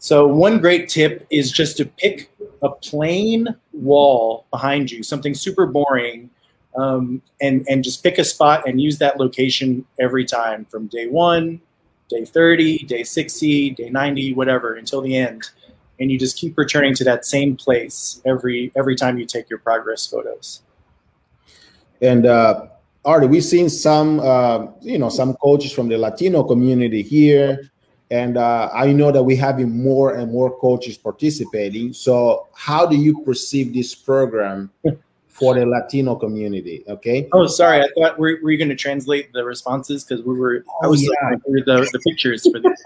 so 0.04 0.26
one 0.26 0.60
great 0.60 0.90
tip 0.90 1.26
is 1.30 1.50
just 1.50 1.78
to 1.78 1.86
pick 1.86 2.30
a 2.60 2.68
plain 2.68 3.48
wall 3.72 4.44
behind 4.50 4.90
you, 4.90 5.02
something 5.02 5.32
super 5.32 5.64
boring, 5.64 6.28
um, 6.76 7.22
and 7.40 7.64
and 7.70 7.82
just 7.82 8.02
pick 8.02 8.18
a 8.18 8.24
spot 8.24 8.68
and 8.68 8.82
use 8.82 8.98
that 8.98 9.18
location 9.18 9.86
every 9.98 10.26
time 10.26 10.66
from 10.66 10.88
day 10.88 11.06
one, 11.06 11.58
day 12.10 12.26
30, 12.26 12.80
day 12.84 13.02
60, 13.02 13.70
day 13.70 13.88
90, 13.88 14.34
whatever, 14.34 14.74
until 14.74 15.00
the 15.00 15.16
end. 15.16 15.48
And 15.98 16.12
you 16.12 16.18
just 16.18 16.36
keep 16.36 16.58
returning 16.58 16.94
to 16.96 17.04
that 17.04 17.24
same 17.24 17.56
place 17.56 18.20
every 18.26 18.72
every 18.76 18.96
time 18.96 19.18
you 19.18 19.24
take 19.24 19.48
your 19.48 19.58
progress 19.58 20.06
photos. 20.06 20.60
And 22.02 22.26
uh, 22.26 22.66
Artie, 23.04 23.26
we've 23.26 23.44
seen 23.44 23.68
some, 23.68 24.20
uh, 24.20 24.66
you 24.80 24.98
know, 24.98 25.08
some 25.08 25.34
coaches 25.34 25.72
from 25.72 25.88
the 25.88 25.98
Latino 25.98 26.42
community 26.42 27.02
here 27.02 27.70
and 28.10 28.36
uh, 28.36 28.70
I 28.72 28.92
know 28.92 29.10
that 29.10 29.22
we're 29.22 29.40
having 29.40 29.82
more 29.82 30.14
and 30.14 30.30
more 30.30 30.56
coaches 30.58 30.96
participating. 30.96 31.92
So, 31.92 32.46
how 32.54 32.86
do 32.86 32.96
you 32.96 33.22
perceive 33.24 33.72
this 33.72 33.94
program 33.94 34.70
for 35.28 35.54
the 35.54 35.66
Latino 35.66 36.14
community? 36.14 36.84
Okay. 36.86 37.28
Oh, 37.32 37.46
sorry. 37.46 37.80
I 37.80 37.88
thought 37.96 38.18
we 38.18 38.38
were, 38.40 38.56
going 38.56 38.68
to 38.68 38.76
translate 38.76 39.32
the 39.32 39.42
responses 39.44 40.04
because 40.04 40.24
we 40.24 40.38
were. 40.38 40.64
I 40.82 40.86
was 40.86 41.02
yeah. 41.02 41.10
looking 41.22 41.40
through 41.40 41.64
the, 41.64 41.88
the 41.92 41.98
pictures 42.06 42.46
for 42.48 42.60
this. 42.60 42.82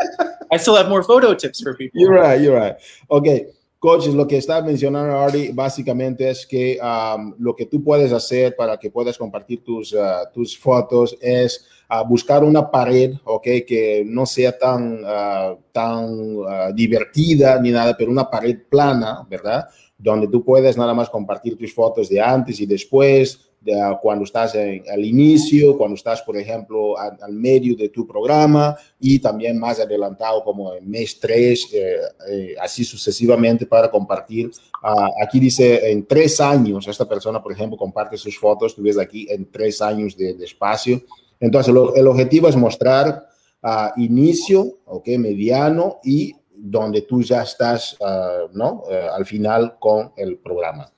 I 0.52 0.56
still 0.56 0.76
have 0.76 0.88
more 0.88 1.02
photo 1.02 1.34
tips 1.34 1.60
for 1.60 1.74
people. 1.74 2.00
You're 2.00 2.14
right. 2.14 2.40
You're 2.40 2.56
right. 2.56 2.76
Okay. 3.10 3.48
Coaches, 3.78 4.12
lo 4.12 4.26
que 4.26 4.38
está 4.38 4.60
mencionando 4.60 5.16
Ari 5.20 5.52
básicamente 5.52 6.28
es 6.28 6.44
que 6.44 6.80
um, 6.82 7.32
lo 7.38 7.54
que 7.54 7.66
tú 7.66 7.84
puedes 7.84 8.12
hacer 8.12 8.56
para 8.56 8.76
que 8.76 8.90
puedas 8.90 9.16
compartir 9.16 9.62
tus, 9.62 9.92
uh, 9.92 10.26
tus 10.34 10.58
fotos 10.58 11.16
es 11.20 11.64
uh, 11.88 12.04
buscar 12.04 12.42
una 12.42 12.68
pared, 12.68 13.14
¿ok? 13.22 13.44
Que 13.64 14.02
no 14.04 14.26
sea 14.26 14.58
tan, 14.58 15.04
uh, 15.04 15.58
tan 15.70 16.74
divertida 16.74 17.60
ni 17.60 17.70
nada, 17.70 17.96
pero 17.96 18.10
una 18.10 18.28
pared 18.28 18.58
plana, 18.68 19.24
¿verdad? 19.30 19.68
Donde 19.96 20.26
tú 20.26 20.44
puedes 20.44 20.76
nada 20.76 20.92
más 20.92 21.08
compartir 21.08 21.56
tus 21.56 21.72
fotos 21.72 22.08
de 22.08 22.20
antes 22.20 22.58
y 22.60 22.66
después, 22.66 23.47
de, 23.60 23.96
cuando 24.00 24.24
estás 24.24 24.54
en, 24.54 24.82
al 24.90 25.04
inicio, 25.04 25.76
cuando 25.76 25.94
estás, 25.94 26.22
por 26.22 26.36
ejemplo, 26.36 26.98
al, 26.98 27.18
al, 27.20 27.32
medio 27.32 27.76
de 27.76 27.88
tu 27.88 28.06
programa 28.06 28.76
y 29.00 29.18
también 29.18 29.58
más 29.58 29.80
adelantado 29.80 30.42
como 30.44 30.74
en 30.74 30.88
mes 30.88 31.18
3, 31.20 31.68
eh, 31.72 31.96
eh, 32.30 32.54
así 32.60 32.84
sucesivamente 32.84 33.66
para 33.66 33.90
compartir. 33.90 34.50
Uh, 34.82 35.24
aquí 35.24 35.40
dice 35.40 35.90
en 35.90 36.06
tres 36.06 36.40
años, 36.40 36.86
esta 36.86 37.08
persona, 37.08 37.42
por 37.42 37.52
ejemplo, 37.52 37.76
comparte 37.76 38.16
sus 38.16 38.38
fotos, 38.38 38.74
tú 38.74 38.82
ves 38.82 38.98
aquí 38.98 39.26
en 39.28 39.50
tres 39.50 39.82
años 39.82 40.16
de, 40.16 40.34
de 40.34 40.44
espacio. 40.44 41.02
Entonces, 41.40 41.72
lo, 41.72 41.94
el 41.94 42.06
objetivo 42.06 42.48
es 42.48 42.56
mostrar 42.56 43.28
uh, 43.62 44.00
inicio, 44.00 44.78
ok, 44.84 45.08
mediano 45.18 45.98
y 46.04 46.34
donde 46.50 47.02
tú 47.02 47.22
ya 47.22 47.42
estás, 47.42 47.96
uh, 48.00 48.48
¿no? 48.52 48.82
Uh, 48.86 49.14
al 49.14 49.26
final 49.26 49.76
con 49.78 50.12
el 50.16 50.38
programa. 50.38 50.92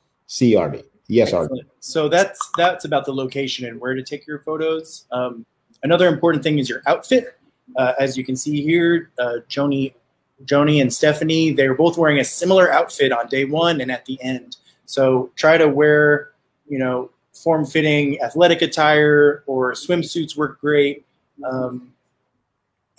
Artie. 0.59 0.90
Yes, 1.11 1.33
Artie. 1.33 1.65
So 1.81 2.09
that's 2.09 2.39
that's 2.57 2.85
about 2.85 3.05
the 3.05 3.13
location 3.13 3.67
and 3.67 3.81
where 3.81 3.95
to 3.95 4.03
take 4.03 4.27
your 4.29 4.39
photos. 4.39 5.07
Um, 5.11 5.45
another 5.83 6.07
important 6.07 6.45
thing 6.45 6.61
is 6.61 6.69
your 6.69 6.83
outfit. 6.87 7.37
Uh, 7.77 7.95
as 7.99 8.17
you 8.17 8.25
can 8.25 8.37
see 8.37 8.63
here, 8.63 9.11
uh, 9.19 9.39
Joni, 9.49 9.93
Joni 10.45 10.81
and 10.81 10.93
Stephanie, 10.93 11.53
they're 11.53 11.75
both 11.75 11.99
wearing 11.99 12.21
a 12.21 12.25
similar 12.25 12.73
outfit 12.73 13.11
on 13.11 13.27
day 13.27 13.45
one 13.45 13.81
and 13.81 13.91
at 13.91 14.05
the 14.07 14.23
end. 14.23 14.57
So 14.87 15.31
try 15.35 15.59
to 15.59 15.69
wear, 15.69 16.31
you 16.69 16.79
know, 16.79 17.11
form-fitting 17.33 18.21
athletic 18.23 18.63
attire 18.63 19.43
or 19.47 19.73
swimsuits 19.73 20.37
work 20.37 20.61
great. 20.61 21.05
Um, 21.45 21.93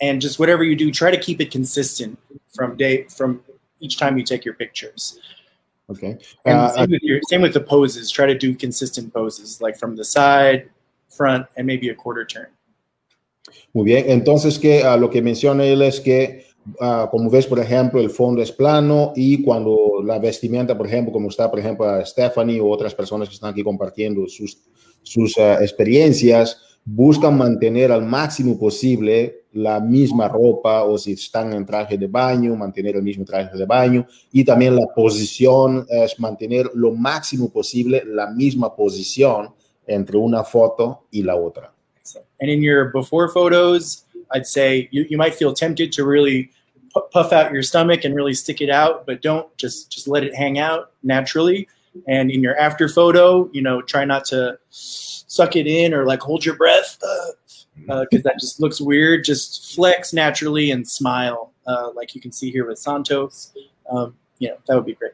and 0.00 0.20
just 0.20 0.38
whatever 0.38 0.64
you 0.64 0.76
do, 0.76 0.90
try 0.90 1.10
to 1.10 1.18
keep 1.18 1.40
it 1.40 1.50
consistent 1.50 2.18
from 2.54 2.76
day 2.76 3.04
from 3.04 3.42
each 3.80 3.98
time 3.98 4.18
you 4.18 4.24
take 4.24 4.44
your 4.44 4.54
pictures. 4.54 5.18
Okay. 5.88 6.18
And 6.44 6.58
Uh, 6.58 6.68
same, 6.72 6.90
with 6.90 7.02
your, 7.02 7.20
same 7.28 7.42
with 7.42 7.52
the 7.52 7.60
poses. 7.60 8.10
Try 8.10 8.26
to 8.26 8.38
do 8.38 8.54
consistent 8.54 9.12
poses, 9.12 9.60
like 9.60 9.76
from 9.76 9.96
the 9.96 10.04
side, 10.04 10.70
front, 11.08 11.46
and 11.56 11.66
maybe 11.66 11.88
a 11.90 11.94
quarter 11.94 12.24
turn. 12.26 12.48
Muy 13.74 13.84
bien, 13.84 14.04
entonces 14.08 14.58
que 14.58 14.82
ah, 14.82 14.96
lo 14.96 15.10
que 15.10 15.20
menciona 15.20 15.64
él 15.64 15.82
es 15.82 16.00
que, 16.00 16.46
ah, 16.80 17.08
como 17.10 17.28
ves, 17.28 17.46
por 17.46 17.58
ejemplo, 17.58 18.00
el 18.00 18.10
fondo 18.10 18.42
es 18.42 18.52
plano 18.52 19.12
y 19.16 19.42
cuando 19.42 20.02
la 20.04 20.18
vestimenta, 20.18 20.76
por 20.76 20.86
ejemplo, 20.86 21.12
como 21.12 21.28
está, 21.28 21.50
por 21.50 21.58
ejemplo, 21.58 21.86
a 21.86 22.04
Stephanie 22.04 22.60
u 22.60 22.70
otras 22.70 22.94
personas 22.94 23.28
que 23.28 23.34
están 23.34 23.50
aquí 23.50 23.62
compartiendo 23.62 24.26
sus, 24.28 24.58
sus 25.02 25.36
ah, 25.38 25.58
experiencias, 25.62 26.71
buscan 26.84 27.36
mantener 27.36 27.92
al 27.92 28.02
máximo 28.02 28.58
posible 28.58 29.42
la 29.52 29.80
misma 29.80 30.28
ropa 30.28 30.82
o 30.84 30.96
si 30.96 31.12
están 31.12 31.52
en 31.52 31.66
traje 31.66 31.98
de 31.98 32.06
baño, 32.06 32.56
mantener 32.56 32.96
el 32.96 33.02
mismo 33.02 33.24
traje 33.24 33.56
de 33.56 33.66
baño 33.66 34.06
y 34.32 34.44
también 34.44 34.74
la 34.74 34.86
posición 34.94 35.86
es 35.88 36.18
mantener 36.18 36.70
lo 36.74 36.92
máximo 36.92 37.50
posible 37.50 38.02
la 38.06 38.30
misma 38.30 38.74
posición 38.74 39.50
entre 39.86 40.16
una 40.16 40.42
foto 40.42 41.06
y 41.10 41.22
la 41.22 41.36
otra. 41.36 41.72
And 42.40 42.50
in 42.50 42.62
your 42.62 42.90
before 42.92 43.28
photos, 43.28 44.04
I'd 44.32 44.46
say 44.46 44.88
you, 44.90 45.04
you 45.08 45.16
might 45.16 45.34
feel 45.34 45.52
tempted 45.52 45.92
to 45.92 46.04
really 46.04 46.50
pu- 46.92 47.08
puff 47.12 47.32
out 47.32 47.52
your 47.52 47.62
stomach 47.62 48.04
and 48.04 48.14
really 48.14 48.34
stick 48.34 48.60
it 48.60 48.70
out, 48.70 49.06
but 49.06 49.22
don't 49.22 49.46
just 49.56 49.90
just 49.90 50.08
let 50.08 50.24
it 50.24 50.34
hang 50.34 50.58
out 50.58 50.90
naturally. 51.02 51.68
And 52.08 52.30
in 52.30 52.42
your 52.42 52.58
after 52.58 52.88
photo, 52.88 53.48
you 53.52 53.62
know, 53.62 53.82
try 53.82 54.04
not 54.04 54.24
to 54.26 54.58
suck 55.32 55.56
it 55.56 55.66
in 55.66 55.94
or 55.94 56.04
like 56.04 56.20
hold 56.20 56.44
your 56.44 56.56
breath 56.56 56.98
because 57.86 58.22
that 58.22 58.38
just 58.38 58.60
looks 58.60 58.80
weird. 58.80 59.24
Just 59.24 59.74
flex 59.74 60.12
naturally 60.12 60.70
and 60.72 60.86
smile, 60.86 61.52
uh, 61.66 61.88
like 61.96 62.14
you 62.14 62.20
can 62.20 62.32
see 62.32 62.50
here 62.50 62.66
with 62.66 62.78
Santos. 62.78 63.52
Um, 63.90 64.14
you 64.38 64.48
know, 64.48 64.58
that 64.66 64.74
would 64.76 64.86
be 64.86 64.94
great. 64.94 65.12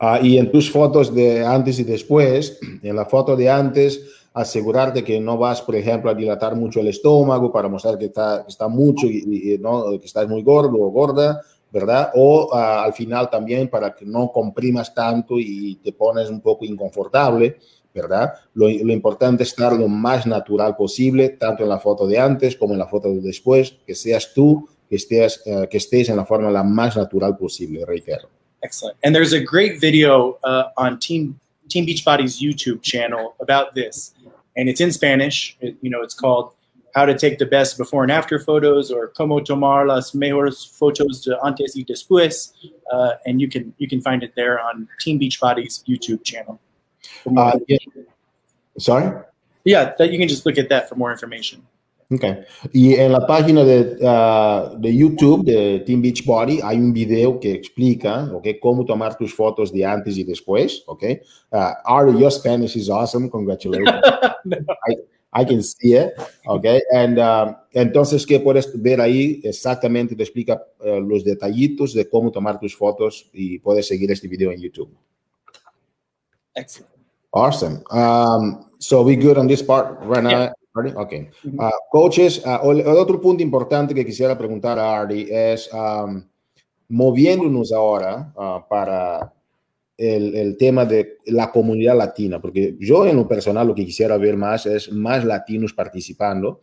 Ah, 0.00 0.18
y 0.20 0.38
en 0.38 0.50
tus 0.50 0.70
fotos 0.70 1.14
de 1.14 1.44
antes 1.44 1.78
y 1.78 1.84
después, 1.84 2.58
en 2.82 2.96
la 2.96 3.06
foto 3.06 3.36
de 3.36 3.48
antes, 3.48 4.00
asegurarte 4.34 5.04
que 5.04 5.20
no 5.20 5.38
vas, 5.38 5.62
por 5.62 5.76
ejemplo, 5.76 6.10
a 6.10 6.14
dilatar 6.14 6.56
mucho 6.56 6.80
el 6.80 6.88
estómago 6.88 7.52
para 7.52 7.68
mostrar 7.68 7.96
que 7.96 8.06
está, 8.06 8.42
que 8.44 8.50
está 8.50 8.66
mucho 8.68 9.06
y, 9.06 9.54
y, 9.54 9.58
¿no? 9.58 9.98
que 9.98 10.06
estás 10.06 10.28
muy 10.28 10.42
gordo 10.42 10.76
o 10.80 10.90
gorda, 10.90 11.40
¿verdad? 11.70 12.10
O 12.16 12.50
ah, 12.52 12.84
al 12.84 12.92
final 12.92 13.30
también 13.30 13.68
para 13.68 13.94
que 13.94 14.04
no 14.04 14.30
comprimas 14.32 14.92
tanto 14.92 15.38
y 15.38 15.76
te 15.76 15.92
pones 15.92 16.28
un 16.28 16.40
poco 16.40 16.64
inconfortable, 16.64 17.56
¿verdad? 17.94 18.34
Lo, 18.54 18.68
lo 18.68 18.92
importante 18.92 19.44
es 19.44 19.50
estar 19.50 19.72
lo 19.72 19.86
más 19.88 20.26
natural 20.26 20.76
posible, 20.76 21.30
tanto 21.30 21.62
en 21.62 21.68
la 21.68 21.78
foto 21.78 22.06
de 22.06 22.18
antes 22.18 22.56
como 22.56 22.74
en 22.74 22.80
la 22.80 22.88
foto 22.88 23.08
de 23.08 23.20
después, 23.20 23.76
que 23.86 23.94
seas 23.94 24.34
tú, 24.34 24.68
que 24.88 24.96
estés, 24.96 25.40
eh, 25.46 25.68
que 25.70 25.78
estés 25.78 26.08
en 26.08 26.16
la 26.16 26.26
forma 26.26 26.50
la 26.50 26.64
más 26.64 26.96
natural 26.96 27.36
posible, 27.36 27.84
reitero. 27.86 28.28
Excellent. 28.62 28.96
And 29.04 29.14
there's 29.14 29.32
a 29.32 29.40
great 29.40 29.78
video 29.78 30.38
uh, 30.42 30.70
on 30.76 30.98
Team 30.98 31.38
Team 31.68 31.84
Beachbody's 31.84 32.40
YouTube 32.40 32.82
channel 32.82 33.34
about 33.40 33.74
this, 33.74 34.14
and 34.56 34.68
it's 34.68 34.80
in 34.80 34.90
Spanish. 34.90 35.56
It, 35.60 35.76
you 35.82 35.90
know, 35.90 36.02
it's 36.02 36.14
called 36.14 36.54
"How 36.94 37.04
to 37.04 37.14
Take 37.14 37.38
the 37.38 37.46
Best 37.46 37.76
Before 37.76 38.02
and 38.04 38.10
After 38.10 38.38
Photos" 38.38 38.90
or 38.90 39.12
"Cómo 39.18 39.44
tomar 39.44 39.86
las 39.86 40.12
mejores 40.14 40.66
fotos 40.66 41.22
de 41.24 41.36
antes 41.44 41.76
y 41.76 41.84
después," 41.84 42.52
uh, 42.90 43.12
and 43.26 43.38
you 43.38 43.48
can 43.48 43.74
you 43.76 43.86
can 43.86 44.00
find 44.00 44.22
it 44.22 44.32
there 44.34 44.58
on 44.58 44.88
Team 44.98 45.18
Beachbody's 45.18 45.84
YouTube 45.86 46.24
channel. 46.24 46.58
Ah, 47.36 47.54
yeah. 47.66 47.78
Sorry? 48.78 49.24
yeah, 49.64 49.94
that 49.98 50.12
you 50.12 50.18
can 50.18 50.28
just 50.28 50.46
look 50.46 50.58
at 50.58 50.68
that 50.68 50.88
for 50.88 50.94
more 50.94 51.10
information. 51.10 51.62
Okay. 52.12 52.44
Y 52.72 52.94
en 52.94 53.12
la 53.12 53.26
página 53.26 53.64
de, 53.64 53.96
ah, 54.04 54.74
de 54.78 54.94
YouTube 54.94 55.44
de 55.44 55.80
Team 55.80 56.02
Beachbody 56.02 56.60
hay 56.62 56.76
un 56.76 56.92
video 56.92 57.40
que 57.40 57.52
explica 57.52 58.30
okay, 58.34 58.60
cómo 58.60 58.84
tomar 58.84 59.16
tus 59.16 59.34
fotos 59.34 59.72
de 59.72 59.84
antes 59.84 60.18
y 60.18 60.22
después. 60.22 60.84
Okay. 60.86 61.20
Uh, 61.50 61.72
Ari, 61.84 62.18
your 62.18 62.30
Spanish 62.30 62.76
is 62.76 62.90
awesome. 62.90 63.30
Congratulations. 63.30 64.00
I, 64.86 64.96
I 65.32 65.44
can 65.44 65.62
see 65.62 65.94
it. 65.94 66.12
Okay. 66.46 66.82
And, 66.92 67.18
um, 67.18 67.56
entonces, 67.72 68.26
que 68.26 68.38
puedes 68.38 68.70
ver 68.80 69.00
ahí 69.00 69.40
exactamente, 69.42 70.14
te 70.14 70.22
explica 70.22 70.62
uh, 70.80 71.00
los 71.00 71.24
detallitos 71.24 71.94
de 71.94 72.08
cómo 72.08 72.30
tomar 72.30 72.60
tus 72.60 72.76
fotos 72.76 73.28
y 73.32 73.58
puedes 73.58 73.88
seguir 73.88 74.12
este 74.12 74.28
video 74.28 74.52
en 74.52 74.60
YouTube. 74.60 74.94
Excellent. 76.54 76.93
Awesome. 77.34 77.82
Um, 77.90 78.70
so 78.78 79.02
we 79.02 79.16
good 79.16 79.36
on 79.36 79.48
this 79.48 79.60
part 79.60 79.98
right 80.02 80.22
now? 80.22 80.30
Yeah. 80.30 80.52
Artie? 80.76 80.94
Okay. 80.94 81.30
Uh, 81.58 81.70
coaches, 81.90 82.40
uh, 82.46 82.60
el, 82.70 82.86
otro 82.86 83.20
punto 83.20 83.42
importante 83.42 83.92
que 83.94 84.04
quisiera 84.04 84.38
preguntar 84.38 84.78
a 84.78 85.00
Artie 85.00 85.28
es, 85.30 85.68
um, 85.72 86.22
moviéndonos 86.88 87.72
ahora 87.72 88.32
uh, 88.36 88.68
para 88.68 89.32
el, 89.98 90.34
el, 90.36 90.56
tema 90.56 90.84
de 90.84 91.18
la 91.26 91.50
comunidad 91.50 91.96
latina, 91.96 92.40
porque 92.40 92.76
yo 92.78 93.04
en 93.04 93.16
lo 93.16 93.26
personal 93.26 93.66
lo 93.66 93.74
que 93.74 93.84
quisiera 93.84 94.16
ver 94.16 94.36
más 94.36 94.66
es 94.66 94.90
más 94.92 95.24
latinos 95.24 95.72
participando. 95.72 96.60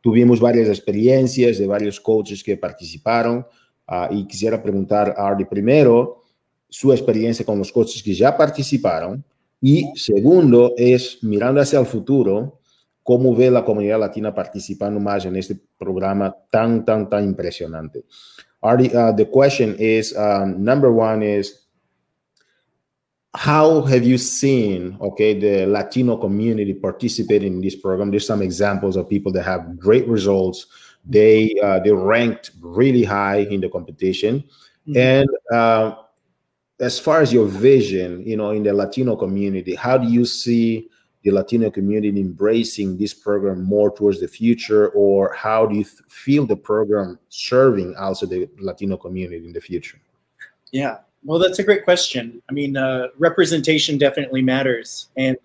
Tuvimos 0.00 0.40
varias 0.40 0.68
experiencias 0.68 1.58
de 1.58 1.66
varios 1.66 2.00
coaches 2.00 2.42
que 2.42 2.56
participaron 2.56 3.46
uh, 3.88 4.12
y 4.12 4.26
quisiera 4.26 4.60
preguntar 4.60 5.14
a 5.16 5.28
Artie 5.28 5.46
primero 5.46 6.22
su 6.68 6.92
experiencia 6.92 7.44
con 7.44 7.58
los 7.58 7.70
coaches 7.70 8.02
que 8.02 8.14
ya 8.14 8.36
participaron 8.36 9.24
y 9.60 9.92
segundo 9.96 10.74
es 10.76 11.18
mirando 11.22 11.60
hacia 11.60 11.80
el 11.80 11.86
futuro, 11.86 12.60
cómo 13.02 13.34
ve 13.34 13.50
la 13.50 13.64
comunidad 13.64 13.98
latina 13.98 14.34
participando 14.34 15.00
más 15.00 15.24
en 15.24 15.36
este 15.36 15.58
programa 15.78 16.34
tan, 16.50 16.84
tan, 16.84 17.08
tan 17.08 17.24
impresionante. 17.24 18.04
Uh, 18.62 19.12
the 19.16 19.24
question 19.24 19.74
is, 19.78 20.14
um, 20.16 20.62
number 20.62 20.90
one 20.90 21.22
is, 21.22 21.66
how 23.34 23.82
have 23.82 24.04
you 24.04 24.18
seen, 24.18 24.96
okay, 25.00 25.38
the 25.38 25.66
Latino 25.66 26.16
community 26.16 26.74
participating 26.74 27.54
in 27.54 27.60
this 27.60 27.76
program? 27.76 28.10
There's 28.10 28.26
some 28.26 28.42
examples 28.42 28.96
of 28.96 29.08
people 29.08 29.32
that 29.32 29.44
have 29.44 29.78
great 29.78 30.06
results. 30.08 30.66
They, 31.04 31.54
uh, 31.62 31.80
they 31.80 31.92
ranked 31.92 32.50
really 32.60 33.04
high 33.04 33.46
in 33.48 33.60
the 33.60 33.68
competition. 33.68 34.44
Mm-hmm. 34.86 34.96
And 34.96 35.28
uh, 35.52 35.94
as 36.80 36.98
far 36.98 37.20
as 37.20 37.32
your 37.32 37.46
vision, 37.46 38.22
you 38.26 38.36
know, 38.36 38.50
in 38.50 38.62
the 38.62 38.72
Latino 38.72 39.16
community, 39.16 39.74
how 39.74 39.98
do 39.98 40.06
you 40.08 40.24
see 40.24 40.88
the 41.24 41.32
Latino 41.32 41.70
community 41.70 42.20
embracing 42.20 42.96
this 42.96 43.12
program 43.12 43.62
more 43.62 43.94
towards 43.94 44.20
the 44.20 44.28
future, 44.28 44.90
or 44.90 45.32
how 45.34 45.66
do 45.66 45.74
you 45.74 45.84
feel 45.84 46.46
the 46.46 46.56
program 46.56 47.18
serving 47.28 47.96
also 47.96 48.24
the 48.26 48.48
Latino 48.60 48.96
community 48.96 49.44
in 49.44 49.52
the 49.52 49.60
future? 49.60 49.98
Yeah, 50.70 50.98
well, 51.24 51.38
that's 51.38 51.58
a 51.58 51.64
great 51.64 51.84
question. 51.84 52.40
I 52.48 52.52
mean, 52.52 52.76
uh, 52.76 53.08
representation 53.18 53.98
definitely 53.98 54.42
matters, 54.42 55.08
and 55.16 55.36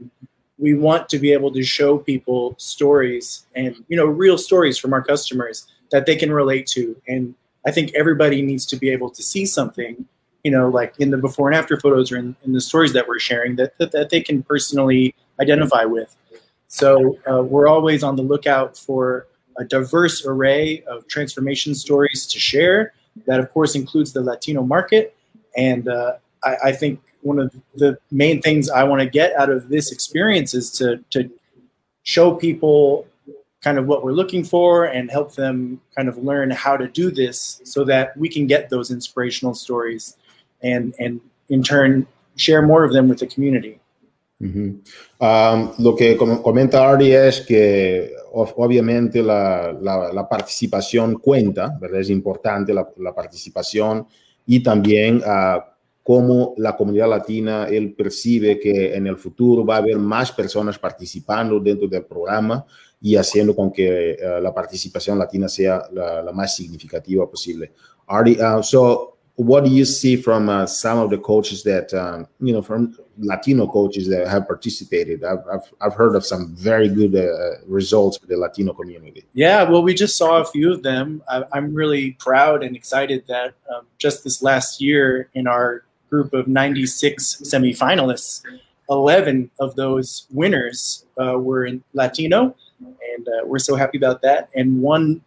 we 0.60 0.76
want 0.76 1.10
to 1.10 1.18
be 1.18 1.34
able 1.34 1.52
to 1.52 1.64
show 1.64 1.98
people 1.98 2.54
stories 2.60 3.46
and 3.56 3.84
you 3.88 3.98
know 3.98 4.06
real 4.06 4.38
stories 4.38 4.78
from 4.78 4.94
our 4.94 5.04
customers 5.04 5.66
that 5.92 6.06
they 6.06 6.16
can 6.16 6.32
relate 6.32 6.68
to. 6.68 6.96
And 7.08 7.34
I 7.66 7.72
think 7.72 7.92
everybody 7.96 8.44
needs 8.44 8.66
to 8.68 8.76
be 8.76 8.90
able 8.92 9.10
to 9.10 9.24
see 9.24 9.46
something 9.46 10.06
you 10.44 10.52
know, 10.52 10.70
like 10.70 10.94
in 11.00 11.10
the 11.10 11.18
before 11.18 11.48
and 11.48 11.56
after 11.56 11.80
photos 11.80 12.12
or 12.12 12.18
in, 12.18 12.36
in 12.44 12.52
the 12.54 12.62
stories 12.62 12.94
that 12.94 13.08
we're 13.08 13.20
sharing 13.20 13.56
that, 13.56 13.78
that, 13.78 13.92
that, 13.94 14.10
they 14.10 14.22
can 14.22 14.44
personally 14.44 15.16
identify 15.40 15.86
with. 15.86 16.16
So 16.68 17.18
uh, 17.30 17.42
we're 17.42 17.68
always 17.68 18.04
on 18.04 18.16
the 18.16 18.24
lookout 18.24 18.78
for 18.78 19.28
a 19.58 19.64
diverse 19.64 20.26
array 20.26 20.84
of 20.88 21.08
transformation 21.08 21.76
stories 21.76 22.28
to 22.28 22.40
share. 22.40 22.94
That, 23.28 23.40
of 23.40 23.52
course, 23.52 23.76
includes 23.76 24.12
the 24.12 24.22
Latino 24.22 24.64
market. 24.64 25.16
And 25.56 25.88
uh, 25.88 26.14
I, 26.44 26.56
I, 26.66 26.72
think 26.72 27.00
one 27.22 27.38
of 27.38 27.54
the 27.76 27.98
main 28.12 28.42
things 28.42 28.70
I 28.70 28.84
want 28.84 29.02
to 29.02 29.08
get 29.08 29.36
out 29.36 29.50
of 29.50 29.70
this 29.70 29.92
experience 29.92 30.56
is 30.56 30.72
to, 30.72 30.98
to 31.12 31.30
show 32.02 32.34
people 32.34 33.06
kind 33.62 33.78
of 33.78 33.86
what 33.86 34.04
we're 34.04 34.12
looking 34.12 34.44
for 34.44 34.86
and 34.86 35.10
help 35.10 35.36
them 35.36 35.80
kind 35.96 36.10
of 36.10 36.18
learn 36.18 36.50
how 36.50 36.76
to 36.76 36.88
do 36.88 37.12
this 37.12 37.62
so 37.64 37.86
that 37.86 38.18
we 38.18 38.28
can 38.28 38.48
get 38.48 38.70
those 38.70 38.92
inspirational 38.92 39.54
stories 39.54 40.18
and 40.64 40.94
and 41.00 41.22
in 41.50 41.62
turn 41.62 42.08
share 42.36 42.62
more 42.62 42.84
of 42.84 42.94
them 42.94 43.10
with 43.10 43.20
the 43.20 43.28
community. 43.28 43.80
Um, 45.20 45.72
lo 45.80 45.96
que 45.96 46.18
comenta 46.18 46.90
Artie 46.90 47.14
es 47.14 47.42
que 47.42 48.14
obviamente 48.34 49.24
la, 49.24 49.72
la, 49.72 50.28
participación 50.28 51.16
cuenta, 51.20 51.78
¿verdad? 51.80 52.02
Es 52.02 52.10
importante 52.10 52.74
la, 52.74 52.90
la 52.98 53.14
participación 53.14 54.06
y 54.46 54.62
también 54.62 55.18
uh, 55.18 55.62
cómo 56.02 56.54
la 56.58 56.76
comunidad 56.76 57.10
latina, 57.10 57.68
él 57.70 57.94
percibe 57.94 58.60
que 58.60 58.94
en 58.94 59.08
el 59.08 59.18
futuro 59.18 59.66
va 59.66 59.76
a 59.76 59.78
haber 59.78 59.98
más 59.98 60.32
personas 60.32 60.78
participando 60.78 61.60
dentro 61.60 61.88
del 61.88 62.04
programa 62.04 62.66
y 63.00 63.16
haciendo 63.16 63.56
con 63.56 63.72
que 63.72 64.18
uh, 64.20 64.42
la 64.42 64.54
participación 64.54 65.18
latina 65.18 65.48
sea 65.48 65.84
la, 65.94 66.22
la 66.22 66.32
más 66.34 66.56
significativa 66.56 67.30
posible. 67.30 67.72
Artie, 68.08 68.38
uh, 68.42 68.62
so 68.62 69.13
what 69.36 69.64
do 69.64 69.72
you 69.72 69.84
see 69.84 70.16
from 70.16 70.48
uh, 70.48 70.66
some 70.66 71.00
of 71.00 71.10
the 71.10 71.18
coaches 71.18 71.64
that 71.64 71.94
um, 71.94 72.28
you 72.40 72.54
know 72.54 72.62
from 72.62 72.96
Latino 73.18 73.68
coaches 73.68 74.08
that 74.10 74.28
have 74.28 74.48
participated? 74.48 75.24
I've 75.24 75.40
I've, 75.52 75.74
I've 75.82 75.94
heard 75.96 76.16
of 76.16 76.26
some 76.26 76.56
very 76.56 76.88
good 76.88 77.16
uh, 77.16 77.62
results 77.66 78.18
for 78.18 78.28
the 78.28 78.38
Latino 78.38 78.74
community. 78.74 79.26
Yeah, 79.34 79.64
well, 79.64 79.82
we 79.82 79.96
just 79.96 80.18
saw 80.18 80.40
a 80.40 80.46
few 80.46 80.72
of 80.72 80.84
them. 80.84 81.24
I, 81.28 81.44
am 81.56 81.74
really 81.74 82.12
proud 82.12 82.64
and 82.64 82.76
excited 82.76 83.26
that 83.28 83.56
um, 83.74 83.88
just 83.98 84.24
this 84.24 84.44
last 84.44 84.80
year 84.80 85.30
in 85.34 85.48
our 85.48 85.84
group 86.10 86.34
of 86.34 86.48
96 86.48 87.42
semifinalists, 87.44 88.44
11 88.92 89.50
of 89.60 89.76
those 89.76 90.28
winners 90.32 91.06
uh, 91.20 91.40
were 91.40 91.66
in 91.66 91.84
Latino, 91.94 92.56
and 92.80 93.28
uh, 93.28 93.46
we're 93.46 93.58
so 93.58 93.76
happy 93.76 93.98
about 93.98 94.22
that. 94.22 94.50
And 94.54 94.80
one 94.80 95.22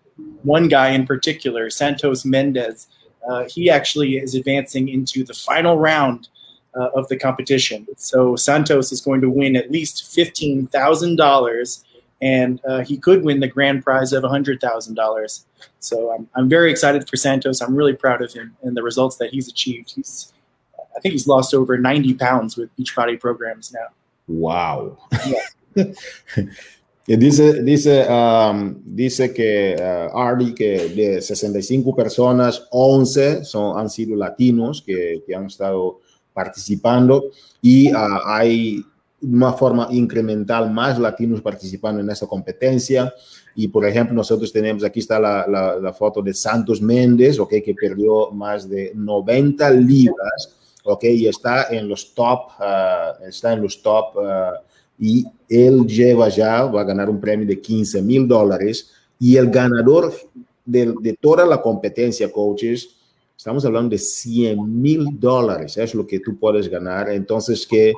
one 0.44 0.68
guy 0.68 0.90
in 0.90 1.06
particular, 1.06 1.68
Santos 1.70 2.24
Mendez 2.24 2.86
uh, 3.28 3.44
he 3.48 3.70
actually 3.70 4.16
is 4.16 4.34
advancing 4.34 4.88
into 4.88 5.24
the 5.24 5.34
final 5.34 5.78
round 5.78 6.28
uh, 6.74 6.90
of 6.94 7.08
the 7.08 7.16
competition. 7.16 7.86
So 7.96 8.36
Santos 8.36 8.92
is 8.92 9.00
going 9.00 9.20
to 9.22 9.30
win 9.30 9.56
at 9.56 9.70
least 9.70 10.12
fifteen 10.12 10.66
thousand 10.66 11.16
dollars, 11.16 11.84
and 12.20 12.60
uh, 12.68 12.82
he 12.84 12.98
could 12.98 13.24
win 13.24 13.40
the 13.40 13.48
grand 13.48 13.84
prize 13.84 14.12
of 14.12 14.22
hundred 14.24 14.60
thousand 14.60 14.94
dollars. 14.94 15.46
So 15.80 16.12
I'm, 16.12 16.28
I'm 16.34 16.48
very 16.48 16.70
excited 16.70 17.08
for 17.08 17.16
Santos. 17.16 17.60
I'm 17.60 17.74
really 17.74 17.94
proud 17.94 18.22
of 18.22 18.32
him 18.32 18.56
and 18.62 18.76
the 18.76 18.82
results 18.82 19.16
that 19.16 19.30
he's 19.30 19.48
achieved. 19.48 19.92
He's 19.94 20.32
I 20.96 21.00
think 21.00 21.12
he's 21.12 21.26
lost 21.26 21.52
over 21.52 21.76
90 21.76 22.14
pounds 22.14 22.56
with 22.56 22.74
Beachbody 22.76 23.20
programs 23.20 23.72
now. 23.72 23.88
Wow. 24.26 24.96
Yeah. 25.26 25.84
Dice, 27.06 27.62
dice, 27.62 28.04
um, 28.08 28.82
dice 28.84 29.32
que 29.32 29.76
uh, 29.78 30.54
que 30.54 30.88
de 30.88 31.22
65 31.22 31.94
personas, 31.94 32.66
11 32.72 33.44
son, 33.44 33.78
han 33.78 33.88
sido 33.88 34.16
latinos 34.16 34.82
que, 34.84 35.22
que 35.24 35.32
han 35.32 35.46
estado 35.46 36.00
participando 36.32 37.26
y 37.62 37.92
uh, 37.92 37.96
hay 38.24 38.84
una 39.22 39.52
forma 39.52 39.86
incremental 39.92 40.68
más 40.72 40.98
latinos 40.98 41.40
participando 41.40 42.00
en 42.00 42.10
esta 42.10 42.26
competencia. 42.26 43.14
Y, 43.54 43.68
por 43.68 43.86
ejemplo, 43.86 44.12
nosotros 44.14 44.52
tenemos, 44.52 44.82
aquí 44.82 44.98
está 44.98 45.20
la, 45.20 45.46
la, 45.80 45.92
foto 45.92 46.20
de 46.20 46.34
Santos 46.34 46.82
Méndez, 46.82 47.38
okay, 47.38 47.62
que 47.62 47.74
perdió 47.74 48.32
más 48.32 48.68
de 48.68 48.90
90 48.94 49.70
libras, 49.70 50.56
okay, 50.84 51.14
y 51.22 51.28
está 51.28 51.68
en 51.70 51.88
los 51.88 52.12
top, 52.14 52.50
uh, 52.58 53.24
está 53.24 53.52
en 53.52 53.62
los 53.62 53.80
top 53.80 54.16
y 54.98 55.26
él 55.48 55.86
lleva 55.86 56.28
ya, 56.28 56.64
va 56.64 56.80
a 56.80 56.84
ganar 56.84 57.08
un 57.10 57.20
premio 57.20 57.46
de 57.46 57.60
15 57.60 58.02
mil 58.02 58.26
dólares 58.26 58.90
y 59.18 59.36
el 59.36 59.50
ganador 59.50 60.12
de, 60.64 61.16
toda 61.20 61.46
la 61.46 61.62
competencia, 61.62 62.30
coaches, 62.30 62.96
estamos 63.36 63.64
hablando 63.64 63.90
de 63.90 63.98
100 63.98 64.82
mil 64.82 65.20
dólares, 65.20 65.76
es 65.76 65.94
lo 65.94 66.06
que 66.06 66.20
tú 66.20 66.38
puedes 66.38 66.68
ganar, 66.68 67.10
entonces 67.10 67.66
que 67.66 67.92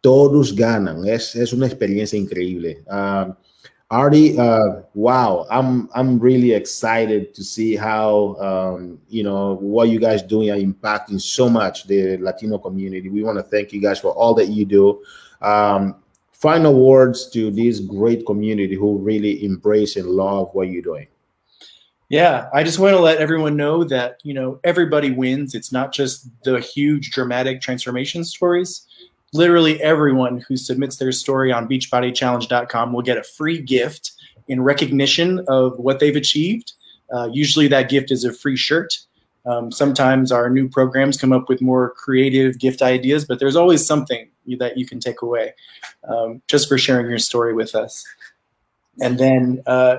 todos 0.00 0.54
ganan, 0.54 1.06
es, 1.06 1.34
es 1.34 1.52
una 1.52 1.66
experiencia 1.66 2.18
increíble. 2.18 2.84
Uh, 2.86 3.32
Artie, 3.90 4.36
uh, 4.36 4.82
wow, 4.94 5.46
I'm 5.50 5.88
I'm 5.94 6.18
really 6.18 6.52
excited 6.52 7.34
to 7.34 7.44
see 7.44 7.76
how 7.76 8.34
um, 8.40 8.98
you 9.08 9.22
know 9.22 9.58
what 9.60 9.88
you 9.88 10.00
guys 10.00 10.22
doing 10.22 10.50
are 10.50 10.56
impacting 10.56 11.20
so 11.20 11.48
much 11.48 11.86
the 11.86 12.16
Latino 12.16 12.58
community. 12.58 13.08
We 13.08 13.22
want 13.22 13.38
to 13.38 13.44
thank 13.44 13.72
you 13.72 13.80
guys 13.80 14.00
for 14.00 14.10
all 14.10 14.34
that 14.34 14.48
you 14.48 14.64
do. 14.64 15.02
Um, 15.40 15.96
final 16.44 16.78
words 16.78 17.30
to 17.30 17.50
this 17.50 17.80
great 17.80 18.26
community 18.26 18.74
who 18.74 18.98
really 18.98 19.42
embrace 19.42 19.96
and 19.96 20.06
love 20.06 20.50
what 20.52 20.68
you're 20.68 20.82
doing? 20.82 21.06
Yeah, 22.10 22.50
I 22.52 22.62
just 22.62 22.78
want 22.78 22.92
to 22.94 23.00
let 23.00 23.16
everyone 23.16 23.56
know 23.56 23.82
that, 23.84 24.18
you 24.24 24.34
know, 24.34 24.60
everybody 24.62 25.10
wins. 25.10 25.54
It's 25.54 25.72
not 25.72 25.90
just 25.90 26.28
the 26.42 26.60
huge 26.60 27.12
dramatic 27.12 27.62
transformation 27.62 28.24
stories. 28.24 28.86
Literally 29.32 29.82
everyone 29.82 30.44
who 30.46 30.58
submits 30.58 30.96
their 30.96 31.12
story 31.12 31.50
on 31.50 31.66
beachbodychallenge.com 31.66 32.92
will 32.92 33.00
get 33.00 33.16
a 33.16 33.24
free 33.24 33.62
gift 33.62 34.12
in 34.48 34.60
recognition 34.60 35.42
of 35.48 35.78
what 35.78 35.98
they've 35.98 36.14
achieved. 36.14 36.74
Uh, 37.10 37.30
usually 37.32 37.68
that 37.68 37.88
gift 37.88 38.10
is 38.10 38.22
a 38.22 38.34
free 38.34 38.56
shirt. 38.56 38.98
Um, 39.46 39.70
sometimes 39.70 40.32
our 40.32 40.48
new 40.48 40.68
programs 40.68 41.18
come 41.18 41.32
up 41.32 41.48
with 41.48 41.60
more 41.60 41.90
creative 41.90 42.58
gift 42.58 42.82
ideas, 42.82 43.24
but 43.24 43.38
there's 43.38 43.56
always 43.56 43.86
something 43.86 44.28
that 44.58 44.78
you 44.78 44.86
can 44.86 45.00
take 45.00 45.22
away 45.22 45.54
um, 46.08 46.42
just 46.48 46.68
for 46.68 46.78
sharing 46.78 47.08
your 47.08 47.18
story 47.18 47.54
with 47.54 47.74
us. 47.74 48.04
And 49.00 49.18
then 49.18 49.62
uh, 49.66 49.96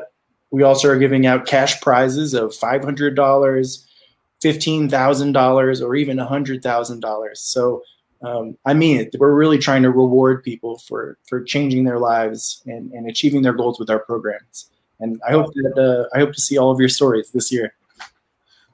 we 0.51 0.63
also 0.63 0.89
are 0.89 0.97
giving 0.97 1.25
out 1.25 1.45
cash 1.45 1.81
prizes 1.81 2.33
of 2.33 2.51
$500, 2.51 3.15
$15,000, 3.15 5.81
or 5.81 5.95
even 5.95 6.17
$100,000. 6.17 7.37
So 7.37 7.83
um, 8.21 8.57
I 8.65 8.73
mean 8.73 9.01
it. 9.01 9.15
We're 9.19 9.33
really 9.33 9.57
trying 9.57 9.83
to 9.83 9.91
reward 9.91 10.43
people 10.43 10.79
for 10.79 11.17
for 11.27 11.43
changing 11.43 11.83
their 11.83 11.99
lives 11.99 12.61
and, 12.65 12.91
and 12.91 13.07
achieving 13.07 13.41
their 13.41 13.53
goals 13.53 13.79
with 13.79 13.89
our 13.89 13.99
programs. 13.99 14.69
And 14.99 15.21
I 15.27 15.31
hope 15.31 15.53
that 15.53 15.77
uh, 15.77 16.15
I 16.15 16.19
hope 16.19 16.33
to 16.33 16.41
see 16.41 16.57
all 16.57 16.71
of 16.71 16.79
your 16.79 16.89
stories 16.89 17.31
this 17.31 17.51
year. 17.51 17.73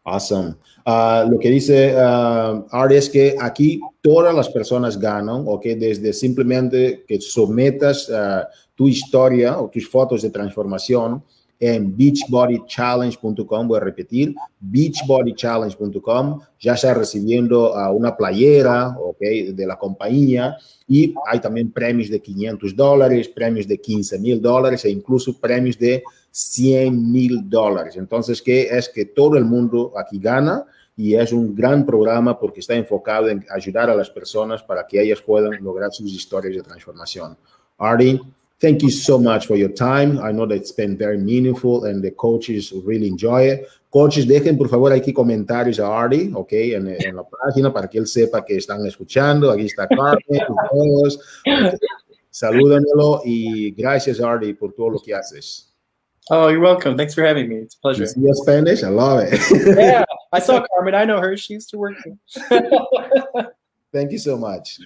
Awesome. 0.04 0.56
Uh, 0.86 1.30
lo 1.30 1.38
que 1.38 1.50
dice 1.50 1.94
uh, 1.94 2.66
Art 2.72 2.92
es 2.92 3.08
que 3.08 3.36
aquí 3.40 3.80
todas 4.02 4.34
las 4.34 4.50
personas 4.50 5.00
ganan, 5.00 5.44
¿ok? 5.46 5.64
Desde 5.78 6.12
simplemente 6.12 7.06
que 7.08 7.22
sometas 7.22 8.10
uh, 8.10 8.48
tu 8.74 8.88
historia 8.88 9.60
o 9.60 9.70
tus 9.70 9.88
fotos 9.88 10.24
de 10.24 10.32
transformación 10.32 11.24
en 11.60 11.96
beachbodychallenge.com, 11.96 13.68
voy 13.68 13.78
a 13.78 13.82
repetir, 13.82 14.34
beachbodychallenge.com, 14.60 16.40
ya 16.60 16.74
está 16.74 16.96
recibiendo 16.96 17.76
una 17.94 18.18
playera, 18.18 18.98
¿ok? 18.98 19.20
De 19.54 19.68
la 19.68 19.78
compañía 19.78 20.58
y 20.88 21.14
hay 21.28 21.40
también 21.40 21.72
premios 21.72 22.10
de 22.10 22.20
500 22.20 22.76
dólares, 22.76 23.30
premios 23.30 23.68
de 23.68 23.80
15 23.80 24.18
mil 24.18 24.42
dólares 24.42 24.84
e 24.86 24.90
incluso 24.90 25.40
premios 25.40 25.78
de 25.78 26.02
100 26.32 27.12
mil 27.12 27.50
dólares. 27.50 27.98
Entonces, 27.98 28.42
¿qué 28.42 28.64
es 28.64 28.90
que 28.90 29.06
todo 29.06 29.38
el 29.38 29.46
mundo 29.46 29.94
aquí 29.98 30.18
gana? 30.18 30.66
Y 30.96 31.16
es 31.16 31.34
un 31.34 31.54
gran 31.56 31.86
programa 31.86 32.40
porque 32.40 32.62
está 32.62 32.76
enfocado 32.76 33.30
en 33.30 33.46
ayudar 33.50 33.90
a 33.90 33.96
las 33.96 34.10
personas 34.10 34.64
para 34.64 34.86
que 34.86 35.02
ellas 35.02 35.22
puedan 35.22 35.62
lograr 35.64 35.92
sus 35.92 36.12
historias 36.12 36.56
de 36.56 36.62
transformación. 36.62 37.38
Artie, 37.78 38.22
thank 38.60 38.80
you 38.80 38.90
so 38.90 39.20
much 39.20 39.48
for 39.48 39.58
your 39.58 39.74
time. 39.74 40.20
I 40.20 40.32
know 40.32 40.48
that 40.48 40.56
it's 40.56 40.76
been 40.76 40.98
very 40.98 41.18
meaningful 41.18 41.86
and 41.86 42.02
the 42.02 42.12
coaches 42.12 42.74
really 42.86 43.08
enjoy 43.08 43.52
it. 43.52 43.68
Coaches, 43.90 44.26
dejen 44.26 44.58
por 44.58 44.70
favor 44.70 44.94
aquí 44.94 45.12
comentarios 45.12 45.80
a 45.80 45.88
Artie, 45.88 46.32
ok, 46.34 46.54
en, 46.54 46.88
en 46.88 47.16
la 47.16 47.24
página 47.24 47.74
para 47.74 47.90
que 47.90 47.98
él 47.98 48.08
sepa 48.08 48.46
que 48.46 48.56
están 48.56 48.86
escuchando. 48.86 49.52
Aquí 49.52 49.66
está 49.66 49.86
Carmen, 49.86 50.40
todos. 50.72 51.20
Y 53.26 53.72
gracias, 53.72 54.22
Artie, 54.22 54.54
por 54.54 54.72
todo 54.72 54.92
lo 54.92 55.00
que 55.02 55.14
haces. 55.14 55.71
Oh, 56.34 56.48
you're 56.48 56.62
welcome. 56.62 56.96
Thanks 56.96 57.14
for 57.14 57.24
having 57.24 57.50
me. 57.50 57.58
It's 57.58 57.76
a 57.76 57.80
pleasure. 57.80 58.08
You 58.16 58.34
Spanish? 58.34 58.84
I 58.84 58.88
love 58.88 59.20
it. 59.20 59.38
yeah, 59.78 60.06
I 60.32 60.40
saw 60.40 60.64
Carmen. 60.66 60.96
I 60.96 61.04
know 61.04 61.20
her. 61.20 61.36
She 61.36 61.56
used 61.56 61.70
to 61.72 61.78
work 61.78 61.96
here. 62.06 62.18
Thank 63.92 64.14
you 64.14 64.18
so 64.18 64.38
much. 64.38 64.80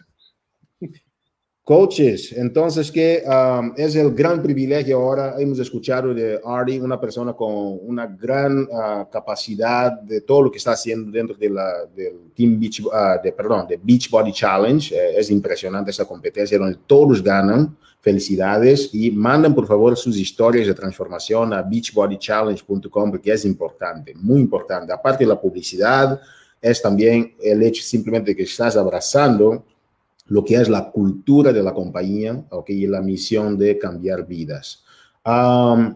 Coaches, 1.64 2.32
entonces 2.32 2.92
que 2.92 3.24
um, 3.28 3.74
es 3.78 3.96
el 3.96 4.14
gran 4.14 4.42
privilegio 4.42 4.98
ahora, 4.98 5.36
hemos 5.40 5.58
escuchado 5.58 6.14
de 6.14 6.40
Artie, 6.46 6.80
una 6.80 7.00
persona 7.00 7.34
con 7.34 7.80
una 7.82 8.06
gran 8.06 8.64
uh, 8.64 9.10
capacidad 9.12 9.92
de 10.00 10.22
todo 10.22 10.44
lo 10.44 10.52
que 10.52 10.60
está 10.60 10.74
haciendo 10.74 11.12
dentro 11.12 11.36
de 11.36 11.50
la, 11.50 11.86
del 11.96 12.32
Team 12.36 12.60
Beach, 12.60 12.82
uh, 12.82 13.22
de, 13.24 13.32
perdón, 13.32 13.68
de 13.68 13.80
Beachbody 13.82 14.32
Challenge. 14.32 14.96
Eh, 14.96 15.20
es 15.20 15.30
impresionante 15.30 15.92
esa 15.92 16.06
competencia 16.06 16.58
donde 16.58 16.80
todos 16.88 17.24
ganan. 17.24 17.76
Felicidades 18.06 18.92
y 18.94 19.10
manden 19.10 19.56
por 19.56 19.66
favor 19.66 19.98
sus 19.98 20.16
historias 20.16 20.68
de 20.68 20.76
transformación 20.76 21.52
a 21.56 21.64
beachbodychallenge.com 21.64 23.10
porque 23.10 23.34
es 23.34 23.46
importante, 23.46 24.14
muy 24.14 24.42
importante. 24.42 24.94
Aparte 24.94 25.24
de 25.24 25.30
la 25.30 25.42
publicidad, 25.42 26.22
es 26.62 26.80
también 26.84 27.34
el 27.42 27.64
hecho 27.64 27.82
simplemente 27.82 28.36
que 28.36 28.44
estás 28.44 28.78
abrazando 28.78 29.66
lo 30.28 30.46
que 30.46 30.54
es 30.54 30.70
la 30.70 30.92
cultura 30.92 31.52
de 31.52 31.64
la 31.64 31.74
compañía 31.74 32.46
okay, 32.52 32.84
y 32.84 32.86
la 32.86 33.02
misión 33.02 33.58
de 33.58 33.76
cambiar 33.80 34.28
vidas. 34.28 34.84
Um, 35.26 35.96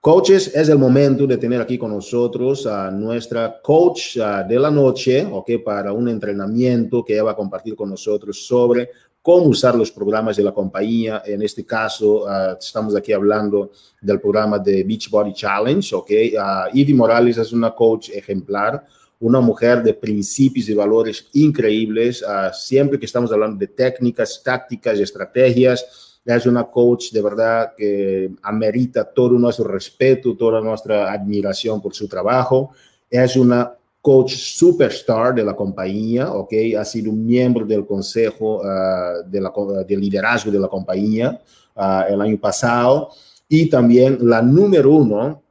coaches, 0.00 0.54
es 0.54 0.68
el 0.68 0.78
momento 0.78 1.26
de 1.26 1.36
tener 1.36 1.60
aquí 1.60 1.76
con 1.76 1.90
nosotros 1.90 2.64
a 2.64 2.92
nuestra 2.92 3.60
coach 3.60 4.18
uh, 4.18 4.48
de 4.48 4.56
la 4.56 4.70
noche, 4.70 5.26
okay, 5.28 5.58
para 5.58 5.92
un 5.92 6.08
entrenamiento 6.08 7.04
que 7.04 7.14
ella 7.14 7.24
va 7.24 7.32
a 7.32 7.36
compartir 7.36 7.74
con 7.74 7.90
nosotros 7.90 8.46
sobre 8.46 8.88
cómo 9.22 9.44
usar 9.46 9.74
los 9.74 9.90
programas 9.90 10.36
de 10.36 10.42
la 10.42 10.52
compañía. 10.52 11.22
En 11.26 11.42
este 11.42 11.64
caso, 11.64 12.24
uh, 12.24 12.56
estamos 12.58 12.96
aquí 12.96 13.12
hablando 13.12 13.70
del 14.00 14.20
programa 14.20 14.58
de 14.58 14.84
Beachbody 14.84 15.32
Challenge, 15.34 15.94
¿ok? 15.94 16.10
Uh, 16.10 16.76
Ivy 16.76 16.94
Morales 16.94 17.38
es 17.38 17.52
una 17.52 17.74
coach 17.74 18.10
ejemplar, 18.10 18.86
una 19.20 19.40
mujer 19.40 19.82
de 19.82 19.94
principios 19.94 20.68
y 20.68 20.74
valores 20.74 21.28
increíbles. 21.34 22.22
Uh, 22.22 22.52
siempre 22.52 22.98
que 22.98 23.06
estamos 23.06 23.30
hablando 23.32 23.58
de 23.58 23.68
técnicas, 23.68 24.40
tácticas 24.42 24.98
y 24.98 25.02
estrategias, 25.02 26.10
es 26.24 26.46
una 26.46 26.64
coach 26.64 27.12
de 27.12 27.22
verdad 27.22 27.72
que 27.76 28.30
amerita 28.42 29.04
todo 29.04 29.38
nuestro 29.38 29.66
respeto, 29.66 30.36
toda 30.36 30.60
nuestra 30.60 31.10
admiración 31.12 31.80
por 31.80 31.94
su 31.94 32.06
trabajo. 32.06 32.72
Es 33.08 33.36
una 33.36 33.74
coach 34.00 34.34
superstar 34.34 35.34
de 35.34 35.44
la 35.44 35.54
compañía, 35.54 36.32
¿ok? 36.32 36.52
Ha 36.78 36.84
sido 36.84 37.12
miembro 37.12 37.66
del 37.66 37.86
consejo 37.86 38.60
uh, 38.60 39.28
de, 39.28 39.96
liderazgo 39.96 40.50
de 40.50 40.58
la 40.58 40.68
compañía 40.68 41.40
uh, 41.76 42.12
el 42.12 42.20
año 42.20 42.38
pasado 42.38 43.10
y 43.48 43.68
también 43.68 44.18
la 44.22 44.40
número 44.40 44.90
uno 44.90 45.42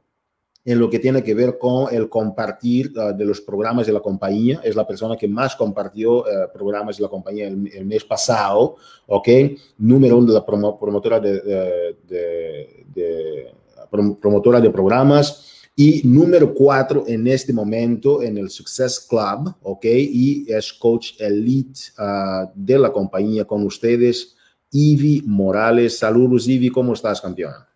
en 0.64 0.78
lo 0.78 0.90
que 0.90 0.98
tiene 0.98 1.22
que 1.22 1.34
ver 1.34 1.58
con 1.58 1.92
el 1.94 2.08
compartir 2.08 2.92
de 2.92 3.24
los 3.24 3.40
programas 3.40 3.86
de 3.86 3.94
la 3.94 4.00
compañía. 4.00 4.60
Es 4.62 4.76
la 4.76 4.86
persona 4.86 5.16
que 5.16 5.26
más 5.26 5.56
compartió 5.56 6.22
programas 6.52 6.98
de 6.98 7.02
la 7.02 7.08
compañía 7.08 7.48
el, 7.48 7.86
mes 7.86 8.04
pasado, 8.04 8.76
¿ok? 9.06 9.28
Número 9.78 10.18
uno 10.18 10.26
de 10.26 10.34
la 10.34 10.44
promo, 10.44 10.78
promotora 10.78 11.18
de, 11.18 11.40
de, 12.06 12.84
de 12.94 13.54
promotora 13.90 14.60
de 14.60 14.70
programas 14.70 15.49
y 15.76 16.02
número 16.04 16.52
cuatro 16.52 17.04
en 17.06 17.26
este 17.26 17.52
momento 17.52 18.22
en 18.22 18.36
el 18.36 18.50
Success 18.50 19.00
Club, 19.08 19.54
¿ok? 19.62 19.84
Y 19.84 20.46
es 20.52 20.72
coach 20.72 21.12
elite 21.18 21.80
uh, 21.98 22.50
de 22.54 22.78
la 22.78 22.92
compañía 22.92 23.44
con 23.44 23.64
ustedes, 23.64 24.36
Ivy 24.70 25.22
Morales. 25.26 25.98
Saludos, 25.98 26.46
Ivy, 26.48 26.70
¿cómo 26.70 26.92
estás, 26.92 27.20
campeona? 27.20 27.66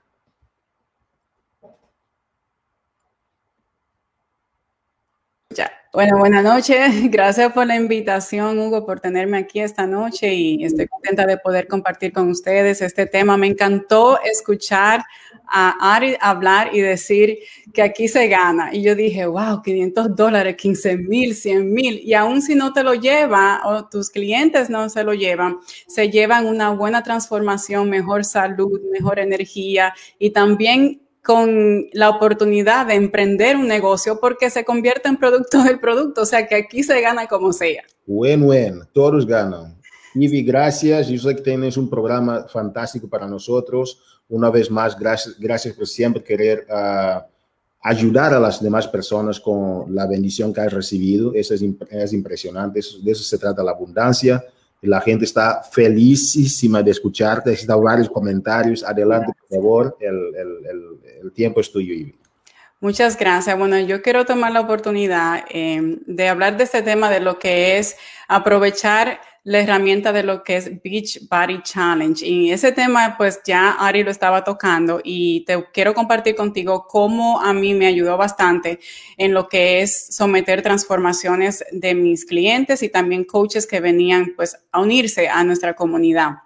Ya. 5.50 5.70
Bueno, 5.92 6.18
buenas 6.18 6.42
noches. 6.42 6.90
Gracias 7.10 7.52
por 7.52 7.66
la 7.66 7.76
invitación, 7.76 8.58
Hugo, 8.58 8.84
por 8.84 9.00
tenerme 9.00 9.38
aquí 9.38 9.60
esta 9.60 9.86
noche 9.86 10.34
y 10.34 10.64
estoy 10.64 10.88
contenta 10.88 11.24
de 11.24 11.38
poder 11.38 11.68
compartir 11.68 12.12
con 12.12 12.28
ustedes 12.28 12.82
este 12.82 13.06
tema. 13.06 13.36
Me 13.36 13.46
encantó 13.46 14.18
escuchar 14.20 15.04
a 15.46 15.94
Ari 15.94 16.16
hablar 16.20 16.74
y 16.74 16.80
decir 16.80 17.38
que 17.72 17.82
aquí 17.82 18.08
se 18.08 18.28
gana. 18.28 18.74
Y 18.74 18.82
yo 18.82 18.94
dije, 18.94 19.26
wow, 19.26 19.62
500 19.62 20.14
dólares, 20.16 20.56
15 20.56 20.96
mil, 20.98 21.34
100 21.34 21.72
mil. 21.72 22.00
Y 22.02 22.14
aún 22.14 22.42
si 22.42 22.54
no 22.54 22.72
te 22.72 22.82
lo 22.82 22.94
lleva 22.94 23.62
o 23.64 23.86
tus 23.88 24.10
clientes 24.10 24.70
no 24.70 24.88
se 24.88 25.04
lo 25.04 25.14
llevan, 25.14 25.58
se 25.86 26.10
llevan 26.10 26.46
una 26.46 26.70
buena 26.70 27.02
transformación, 27.02 27.90
mejor 27.90 28.24
salud, 28.24 28.80
mejor 28.92 29.18
energía 29.18 29.94
y 30.18 30.30
también 30.30 31.00
con 31.22 31.86
la 31.92 32.10
oportunidad 32.10 32.86
de 32.86 32.94
emprender 32.94 33.56
un 33.56 33.66
negocio 33.66 34.20
porque 34.20 34.50
se 34.50 34.64
convierte 34.64 35.08
en 35.08 35.16
producto 35.16 35.62
del 35.64 35.80
producto. 35.80 36.22
O 36.22 36.26
sea 36.26 36.46
que 36.46 36.54
aquí 36.54 36.82
se 36.82 37.00
gana 37.00 37.26
como 37.26 37.52
sea. 37.52 37.82
Buen, 38.06 38.46
todos 38.92 39.26
ganan. 39.26 39.74
Ivy, 40.14 40.42
gracias. 40.42 41.08
Yo 41.08 41.18
sé 41.18 41.34
que 41.34 41.42
tienes 41.42 41.76
un 41.76 41.88
programa 41.88 42.46
fantástico 42.46 43.08
para 43.08 43.26
nosotros 43.26 44.00
una 44.28 44.50
vez 44.50 44.70
más, 44.70 44.98
gracias, 44.98 45.38
gracias 45.38 45.74
por 45.74 45.86
siempre 45.86 46.22
querer 46.22 46.66
uh, 46.70 47.20
ayudar 47.82 48.32
a 48.32 48.40
las 48.40 48.62
demás 48.62 48.88
personas 48.88 49.38
con 49.38 49.94
la 49.94 50.06
bendición 50.06 50.52
que 50.52 50.60
has 50.60 50.72
recibido. 50.72 51.34
Eso 51.34 51.54
es, 51.54 51.62
es 51.90 52.12
impresionante. 52.12 52.80
Eso, 52.80 52.98
de 53.02 53.12
eso 53.12 53.22
se 53.22 53.38
trata 53.38 53.62
la 53.62 53.72
abundancia. 53.72 54.42
La 54.80 55.00
gente 55.00 55.24
está 55.24 55.62
felicísima 55.62 56.82
de 56.82 56.90
escucharte. 56.90 57.50
Necesita 57.50 57.76
varios 57.76 58.08
comentarios. 58.08 58.82
Adelante, 58.82 59.32
por 59.38 59.58
favor. 59.58 59.96
El, 60.00 60.16
el, 60.34 60.66
el, 60.66 60.82
el 61.24 61.32
tiempo 61.32 61.60
es 61.60 61.70
tuyo, 61.70 61.92
Ivy. 61.94 62.14
Muchas 62.80 63.16
gracias. 63.18 63.58
Bueno, 63.58 63.78
yo 63.78 64.02
quiero 64.02 64.26
tomar 64.26 64.52
la 64.52 64.60
oportunidad 64.60 65.44
eh, 65.48 65.98
de 66.06 66.28
hablar 66.28 66.58
de 66.58 66.64
este 66.64 66.82
tema, 66.82 67.10
de 67.10 67.20
lo 67.20 67.38
que 67.38 67.78
es 67.78 67.96
aprovechar 68.28 69.20
la 69.44 69.60
herramienta 69.60 70.12
de 70.12 70.22
lo 70.22 70.42
que 70.42 70.56
es 70.56 70.82
Beach 70.82 71.28
Body 71.30 71.62
Challenge. 71.62 72.26
Y 72.26 72.50
ese 72.50 72.72
tema, 72.72 73.14
pues 73.16 73.40
ya 73.44 73.72
Ari 73.72 74.02
lo 74.02 74.10
estaba 74.10 74.42
tocando 74.42 75.00
y 75.04 75.44
te 75.44 75.66
quiero 75.72 75.92
compartir 75.94 76.34
contigo 76.34 76.86
cómo 76.88 77.40
a 77.40 77.52
mí 77.52 77.74
me 77.74 77.86
ayudó 77.86 78.16
bastante 78.16 78.80
en 79.18 79.34
lo 79.34 79.48
que 79.48 79.82
es 79.82 80.14
someter 80.16 80.62
transformaciones 80.62 81.62
de 81.70 81.94
mis 81.94 82.24
clientes 82.24 82.82
y 82.82 82.88
también 82.88 83.24
coaches 83.24 83.66
que 83.66 83.80
venían 83.80 84.32
pues 84.34 84.56
a 84.72 84.80
unirse 84.80 85.28
a 85.28 85.44
nuestra 85.44 85.74
comunidad. 85.74 86.43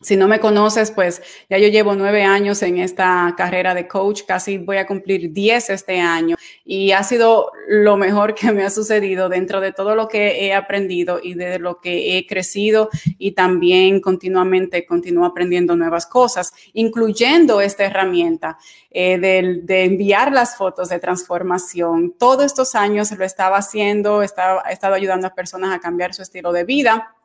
Si 0.00 0.16
no 0.16 0.28
me 0.28 0.38
conoces, 0.38 0.92
pues 0.92 1.20
ya 1.50 1.58
yo 1.58 1.66
llevo 1.66 1.96
nueve 1.96 2.22
años 2.22 2.62
en 2.62 2.78
esta 2.78 3.34
carrera 3.36 3.74
de 3.74 3.88
coach, 3.88 4.22
casi 4.28 4.56
voy 4.56 4.76
a 4.76 4.86
cumplir 4.86 5.32
diez 5.32 5.70
este 5.70 5.98
año 5.98 6.36
y 6.64 6.92
ha 6.92 7.02
sido 7.02 7.50
lo 7.66 7.96
mejor 7.96 8.36
que 8.36 8.52
me 8.52 8.62
ha 8.62 8.70
sucedido 8.70 9.28
dentro 9.28 9.60
de 9.60 9.72
todo 9.72 9.96
lo 9.96 10.06
que 10.06 10.46
he 10.46 10.54
aprendido 10.54 11.18
y 11.20 11.34
de 11.34 11.58
lo 11.58 11.80
que 11.80 12.16
he 12.16 12.28
crecido 12.28 12.90
y 13.18 13.32
también 13.32 14.00
continuamente 14.00 14.86
continúo 14.86 15.24
aprendiendo 15.24 15.74
nuevas 15.74 16.06
cosas, 16.06 16.52
incluyendo 16.74 17.60
esta 17.60 17.84
herramienta 17.84 18.56
eh, 18.92 19.18
de, 19.18 19.84
enviar 19.84 20.30
las 20.30 20.56
fotos 20.56 20.90
de 20.90 21.00
transformación. 21.00 22.14
Todos 22.16 22.44
estos 22.44 22.76
años 22.76 23.10
lo 23.10 23.24
estaba 23.24 23.56
haciendo, 23.56 24.22
estaba, 24.22 24.60
estado 24.70 24.94
ayudando 24.94 25.26
a 25.26 25.34
personas 25.34 25.74
a 25.74 25.80
cambiar 25.80 26.14
su 26.14 26.22
estilo 26.22 26.52
de 26.52 26.62
vida 26.62 27.16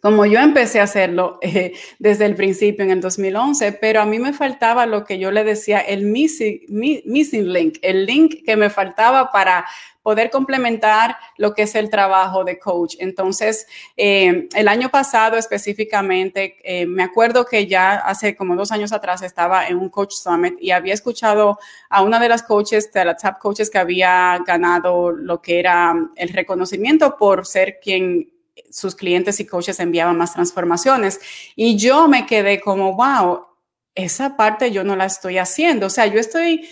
como 0.00 0.26
yo 0.26 0.38
empecé 0.40 0.80
a 0.80 0.84
hacerlo 0.84 1.38
eh, 1.42 1.72
desde 1.98 2.26
el 2.26 2.34
principio 2.34 2.84
en 2.84 2.90
el 2.90 3.00
2011, 3.00 3.72
pero 3.72 4.00
a 4.00 4.06
mí 4.06 4.18
me 4.18 4.32
faltaba 4.32 4.86
lo 4.86 5.04
que 5.04 5.18
yo 5.18 5.30
le 5.30 5.44
decía, 5.44 5.80
el 5.80 6.04
missing, 6.04 7.52
link, 7.52 7.78
el 7.82 8.06
link 8.06 8.44
que 8.44 8.56
me 8.56 8.70
faltaba 8.70 9.30
para 9.32 9.66
poder 10.02 10.30
complementar 10.30 11.18
lo 11.36 11.52
que 11.52 11.62
es 11.62 11.74
el 11.74 11.90
trabajo 11.90 12.42
de 12.42 12.58
coach. 12.58 12.94
Entonces, 12.98 13.66
eh, 13.94 14.48
el 14.54 14.68
año 14.68 14.88
pasado 14.88 15.36
específicamente, 15.36 16.56
eh, 16.62 16.86
me 16.86 17.02
acuerdo 17.02 17.44
que 17.44 17.66
ya 17.66 17.96
hace 17.96 18.34
como 18.34 18.56
dos 18.56 18.72
años 18.72 18.92
atrás 18.92 19.20
estaba 19.20 19.68
en 19.68 19.76
un 19.76 19.90
coach 19.90 20.12
summit 20.12 20.54
y 20.62 20.70
había 20.70 20.94
escuchado 20.94 21.58
a 21.90 22.02
una 22.02 22.18
de 22.18 22.30
las 22.30 22.42
coaches, 22.42 22.90
de 22.90 23.04
las 23.04 23.20
top 23.20 23.38
coaches 23.38 23.68
que 23.68 23.76
había 23.76 24.38
ganado 24.46 25.10
lo 25.10 25.42
que 25.42 25.58
era 25.58 25.94
el 26.16 26.28
reconocimiento 26.30 27.18
por 27.18 27.44
ser 27.44 27.78
quien 27.78 28.30
sus 28.70 28.94
clientes 28.94 29.40
y 29.40 29.46
coaches 29.46 29.80
enviaban 29.80 30.16
más 30.16 30.34
transformaciones. 30.34 31.20
Y 31.56 31.76
yo 31.76 32.08
me 32.08 32.26
quedé 32.26 32.60
como, 32.60 32.94
wow, 32.94 33.46
esa 33.94 34.36
parte 34.36 34.70
yo 34.70 34.84
no 34.84 34.96
la 34.96 35.06
estoy 35.06 35.38
haciendo. 35.38 35.86
O 35.86 35.90
sea, 35.90 36.06
yo 36.06 36.20
estoy 36.20 36.68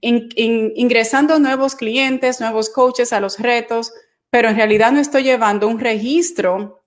ingresando 0.00 1.38
nuevos 1.38 1.74
clientes, 1.74 2.40
nuevos 2.40 2.70
coaches 2.70 3.12
a 3.12 3.20
los 3.20 3.38
retos, 3.38 3.92
pero 4.30 4.48
en 4.48 4.56
realidad 4.56 4.92
no 4.92 5.00
estoy 5.00 5.24
llevando 5.24 5.66
un 5.66 5.80
registro 5.80 6.84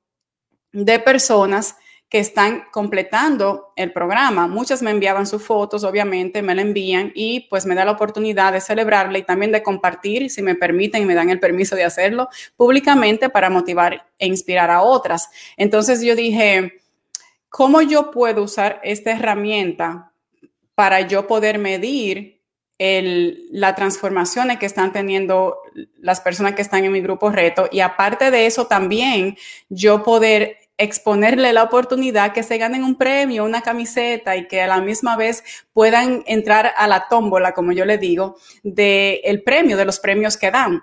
de 0.72 1.00
personas 1.00 1.76
que 2.14 2.20
están 2.20 2.66
completando 2.70 3.74
el 3.76 3.92
programa. 3.92 4.48
Muchas 4.48 4.84
me 4.84 4.92
enviaban 4.92 5.26
sus 5.26 5.42
fotos, 5.44 5.84
obviamente, 5.84 6.44
me 6.44 6.54
la 6.54 6.62
envían 6.62 7.12
y 7.16 7.48
pues 7.50 7.66
me 7.66 7.74
da 7.74 7.86
la 7.86 7.94
oportunidad 7.94 8.54
de 8.54 8.62
celebrarla 8.62 9.18
y 9.18 9.24
también 9.24 9.52
de 9.52 9.64
compartir, 9.64 10.30
si 10.30 10.44
me 10.44 10.54
permiten 10.54 11.02
y 11.02 11.06
me 11.08 11.16
dan 11.16 11.32
el 11.32 11.40
permiso 11.40 11.76
de 11.76 11.86
hacerlo 11.86 12.30
públicamente 12.56 13.32
para 13.32 13.50
motivar 13.50 14.06
e 14.20 14.28
inspirar 14.28 14.70
a 14.70 14.84
otras. 14.84 15.28
Entonces 15.58 16.04
yo 16.04 16.16
dije, 16.16 16.84
¿cómo 17.50 17.82
yo 17.82 18.12
puedo 18.12 18.44
usar 18.44 18.80
esta 18.84 19.14
herramienta 19.14 20.12
para 20.76 21.02
yo 21.02 21.26
poder 21.26 21.58
medir 21.58 22.44
el, 22.78 23.48
las 23.50 23.76
transformaciones 23.76 24.60
que 24.60 24.68
están 24.68 24.94
teniendo 24.94 25.58
las 25.98 26.22
personas 26.22 26.54
que 26.54 26.62
están 26.62 26.86
en 26.86 26.92
mi 26.92 27.02
grupo 27.02 27.32
reto 27.32 27.68
y 27.72 27.80
aparte 27.80 28.30
de 28.30 28.46
eso 28.46 28.68
también 28.68 29.36
yo 29.70 30.04
poder 30.04 30.58
exponerle 30.78 31.54
la 31.54 31.64
oportunidad 31.64 32.34
que 32.34 32.44
se 32.44 32.58
ganen 32.58 32.84
un 32.84 32.96
premio, 32.96 33.46
una 33.46 33.62
camiseta 33.62 34.36
y 34.36 34.48
que 34.48 34.62
a 34.62 34.68
la 34.68 34.82
misma 34.82 35.16
vez 35.16 35.44
puedan 35.72 36.24
entrar 36.26 36.74
a 36.76 36.88
la 36.88 37.08
tómbola, 37.08 37.54
como 37.54 37.72
yo 37.72 37.86
le 37.86 37.98
digo, 37.98 38.38
del 38.64 39.20
el 39.24 39.44
premio, 39.44 39.78
de 39.78 39.86
los 39.86 40.00
premios 40.00 40.38
que 40.38 40.52
dan. 40.52 40.82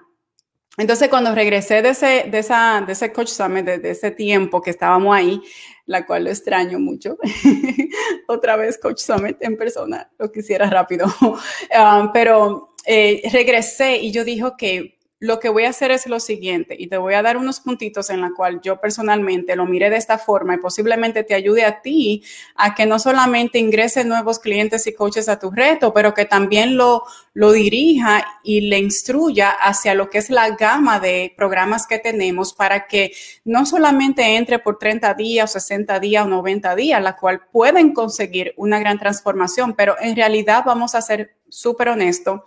Entonces, 0.79 1.09
cuando 1.09 1.35
regresé 1.35 1.83
de 1.83 1.91
ese, 1.91 2.25
de 2.31 2.39
esa, 2.39 2.83
de 2.87 2.93
ese 2.93 3.13
Coach 3.13 3.29
Summit, 3.29 3.67
de, 3.67 3.91
ese 3.91 4.13
tiempo 4.13 4.63
que 4.63 4.71
estábamos 4.71 5.15
ahí, 5.15 5.43
la 5.85 6.07
cual 6.07 6.25
lo 6.25 6.31
extraño 6.31 6.79
mucho, 6.79 7.19
otra 8.29 8.57
vez 8.57 8.79
Coach 8.79 9.01
Summit 9.01 9.37
en 9.41 9.57
persona, 9.57 10.11
lo 10.19 10.31
quisiera 10.31 10.71
rápido, 10.71 11.07
um, 11.21 12.11
pero 12.15 12.75
eh, 12.87 13.21
regresé 13.33 13.99
y 13.99 14.13
yo 14.13 14.25
dije 14.25 14.45
que 14.57 15.00
lo 15.21 15.39
que 15.39 15.51
voy 15.51 15.65
a 15.65 15.69
hacer 15.69 15.91
es 15.91 16.07
lo 16.07 16.19
siguiente 16.19 16.75
y 16.79 16.87
te 16.87 16.97
voy 16.97 17.13
a 17.13 17.21
dar 17.21 17.37
unos 17.37 17.61
puntitos 17.61 18.09
en 18.09 18.23
la 18.23 18.31
cual 18.35 18.63
yo 18.63 18.81
personalmente 18.81 19.55
lo 19.55 19.67
miré 19.67 19.91
de 19.91 19.99
esta 19.99 20.17
forma 20.17 20.55
y 20.55 20.57
posiblemente 20.59 21.25
te 21.25 21.35
ayude 21.35 21.67
a 21.67 21.83
ti 21.83 22.25
a 22.57 22.75
que 22.75 22.87
no 22.87 22.99
solamente 22.99 23.59
ingrese 23.59 24.03
nuevos 24.05 24.39
clientes 24.39 24.87
y 24.87 24.95
coaches 24.95 25.29
a 25.29 25.39
tu 25.39 25.51
reto, 25.51 25.93
pero 25.93 26.15
que 26.15 26.25
también 26.25 26.79
lo, 26.79 27.03
lo 27.35 27.53
dirija 27.53 28.25
y 28.43 28.63
le 28.63 28.79
instruya 28.79 29.51
hacia 29.51 29.93
lo 29.93 30.09
que 30.09 30.17
es 30.17 30.31
la 30.31 30.57
gama 30.57 31.01
de 31.01 31.35
programas 31.37 31.87
que 31.87 31.99
tenemos 31.99 32.55
para 32.55 32.87
que 32.87 33.13
no 33.45 33.67
solamente 33.67 34.37
entre 34.37 34.59
por 34.59 34.79
30 34.79 35.13
días, 35.15 35.53
60 35.53 36.01
días 36.01 36.25
o 36.25 36.29
90 36.29 36.75
días, 36.77 37.03
la 37.03 37.17
cual 37.17 37.43
pueden 37.53 37.93
conseguir 37.93 38.55
una 38.57 38.79
gran 38.79 38.99
transformación, 38.99 39.75
pero 39.75 39.97
en 40.01 40.17
realidad 40.17 40.63
vamos 40.65 40.95
a 40.95 41.03
ser 41.03 41.37
súper 41.51 41.91
honestos 41.91 42.41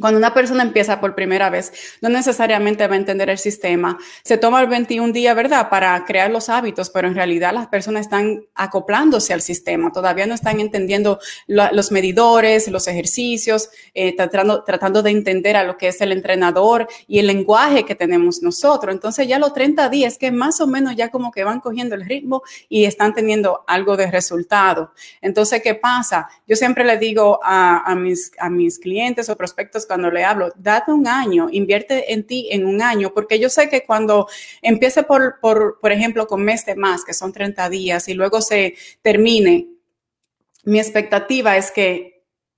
cuando 0.00 0.18
una 0.18 0.34
persona 0.34 0.62
empieza 0.62 1.00
por 1.00 1.14
primera 1.14 1.48
vez, 1.48 1.72
no 2.00 2.08
necesariamente 2.08 2.86
va 2.86 2.94
a 2.94 2.98
entender 2.98 3.30
el 3.30 3.38
sistema. 3.38 3.98
Se 4.22 4.36
toma 4.36 4.60
el 4.60 4.68
21 4.68 5.12
día, 5.12 5.32
¿verdad?, 5.32 5.70
para 5.70 6.04
crear 6.04 6.30
los 6.30 6.48
hábitos, 6.48 6.90
pero 6.90 7.08
en 7.08 7.14
realidad 7.14 7.54
las 7.54 7.68
personas 7.68 8.02
están 8.02 8.44
acoplándose 8.54 9.32
al 9.32 9.40
sistema. 9.40 9.92
Todavía 9.92 10.26
no 10.26 10.34
están 10.34 10.60
entendiendo 10.60 11.18
los 11.46 11.92
medidores, 11.92 12.68
los 12.68 12.88
ejercicios, 12.88 13.70
eh, 13.94 14.14
tratando, 14.14 14.64
tratando 14.64 15.02
de 15.02 15.10
entender 15.10 15.56
a 15.56 15.64
lo 15.64 15.78
que 15.78 15.88
es 15.88 16.00
el 16.00 16.12
entrenador 16.12 16.88
y 17.06 17.18
el 17.18 17.26
lenguaje 17.26 17.84
que 17.84 17.94
tenemos 17.94 18.42
nosotros. 18.42 18.94
Entonces 18.94 19.26
ya 19.26 19.38
los 19.38 19.54
30 19.54 19.88
días 19.88 20.18
que 20.18 20.30
más 20.30 20.60
o 20.60 20.66
menos 20.66 20.94
ya 20.96 21.10
como 21.10 21.30
que 21.30 21.44
van 21.44 21.60
cogiendo 21.60 21.94
el 21.94 22.04
ritmo 22.04 22.42
y 22.68 22.84
están 22.84 23.14
teniendo 23.14 23.64
algo 23.66 23.96
de 23.96 24.10
resultado. 24.10 24.92
Entonces, 25.20 25.62
¿qué 25.62 25.74
pasa? 25.74 26.28
Yo 26.46 26.56
siempre 26.56 26.84
le 26.84 26.98
digo 26.98 27.40
a, 27.42 27.90
a 27.90 27.94
mis, 27.94 28.32
a 28.38 28.50
mis 28.50 28.78
clientes 28.78 29.28
o 29.28 29.36
prospectos 29.36 29.85
cuando 29.86 30.10
le 30.10 30.24
hablo, 30.24 30.52
date 30.56 30.92
un 30.92 31.06
año, 31.06 31.48
invierte 31.50 32.12
en 32.12 32.26
ti 32.26 32.48
en 32.50 32.66
un 32.66 32.82
año, 32.82 33.12
porque 33.14 33.38
yo 33.38 33.48
sé 33.48 33.68
que 33.68 33.84
cuando 33.84 34.28
empiece 34.62 35.02
por, 35.02 35.40
por, 35.40 35.78
por 35.80 35.92
ejemplo, 35.92 36.26
con 36.26 36.42
mes 36.42 36.66
de 36.66 36.76
más, 36.76 37.04
que 37.04 37.14
son 37.14 37.32
30 37.32 37.68
días, 37.68 38.08
y 38.08 38.14
luego 38.14 38.40
se 38.40 38.74
termine, 39.02 39.68
mi 40.64 40.78
expectativa 40.78 41.56
es 41.56 41.70
que 41.70 42.16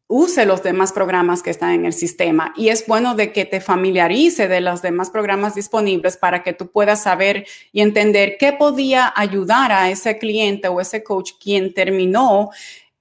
use 0.08 0.46
los 0.46 0.62
demás 0.62 0.92
programas 0.92 1.42
que 1.42 1.50
están 1.50 1.72
en 1.72 1.84
el 1.84 1.92
sistema. 1.92 2.54
Y 2.56 2.70
es 2.70 2.86
bueno 2.86 3.14
de 3.14 3.30
que 3.30 3.44
te 3.44 3.60
familiarice 3.60 4.48
de 4.48 4.62
los 4.62 4.80
demás 4.80 5.10
programas 5.10 5.54
disponibles 5.54 6.16
para 6.16 6.42
que 6.42 6.54
tú 6.54 6.70
puedas 6.70 7.02
saber 7.02 7.46
y 7.72 7.82
entender 7.82 8.36
qué 8.38 8.54
podía 8.54 9.12
ayudar 9.14 9.70
a 9.70 9.90
ese 9.90 10.18
cliente 10.18 10.68
o 10.68 10.80
ese 10.80 11.04
coach 11.04 11.32
quien 11.38 11.74
terminó 11.74 12.50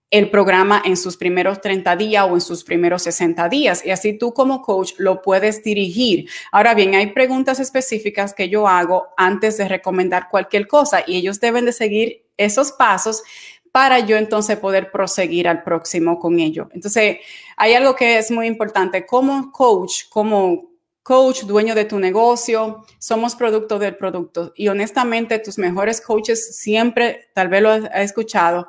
el 0.10 0.30
programa 0.30 0.82
en 0.86 0.96
sus 0.96 1.18
primeros 1.18 1.60
30 1.60 1.96
días 1.98 2.26
o 2.30 2.34
en 2.34 2.42
sus 2.42 2.64
primeros 2.64 3.04
60 3.04 3.50
días. 3.50 3.86
Y 3.86 3.92
así 3.92 4.14
tú 4.18 4.34
como 4.34 4.62
coach 4.62 4.94
lo 4.98 5.22
puedes 5.22 5.64
dirigir. 5.64 6.30
Ahora 6.52 6.74
bien, 6.74 6.96
hay 6.96 7.08
preguntas 7.08 7.60
específicas 7.60 8.34
que 8.34 8.48
yo 8.48 8.68
hago 8.68 9.08
antes 9.18 9.58
de 9.58 9.68
recomendar 9.68 10.30
cualquier 10.30 10.68
cosa 10.68 11.04
y 11.06 11.18
ellos 11.18 11.40
deben 11.40 11.66
de 11.66 11.74
seguir 11.74 12.26
esos 12.38 12.72
pasos 12.72 13.24
para 13.72 14.00
yo 14.00 14.18
entonces 14.18 14.58
poder 14.58 14.92
proseguir 14.92 15.48
al 15.48 15.64
próximo 15.64 16.18
con 16.20 16.40
ello. 16.40 16.70
Entonces, 16.72 17.18
hay 17.58 17.74
algo 17.74 17.96
que 17.96 18.18
es 18.18 18.32
muy 18.32 18.48
importante. 18.48 19.06
Como 19.06 19.52
coach, 19.52 20.06
como 20.10 20.72
coach, 21.04 21.44
dueño 21.44 21.76
de 21.76 21.86
tu 21.86 22.00
negocio, 22.00 22.86
somos 22.98 23.36
producto 23.36 23.78
del 23.78 23.96
producto. 23.98 24.52
Y 24.56 24.70
honestamente, 24.70 25.40
tus 25.40 25.58
mejores 25.58 26.02
coaches 26.02 26.58
siempre, 26.58 27.30
tal 27.34 27.50
vez 27.50 27.62
lo 27.62 27.70
has 27.70 27.84
escuchado, 27.96 28.68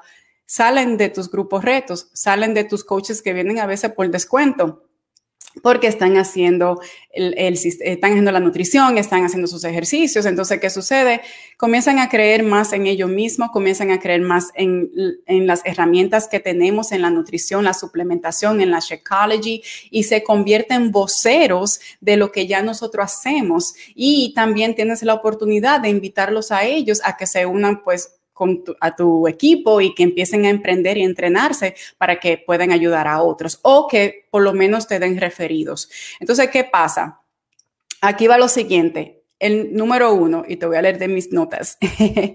salen 0.48 0.96
de 0.96 1.10
tus 1.10 1.30
grupos 1.30 1.62
retos, 1.62 2.08
salen 2.14 2.54
de 2.54 2.64
tus 2.64 2.82
coaches 2.82 3.20
que 3.20 3.34
vienen 3.34 3.58
a 3.58 3.66
veces 3.66 3.92
por 3.92 4.10
descuento 4.10 4.88
porque 5.62 5.88
están 5.88 6.16
haciendo, 6.16 6.80
el, 7.10 7.34
están 7.36 8.10
haciendo 8.10 8.32
la 8.32 8.40
nutrición, 8.40 8.98
están 8.98 9.24
haciendo 9.24 9.48
sus 9.48 9.64
ejercicios. 9.64 10.24
Entonces, 10.26 10.60
¿qué 10.60 10.70
sucede? 10.70 11.20
Comienzan 11.56 11.98
a 11.98 12.08
creer 12.08 12.42
más 12.42 12.72
en 12.72 12.86
ellos 12.86 13.10
mismos, 13.10 13.50
comienzan 13.50 13.90
a 13.90 13.98
creer 13.98 14.20
más 14.20 14.50
en, 14.54 14.90
en 15.26 15.46
las 15.46 15.62
herramientas 15.64 16.28
que 16.28 16.40
tenemos 16.40 16.92
en 16.92 17.02
la 17.02 17.10
nutrición, 17.10 17.64
la 17.64 17.74
suplementación, 17.74 18.60
en 18.60 18.70
la 18.70 18.80
Shakeology 18.80 19.62
y 19.90 20.04
se 20.04 20.22
convierten 20.22 20.92
voceros 20.92 21.80
de 22.00 22.16
lo 22.16 22.30
que 22.30 22.46
ya 22.46 22.62
nosotros 22.62 23.04
hacemos. 23.06 23.74
Y 23.94 24.32
también 24.34 24.74
tienes 24.74 25.02
la 25.02 25.14
oportunidad 25.14 25.80
de 25.80 25.88
invitarlos 25.88 26.52
a 26.52 26.64
ellos 26.64 27.00
a 27.04 27.16
que 27.16 27.26
se 27.26 27.46
unan, 27.46 27.82
pues, 27.82 28.17
a 28.80 28.96
tu 28.96 29.28
equipo 29.28 29.80
y 29.80 29.94
que 29.94 30.02
empiecen 30.02 30.44
a 30.46 30.50
emprender 30.50 30.98
y 30.98 31.02
entrenarse 31.02 31.74
para 31.96 32.18
que 32.20 32.38
puedan 32.38 32.72
ayudar 32.72 33.08
a 33.08 33.22
otros 33.22 33.58
o 33.62 33.86
que 33.88 34.26
por 34.30 34.42
lo 34.42 34.52
menos 34.52 34.86
te 34.86 34.98
den 34.98 35.18
referidos. 35.18 35.90
Entonces, 36.20 36.48
¿qué 36.50 36.64
pasa? 36.64 37.20
Aquí 38.00 38.26
va 38.26 38.38
lo 38.38 38.48
siguiente. 38.48 39.22
El 39.38 39.74
número 39.74 40.12
uno, 40.12 40.44
y 40.46 40.56
te 40.56 40.66
voy 40.66 40.76
a 40.76 40.82
leer 40.82 40.98
de 40.98 41.08
mis 41.08 41.32
notas, 41.32 41.78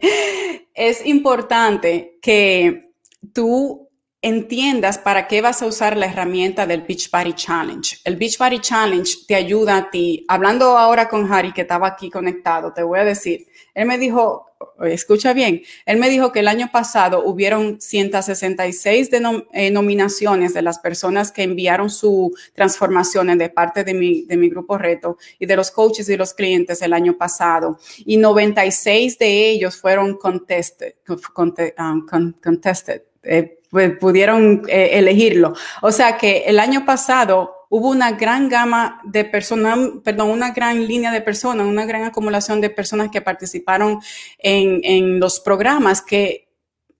es 0.73 1.05
importante 1.05 2.17
que 2.21 2.93
tú 3.33 3.82
entiendas 4.23 4.97
para 4.97 5.27
qué 5.27 5.41
vas 5.41 5.61
a 5.61 5.65
usar 5.65 5.97
la 5.97 6.05
herramienta 6.05 6.65
del 6.65 6.81
Beach 6.81 7.11
Body 7.11 7.33
Challenge. 7.33 7.99
El 8.05 8.15
Beach 8.15 8.37
Body 8.37 8.59
Challenge 8.59 9.11
te 9.27 9.35
ayuda 9.35 9.77
a 9.77 9.91
ti. 9.91 10.25
Hablando 10.29 10.77
ahora 10.77 11.09
con 11.09 11.31
Harry, 11.31 11.51
que 11.51 11.61
estaba 11.61 11.89
aquí 11.89 12.09
conectado, 12.09 12.71
te 12.73 12.83
voy 12.83 12.99
a 12.99 13.03
decir, 13.03 13.47
él 13.73 13.85
me 13.85 13.97
dijo, 13.97 14.55
escucha 14.85 15.33
bien, 15.33 15.61
él 15.85 15.97
me 15.97 16.09
dijo 16.09 16.31
que 16.31 16.39
el 16.39 16.47
año 16.47 16.69
pasado 16.71 17.21
hubieron 17.25 17.81
166 17.81 19.09
eh, 19.51 19.71
nominaciones 19.71 20.53
de 20.53 20.61
las 20.61 20.79
personas 20.79 21.33
que 21.33 21.43
enviaron 21.43 21.89
su 21.89 22.33
transformaciones 22.53 23.37
de 23.37 23.49
parte 23.49 23.83
de 23.83 23.93
mi, 23.93 24.23
de 24.23 24.37
grupo 24.47 24.77
reto 24.77 25.17
y 25.37 25.47
de 25.47 25.57
los 25.57 25.69
coaches 25.69 26.07
y 26.07 26.15
los 26.15 26.33
clientes 26.33 26.81
el 26.81 26.93
año 26.93 27.17
pasado. 27.17 27.77
Y 28.05 28.15
96 28.15 29.19
de 29.19 29.49
ellos 29.49 29.75
fueron 29.75 30.15
contested, 30.15 30.93
um, 31.09 32.05
contested 32.41 33.01
eh, 33.23 33.59
pues, 33.69 33.97
pudieron 33.97 34.63
eh, 34.67 34.91
elegirlo. 34.93 35.53
O 35.81 35.91
sea 35.91 36.17
que 36.17 36.43
el 36.45 36.59
año 36.59 36.85
pasado 36.85 37.67
hubo 37.69 37.89
una 37.89 38.11
gran 38.11 38.49
gama 38.49 39.01
de 39.03 39.25
personas, 39.25 39.79
perdón, 40.03 40.29
una 40.29 40.51
gran 40.51 40.85
línea 40.85 41.11
de 41.11 41.21
personas, 41.21 41.65
una 41.65 41.85
gran 41.85 42.03
acumulación 42.03 42.61
de 42.61 42.69
personas 42.69 43.09
que 43.09 43.21
participaron 43.21 43.99
en, 44.37 44.81
en 44.83 45.19
los 45.19 45.39
programas 45.39 46.01
que 46.01 46.49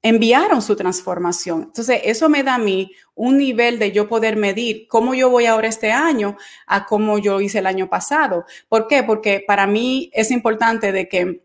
enviaron 0.01 0.61
su 0.61 0.75
transformación. 0.75 1.63
Entonces, 1.63 2.01
eso 2.03 2.27
me 2.27 2.43
da 2.43 2.55
a 2.55 2.59
mí 2.59 2.91
un 3.15 3.37
nivel 3.37 3.79
de 3.79 3.91
yo 3.91 4.09
poder 4.09 4.35
medir 4.35 4.87
cómo 4.87 5.13
yo 5.13 5.29
voy 5.29 5.45
ahora 5.45 5.67
este 5.67 5.91
año 5.91 6.35
a 6.67 6.85
cómo 6.85 7.19
yo 7.19 7.39
hice 7.39 7.59
el 7.59 7.67
año 7.67 7.89
pasado. 7.89 8.45
¿Por 8.67 8.87
qué? 8.87 9.03
Porque 9.03 9.43
para 9.45 9.65
mí 9.65 10.09
es 10.13 10.31
importante 10.31 10.91
de 10.91 11.07
que 11.07 11.43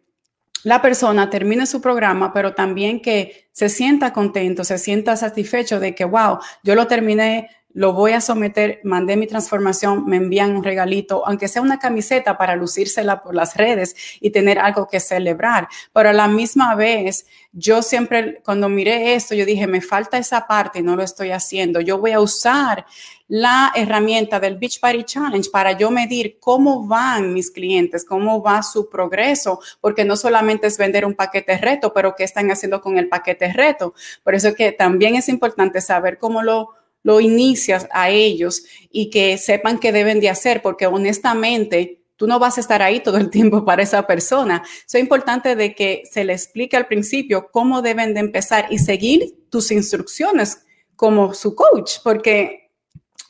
la 0.65 0.83
persona 0.83 1.31
termine 1.31 1.67
su 1.67 1.81
programa, 1.81 2.33
pero 2.33 2.55
también 2.55 3.01
que 3.01 3.49
se 3.53 3.69
sienta 3.69 4.13
contento, 4.13 4.65
se 4.65 4.79
sienta 4.79 5.17
satisfecho 5.17 5.81
de 5.81 5.95
que, 5.95 6.05
wow, 6.05 6.39
yo 6.63 6.75
lo 6.75 6.87
terminé 6.87 7.49
lo 7.75 7.93
voy 7.93 8.13
a 8.13 8.21
someter, 8.21 8.81
mandé 8.83 9.17
mi 9.17 9.27
transformación, 9.27 10.07
me 10.07 10.17
envían 10.17 10.57
un 10.57 10.65
regalito, 10.65 11.25
aunque 11.27 11.49
sea 11.49 11.63
una 11.63 11.79
camiseta 11.79 12.37
para 12.39 12.57
lucírsela 12.57 13.23
por 13.23 13.35
las 13.35 13.57
redes 13.57 13.95
y 14.21 14.31
tener 14.31 14.59
algo 14.59 14.89
que 14.89 15.01
celebrar. 15.01 15.69
Pero 15.93 16.09
a 16.09 16.13
la 16.13 16.29
misma 16.29 16.75
vez, 16.75 17.27
yo 17.53 17.83
siempre, 17.83 18.41
cuando 18.45 18.69
miré 18.69 19.15
esto, 19.15 19.35
yo 19.35 19.45
dije, 19.45 19.67
me 19.67 19.81
falta 19.81 20.19
esa 20.19 20.47
parte 20.47 20.81
y 20.81 20.83
no 20.83 20.97
lo 20.97 21.03
estoy 21.03 21.31
haciendo. 21.31 21.81
Yo 21.81 21.99
voy 21.99 22.13
a 22.13 22.21
usar 22.21 22.87
la 23.29 23.73
herramienta 23.75 24.41
del 24.41 24.57
Beach 24.57 24.81
Party 24.81 25.05
Challenge 25.05 25.49
para 25.51 25.73
yo 25.73 25.91
medir 25.91 26.39
cómo 26.41 26.87
van 26.87 27.33
mis 27.33 27.51
clientes, 27.51 28.05
cómo 28.05 28.43
va 28.43 28.63
su 28.63 28.89
progreso, 28.89 29.61
porque 29.81 30.05
no 30.05 30.17
solamente 30.17 30.67
es 30.67 30.79
vender 30.79 31.05
un 31.05 31.15
paquete 31.15 31.59
reto, 31.59 31.93
pero 31.93 32.15
qué 32.17 32.25
están 32.25 32.51
haciendo 32.51 32.81
con 32.81 32.99
el 32.99 33.09
paquete 33.09 33.53
reto. 33.53 33.95
Por 34.25 34.35
eso 34.35 34.55
que 34.55 34.73
también 34.73 35.15
es 35.15 35.29
importante 35.29 35.81
saber 35.81 36.19
cómo 36.19 36.43
lo 36.43 36.71
lo 37.03 37.21
inicias 37.21 37.89
a 37.93 38.11
ellos 38.11 38.65
y 38.91 39.11
que 39.11 39.39
sepan 39.39 39.79
qué 39.79 39.93
deben 39.93 40.21
de 40.21 40.29
hacer, 40.29 40.63
porque 40.63 40.87
honestamente 40.87 42.03
tú 42.17 42.27
no 42.27 42.39
vas 42.39 42.59
a 42.59 42.61
estar 42.61 42.83
ahí 42.83 43.01
todo 43.01 43.17
el 43.17 43.31
tiempo 43.31 43.65
para 43.65 43.83
esa 43.83 44.07
persona. 44.07 44.63
Es 44.87 44.95
importante 44.95 45.57
de 45.57 45.75
que 45.75 46.03
se 46.11 46.25
le 46.25 46.33
explique 46.33 46.77
al 46.77 46.87
principio 46.87 47.49
cómo 47.51 47.81
deben 47.83 48.15
de 48.15 48.21
empezar 48.21 48.67
y 48.71 48.79
seguir 48.79 49.47
tus 49.49 49.71
instrucciones 49.71 50.65
como 50.97 51.33
su 51.33 51.55
coach, 51.55 51.93
porque 52.03 52.68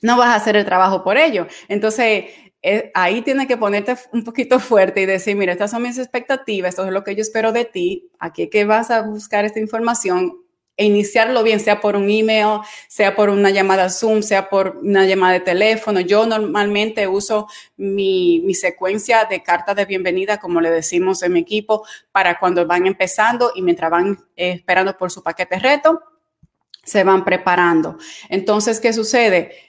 no 0.03 0.17
vas 0.17 0.29
a 0.29 0.35
hacer 0.37 0.57
el 0.57 0.65
trabajo 0.65 1.03
por 1.03 1.17
ello. 1.17 1.47
Entonces, 1.69 2.27
eh, 2.63 2.91
ahí 2.95 3.23
tienes 3.23 3.47
que 3.47 3.57
ponerte 3.57 3.97
un 4.13 4.25
poquito 4.25 4.59
fuerte 4.61 5.03
y 5.03 5.07
decir, 5.07 5.37
mira, 5.37 5.53
estas 5.53 5.71
son 5.71 5.83
mis 5.83 5.99
expectativas, 5.99 6.71
esto 6.71 6.87
es 6.87 6.93
lo 6.93 7.05
que 7.05 7.15
yo 7.15 7.23
espero 7.23 7.53
de 7.53 7.65
ti, 7.65 8.11
aquí 8.19 8.49
que 8.49 8.65
vas 8.65 8.91
a 8.91 9.03
buscar 9.03 9.45
esta 9.45 9.61
información, 9.61 10.37
e 10.79 10.85
iniciarlo 10.85 11.43
bien, 11.43 11.59
sea 11.59 11.81
por 11.81 11.97
un 11.97 12.09
email, 12.09 12.61
sea 12.87 13.17
por 13.17 13.31
una 13.31 13.51
llamada 13.51 13.91
Zoom, 13.91 14.23
sea 14.23 14.49
por 14.49 14.79
una 14.81 15.05
llamada 15.05 15.33
de 15.33 15.41
teléfono. 15.41 15.99
Yo 15.99 16.25
normalmente 16.25 17.09
uso 17.09 17.49
mi, 17.77 18.41
mi 18.45 18.55
secuencia 18.55 19.25
de 19.25 19.43
cartas 19.43 19.75
de 19.75 19.87
bienvenida, 19.87 20.39
como 20.39 20.61
le 20.61 20.71
decimos 20.71 21.25
en 21.25 21.33
mi 21.33 21.41
equipo, 21.41 21.85
para 22.13 22.39
cuando 22.39 22.65
van 22.65 22.87
empezando 22.87 23.51
y 23.57 23.63
mientras 23.63 23.91
van 23.91 24.19
eh, 24.37 24.53
esperando 24.53 24.97
por 24.97 25.11
su 25.11 25.21
paquete 25.21 25.59
reto, 25.59 26.01
se 26.85 27.03
van 27.03 27.25
preparando. 27.25 27.99
Entonces, 28.29 28.79
¿qué 28.79 28.93
sucede? 28.93 29.68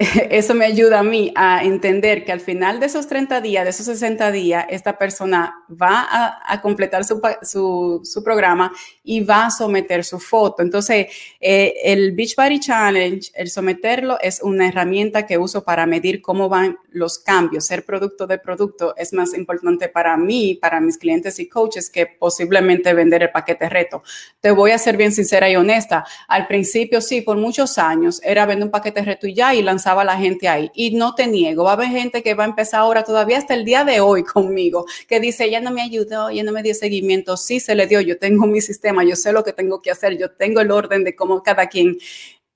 eso 0.30 0.54
me 0.54 0.64
ayuda 0.64 1.00
a 1.00 1.02
mí 1.02 1.32
a 1.34 1.64
entender 1.64 2.24
que 2.24 2.30
al 2.30 2.38
final 2.38 2.78
de 2.78 2.86
esos 2.86 3.08
30 3.08 3.40
días, 3.40 3.64
de 3.64 3.70
esos 3.70 3.86
60 3.86 4.30
días, 4.30 4.64
esta 4.70 4.96
persona 4.96 5.64
va 5.70 6.06
a, 6.46 6.62
completar 6.62 7.04
su, 7.04 7.20
su, 7.42 8.22
programa 8.22 8.72
y 9.02 9.20
va 9.20 9.46
a 9.46 9.50
someter 9.50 10.04
su 10.04 10.20
foto. 10.20 10.62
Entonces, 10.62 11.08
eh, 11.40 11.74
el 11.82 12.12
Beachbody 12.12 12.60
Challenge, 12.60 13.28
el 13.34 13.50
someterlo 13.50 14.18
es 14.20 14.40
una 14.40 14.68
herramienta 14.68 15.26
que 15.26 15.36
uso 15.36 15.64
para 15.64 15.84
medir 15.84 16.22
cómo 16.22 16.48
van 16.48 16.78
los 16.90 17.18
cambios. 17.18 17.66
Ser 17.66 17.84
producto 17.84 18.28
de 18.28 18.38
producto 18.38 18.94
es 18.96 19.12
más 19.12 19.34
importante 19.34 19.88
para 19.88 20.16
mí, 20.16 20.54
para 20.60 20.80
mis 20.80 20.96
clientes 20.96 21.40
y 21.40 21.48
coaches, 21.48 21.90
que 21.90 22.06
posiblemente 22.06 22.94
vender 22.94 23.24
el 23.24 23.30
paquete 23.30 23.68
reto. 23.68 24.04
Te 24.40 24.52
voy 24.52 24.70
a 24.70 24.78
ser 24.78 24.96
bien 24.96 25.10
sincera 25.10 25.50
y 25.50 25.56
honesta. 25.56 26.04
Al 26.28 26.46
principio, 26.46 27.00
sí, 27.00 27.20
por 27.20 27.36
muchos 27.36 27.78
años, 27.78 28.20
era 28.22 28.46
vender 28.46 28.66
un 28.66 28.70
paquete 28.70 29.02
reto 29.02 29.26
y 29.26 29.34
ya 29.34 29.54
y 29.54 29.62
lanzar 29.62 29.87
la 29.94 30.16
gente 30.16 30.48
ahí. 30.48 30.70
Y 30.74 30.92
no 30.92 31.14
te 31.14 31.26
niego, 31.26 31.64
va 31.64 31.70
a 31.70 31.74
haber 31.74 31.88
gente 31.88 32.22
que 32.22 32.34
va 32.34 32.44
a 32.44 32.48
empezar 32.48 32.80
ahora 32.80 33.04
todavía 33.04 33.38
hasta 33.38 33.54
el 33.54 33.64
día 33.64 33.84
de 33.84 34.00
hoy 34.00 34.22
conmigo, 34.24 34.86
que 35.08 35.20
dice, 35.20 35.44
ella 35.44 35.60
no 35.60 35.70
me 35.70 35.82
ayudó, 35.82 36.28
ella 36.28 36.42
no 36.42 36.52
me 36.52 36.62
dio 36.62 36.74
seguimiento. 36.74 37.36
Sí, 37.36 37.60
se 37.60 37.74
le 37.74 37.86
dio, 37.86 38.00
yo 38.00 38.18
tengo 38.18 38.46
mi 38.46 38.60
sistema, 38.60 39.04
yo 39.04 39.16
sé 39.16 39.32
lo 39.32 39.44
que 39.44 39.52
tengo 39.52 39.80
que 39.82 39.90
hacer, 39.90 40.16
yo 40.18 40.30
tengo 40.30 40.60
el 40.60 40.70
orden 40.70 41.04
de 41.04 41.14
cómo 41.14 41.42
cada 41.42 41.66
quien 41.66 41.98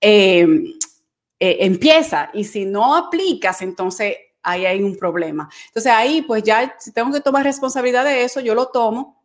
eh, 0.00 0.46
eh, 1.40 1.56
empieza. 1.60 2.30
Y 2.34 2.44
si 2.44 2.64
no 2.64 2.96
aplicas, 2.96 3.62
entonces 3.62 4.16
ahí 4.42 4.66
hay 4.66 4.82
un 4.82 4.96
problema. 4.96 5.48
Entonces 5.68 5.92
ahí, 5.92 6.22
pues 6.22 6.42
ya, 6.42 6.76
si 6.78 6.92
tengo 6.92 7.12
que 7.12 7.20
tomar 7.20 7.44
responsabilidad 7.44 8.04
de 8.04 8.24
eso, 8.24 8.40
yo 8.40 8.54
lo 8.54 8.66
tomo 8.66 9.21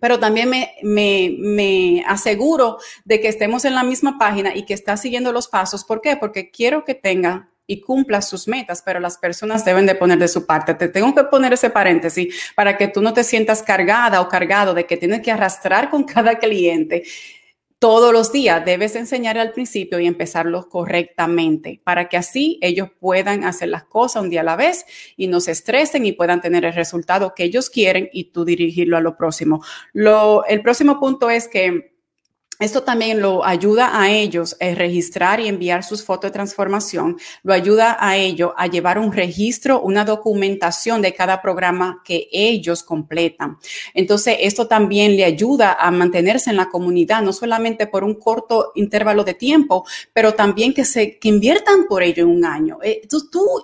pero 0.00 0.18
también 0.18 0.48
me, 0.48 0.74
me, 0.82 1.34
me, 1.38 2.04
aseguro 2.06 2.78
de 3.04 3.20
que 3.20 3.28
estemos 3.28 3.64
en 3.64 3.74
la 3.74 3.82
misma 3.82 4.18
página 4.18 4.54
y 4.54 4.64
que 4.64 4.74
está 4.74 4.96
siguiendo 4.96 5.32
los 5.32 5.48
pasos. 5.48 5.84
¿Por 5.84 6.00
qué? 6.00 6.16
Porque 6.16 6.50
quiero 6.50 6.84
que 6.84 6.94
tenga 6.94 7.50
y 7.70 7.82
cumpla 7.82 8.22
sus 8.22 8.48
metas, 8.48 8.82
pero 8.84 8.98
las 8.98 9.18
personas 9.18 9.64
deben 9.64 9.84
de 9.84 9.94
poner 9.94 10.18
de 10.18 10.26
su 10.26 10.46
parte. 10.46 10.74
Te 10.74 10.88
tengo 10.88 11.14
que 11.14 11.24
poner 11.24 11.52
ese 11.52 11.68
paréntesis 11.68 12.52
para 12.54 12.78
que 12.78 12.88
tú 12.88 13.02
no 13.02 13.12
te 13.12 13.22
sientas 13.22 13.62
cargada 13.62 14.22
o 14.22 14.28
cargado 14.28 14.72
de 14.72 14.86
que 14.86 14.96
tienes 14.96 15.20
que 15.20 15.30
arrastrar 15.30 15.90
con 15.90 16.04
cada 16.14 16.38
cliente 16.38 17.04
todos 17.78 18.12
los 18.12 18.32
días 18.32 18.64
debes 18.64 18.96
enseñar 18.96 19.38
al 19.38 19.52
principio 19.52 20.00
y 20.00 20.06
empezarlo 20.06 20.68
correctamente 20.68 21.80
para 21.84 22.08
que 22.08 22.16
así 22.16 22.58
ellos 22.60 22.88
puedan 22.98 23.44
hacer 23.44 23.68
las 23.68 23.84
cosas 23.84 24.22
un 24.22 24.30
día 24.30 24.40
a 24.40 24.44
la 24.44 24.56
vez 24.56 24.84
y 25.16 25.28
no 25.28 25.40
se 25.40 25.52
estresen 25.52 26.04
y 26.04 26.12
puedan 26.12 26.40
tener 26.40 26.64
el 26.64 26.74
resultado 26.74 27.34
que 27.34 27.44
ellos 27.44 27.70
quieren 27.70 28.08
y 28.12 28.32
tú 28.32 28.44
dirigirlo 28.44 28.96
a 28.96 29.00
lo 29.00 29.16
próximo. 29.16 29.62
Lo, 29.92 30.44
el 30.46 30.62
próximo 30.62 30.98
punto 30.98 31.30
es 31.30 31.46
que 31.46 31.97
esto 32.58 32.82
también 32.82 33.20
lo 33.20 33.44
ayuda 33.44 34.00
a 34.00 34.10
ellos 34.10 34.56
a 34.60 34.74
registrar 34.74 35.38
y 35.40 35.46
enviar 35.48 35.84
sus 35.84 36.04
fotos 36.04 36.30
de 36.30 36.32
transformación, 36.32 37.16
lo 37.44 37.52
ayuda 37.52 37.96
a 38.00 38.16
ellos 38.16 38.52
a 38.56 38.66
llevar 38.66 38.98
un 38.98 39.12
registro, 39.12 39.80
una 39.80 40.04
documentación 40.04 41.00
de 41.00 41.14
cada 41.14 41.40
programa 41.40 42.02
que 42.04 42.28
ellos 42.32 42.82
completan. 42.82 43.58
Entonces, 43.94 44.38
esto 44.40 44.66
también 44.66 45.16
le 45.16 45.24
ayuda 45.24 45.74
a 45.74 45.90
mantenerse 45.90 46.50
en 46.50 46.56
la 46.56 46.68
comunidad, 46.68 47.22
no 47.22 47.32
solamente 47.32 47.86
por 47.86 48.02
un 48.02 48.14
corto 48.14 48.72
intervalo 48.74 49.22
de 49.22 49.34
tiempo, 49.34 49.86
pero 50.12 50.34
también 50.34 50.74
que 50.74 50.84
se 50.84 51.18
que 51.18 51.28
inviertan 51.28 51.86
por 51.88 52.02
ello 52.02 52.24
en 52.24 52.30
un 52.30 52.44
año. 52.44 52.78
Eh, 52.82 53.02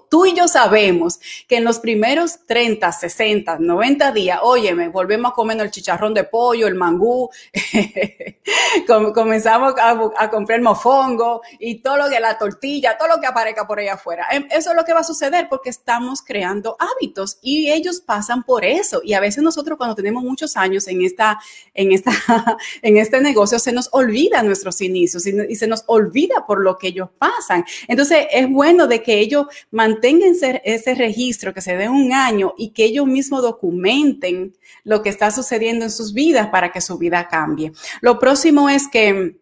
tú, 0.08 0.26
y 0.26 0.34
yo 0.34 0.48
sabemos 0.48 1.18
que 1.48 1.56
en 1.56 1.64
los 1.64 1.78
primeros 1.78 2.46
30, 2.46 2.90
60, 2.92 3.58
90 3.58 4.12
días, 4.12 4.38
óyeme, 4.42 4.88
volvemos 4.88 5.32
a 5.32 5.34
comer 5.34 5.60
el 5.60 5.70
chicharrón 5.70 6.14
de 6.14 6.24
pollo, 6.24 6.66
el 6.66 6.74
mangú. 6.74 7.28
comenzamos 9.14 9.74
a, 9.78 10.30
comprar 10.30 10.60
mofongo 10.60 11.42
y 11.58 11.80
todo 11.80 11.96
lo 11.96 12.08
que 12.08 12.18
la 12.20 12.38
tortilla, 12.38 12.96
todo 12.98 13.08
lo 13.08 13.20
que 13.20 13.26
aparezca 13.26 13.66
por 13.66 13.78
ahí 13.78 13.88
afuera. 13.88 14.26
Em, 14.30 14.46
eso 14.50 14.70
es 14.70 14.76
lo 14.76 14.84
que 14.84 14.92
va 14.92 15.00
a 15.00 15.04
suceder 15.04 15.48
porque 15.48 15.70
estamos 15.70 16.22
creando 16.22 16.76
hábitos 16.78 17.38
y 17.42 17.70
ellos 17.70 18.00
pasan 18.00 18.42
por 18.42 18.64
eso. 18.64 19.00
Y 19.04 19.14
a 19.14 19.20
veces 19.20 19.42
nosotros 19.42 19.78
cuando 19.78 19.94
tenemos 19.94 20.22
muchos 20.22 20.56
años 20.56 20.88
en 20.88 21.02
esta, 21.02 21.38
en 21.74 21.92
esta, 21.92 22.12
en 22.82 22.96
este 22.96 23.20
negocio 23.20 23.58
se 23.58 23.72
nos 23.72 23.88
olvida 23.92 24.42
nuestros 24.42 24.80
inicios 24.80 25.26
y, 25.26 25.54
se 25.54 25.66
nos 25.66 25.84
olvida 25.86 26.46
por 26.46 26.62
lo 26.62 26.78
que 26.78 26.88
ellos 26.88 27.08
pasan. 27.18 27.64
Entonces 27.88 28.26
es 28.32 28.48
bueno 28.50 28.86
de 28.86 29.02
que 29.02 29.20
ellos 29.20 29.46
mantengan 29.70 30.30
ese, 30.30 30.62
ese 30.64 30.94
registro, 30.94 31.54
que 31.54 31.60
se 31.60 31.76
dé 31.76 31.88
un 31.88 32.12
año 32.12 32.54
y 32.56 32.70
que 32.70 32.84
ellos 32.84 33.06
mismos 33.06 33.42
documenten 33.42 34.54
lo 34.82 35.02
que 35.02 35.08
está 35.08 35.30
sucediendo 35.30 35.84
en 35.84 35.90
sus 35.90 36.12
vidas 36.12 36.48
para 36.48 36.72
que 36.72 36.80
su 36.80 36.98
vida 36.98 37.28
cambie. 37.28 37.72
Lo 38.00 38.18
próximo 38.18 38.68
es 38.68 38.73
que 38.88 39.36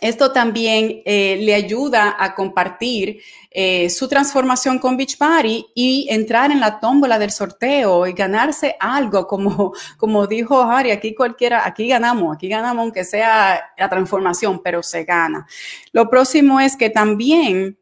esto 0.00 0.32
también 0.32 1.02
eh, 1.06 1.38
le 1.40 1.54
ayuda 1.54 2.16
a 2.18 2.34
compartir 2.34 3.22
eh, 3.50 3.88
su 3.88 4.08
transformación 4.08 4.78
con 4.78 4.96
Beachbody 4.96 5.66
y 5.74 6.06
entrar 6.10 6.50
en 6.50 6.60
la 6.60 6.78
tómbola 6.80 7.18
del 7.18 7.30
sorteo 7.30 8.06
y 8.06 8.12
ganarse 8.12 8.76
algo, 8.80 9.26
como, 9.26 9.72
como 9.96 10.26
dijo 10.26 10.60
Harry, 10.62 10.90
aquí 10.90 11.14
cualquiera, 11.14 11.66
aquí 11.66 11.88
ganamos, 11.88 12.36
aquí 12.36 12.48
ganamos 12.48 12.82
aunque 12.82 13.04
sea 13.04 13.72
la 13.78 13.88
transformación, 13.88 14.60
pero 14.62 14.82
se 14.82 15.04
gana. 15.04 15.46
Lo 15.92 16.10
próximo 16.10 16.60
es 16.60 16.76
que 16.76 16.90
también 16.90 17.78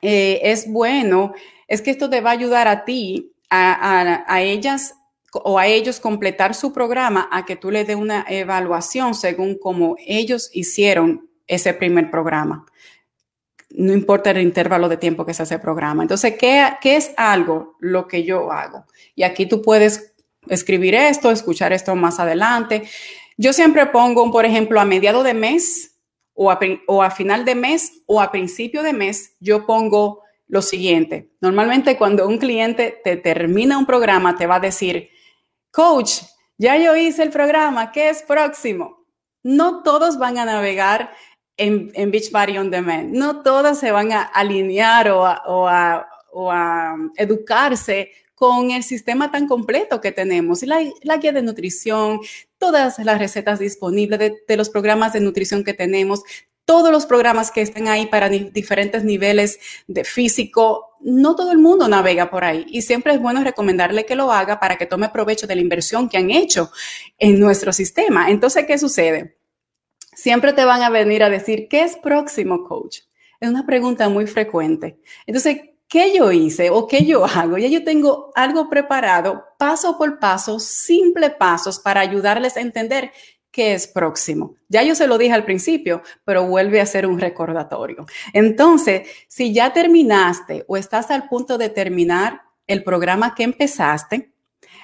eh, 0.00 0.40
es 0.44 0.70
bueno, 0.70 1.32
es 1.66 1.82
que 1.82 1.90
esto 1.90 2.08
te 2.08 2.20
va 2.20 2.30
a 2.30 2.34
ayudar 2.34 2.68
a 2.68 2.84
ti, 2.84 3.32
a, 3.50 4.24
a 4.26 4.42
ellas 4.42 4.94
o 5.32 5.58
a 5.58 5.66
ellos 5.66 6.00
completar 6.00 6.54
su 6.54 6.72
programa 6.72 7.28
a 7.32 7.44
que 7.44 7.56
tú 7.56 7.70
le 7.70 7.84
des 7.84 7.96
una 7.96 8.24
evaluación 8.28 9.14
según 9.14 9.58
cómo 9.58 9.96
ellos 10.06 10.50
hicieron 10.52 11.30
ese 11.46 11.72
primer 11.74 12.10
programa. 12.10 12.66
No 13.70 13.94
importa 13.94 14.30
el 14.30 14.42
intervalo 14.42 14.88
de 14.88 14.98
tiempo 14.98 15.24
que 15.24 15.32
se 15.32 15.42
hace 15.42 15.54
el 15.54 15.60
programa. 15.60 16.02
Entonces, 16.02 16.34
¿qué, 16.38 16.62
¿qué 16.82 16.96
es 16.96 17.12
algo 17.16 17.76
lo 17.80 18.06
que 18.06 18.22
yo 18.24 18.52
hago? 18.52 18.84
Y 19.14 19.22
aquí 19.22 19.46
tú 19.46 19.62
puedes 19.62 20.14
escribir 20.48 20.94
esto, 20.94 21.30
escuchar 21.30 21.72
esto 21.72 21.94
más 21.96 22.20
adelante. 22.20 22.82
Yo 23.38 23.54
siempre 23.54 23.86
pongo, 23.86 24.30
por 24.30 24.44
ejemplo, 24.44 24.80
a 24.80 24.84
mediado 24.84 25.22
de 25.22 25.32
mes 25.32 25.98
o 26.34 26.50
a, 26.50 26.60
o 26.86 27.02
a 27.02 27.10
final 27.10 27.46
de 27.46 27.54
mes 27.54 28.02
o 28.06 28.20
a 28.20 28.30
principio 28.30 28.82
de 28.82 28.92
mes, 28.92 29.36
yo 29.40 29.64
pongo 29.64 30.22
lo 30.48 30.60
siguiente. 30.60 31.30
Normalmente 31.40 31.96
cuando 31.96 32.28
un 32.28 32.36
cliente 32.36 33.00
te 33.02 33.16
termina 33.16 33.78
un 33.78 33.86
programa, 33.86 34.36
te 34.36 34.46
va 34.46 34.56
a 34.56 34.60
decir, 34.60 35.08
Coach, 35.72 36.20
ya 36.58 36.76
yo 36.76 36.94
hice 36.94 37.22
el 37.22 37.30
programa, 37.30 37.92
¿qué 37.92 38.10
es 38.10 38.22
próximo? 38.22 39.06
No 39.42 39.82
todos 39.82 40.18
van 40.18 40.36
a 40.38 40.44
navegar 40.44 41.10
en, 41.56 41.90
en 41.94 42.10
Beachbody 42.10 42.58
On 42.58 42.70
Demand, 42.70 43.10
no 43.12 43.42
todas 43.42 43.80
se 43.80 43.90
van 43.90 44.12
a 44.12 44.22
alinear 44.22 45.10
o 45.10 45.24
a, 45.66 46.06
educarse 47.16 48.10
con 48.34 48.70
el 48.70 48.82
sistema 48.82 49.30
tan 49.30 49.48
completo 49.48 50.00
que 50.00 50.12
tenemos, 50.12 50.62
la, 50.62 50.80
la 51.02 51.16
guía 51.16 51.32
de 51.32 51.42
nutrición, 51.42 52.20
todas 52.58 52.98
las 52.98 53.18
recetas 53.18 53.58
disponibles 53.58 54.18
de, 54.18 54.42
de, 54.46 54.56
los 54.56 54.68
programas 54.68 55.12
de 55.12 55.20
nutrición 55.20 55.64
que 55.64 55.74
tenemos, 55.74 56.22
todos 56.64 56.92
los 56.92 57.06
programas 57.06 57.50
que 57.50 57.60
están 57.60 57.88
ahí 57.88 58.06
para 58.06 58.28
diferentes 58.28 59.04
niveles 59.04 59.58
de 59.86 60.04
físico, 60.04 60.96
no 61.00 61.34
todo 61.34 61.50
el 61.52 61.58
mundo 61.58 61.88
navega 61.88 62.30
por 62.30 62.44
ahí 62.44 62.64
y 62.68 62.82
siempre 62.82 63.14
es 63.14 63.20
bueno 63.20 63.42
recomendarle 63.42 64.06
que 64.06 64.14
lo 64.14 64.32
haga 64.32 64.60
para 64.60 64.76
que 64.76 64.86
tome 64.86 65.08
provecho 65.08 65.46
de 65.46 65.56
la 65.56 65.60
inversión 65.60 66.08
que 66.08 66.18
han 66.18 66.30
hecho 66.30 66.70
en 67.18 67.40
nuestro 67.40 67.72
sistema. 67.72 68.30
Entonces, 68.30 68.64
¿qué 68.66 68.78
sucede? 68.78 69.36
Siempre 70.14 70.52
te 70.52 70.64
van 70.64 70.82
a 70.82 70.90
venir 70.90 71.22
a 71.22 71.30
decir, 71.30 71.66
¿qué 71.68 71.82
es 71.82 71.96
próximo, 71.96 72.64
coach? 72.64 73.00
Es 73.40 73.48
una 73.48 73.66
pregunta 73.66 74.08
muy 74.08 74.26
frecuente. 74.26 75.00
Entonces, 75.26 75.60
¿qué 75.88 76.16
yo 76.16 76.30
hice 76.30 76.70
o 76.70 76.86
qué 76.86 77.04
yo 77.04 77.24
hago? 77.24 77.58
Ya 77.58 77.68
yo 77.68 77.82
tengo 77.82 78.30
algo 78.34 78.70
preparado, 78.70 79.44
paso 79.58 79.98
por 79.98 80.18
paso, 80.18 80.60
simple 80.60 81.30
pasos 81.30 81.80
para 81.80 82.00
ayudarles 82.00 82.56
a 82.56 82.60
entender 82.60 83.10
qué 83.52 83.74
es 83.74 83.86
próximo. 83.86 84.56
Ya 84.68 84.82
yo 84.82 84.96
se 84.96 85.06
lo 85.06 85.18
dije 85.18 85.32
al 85.32 85.44
principio, 85.44 86.02
pero 86.24 86.46
vuelve 86.46 86.80
a 86.80 86.86
ser 86.86 87.06
un 87.06 87.20
recordatorio. 87.20 88.06
Entonces, 88.32 89.06
si 89.28 89.52
ya 89.52 89.72
terminaste 89.72 90.64
o 90.66 90.76
estás 90.76 91.10
al 91.10 91.28
punto 91.28 91.58
de 91.58 91.68
terminar 91.68 92.42
el 92.66 92.82
programa 92.82 93.34
que 93.34 93.44
empezaste, 93.44 94.32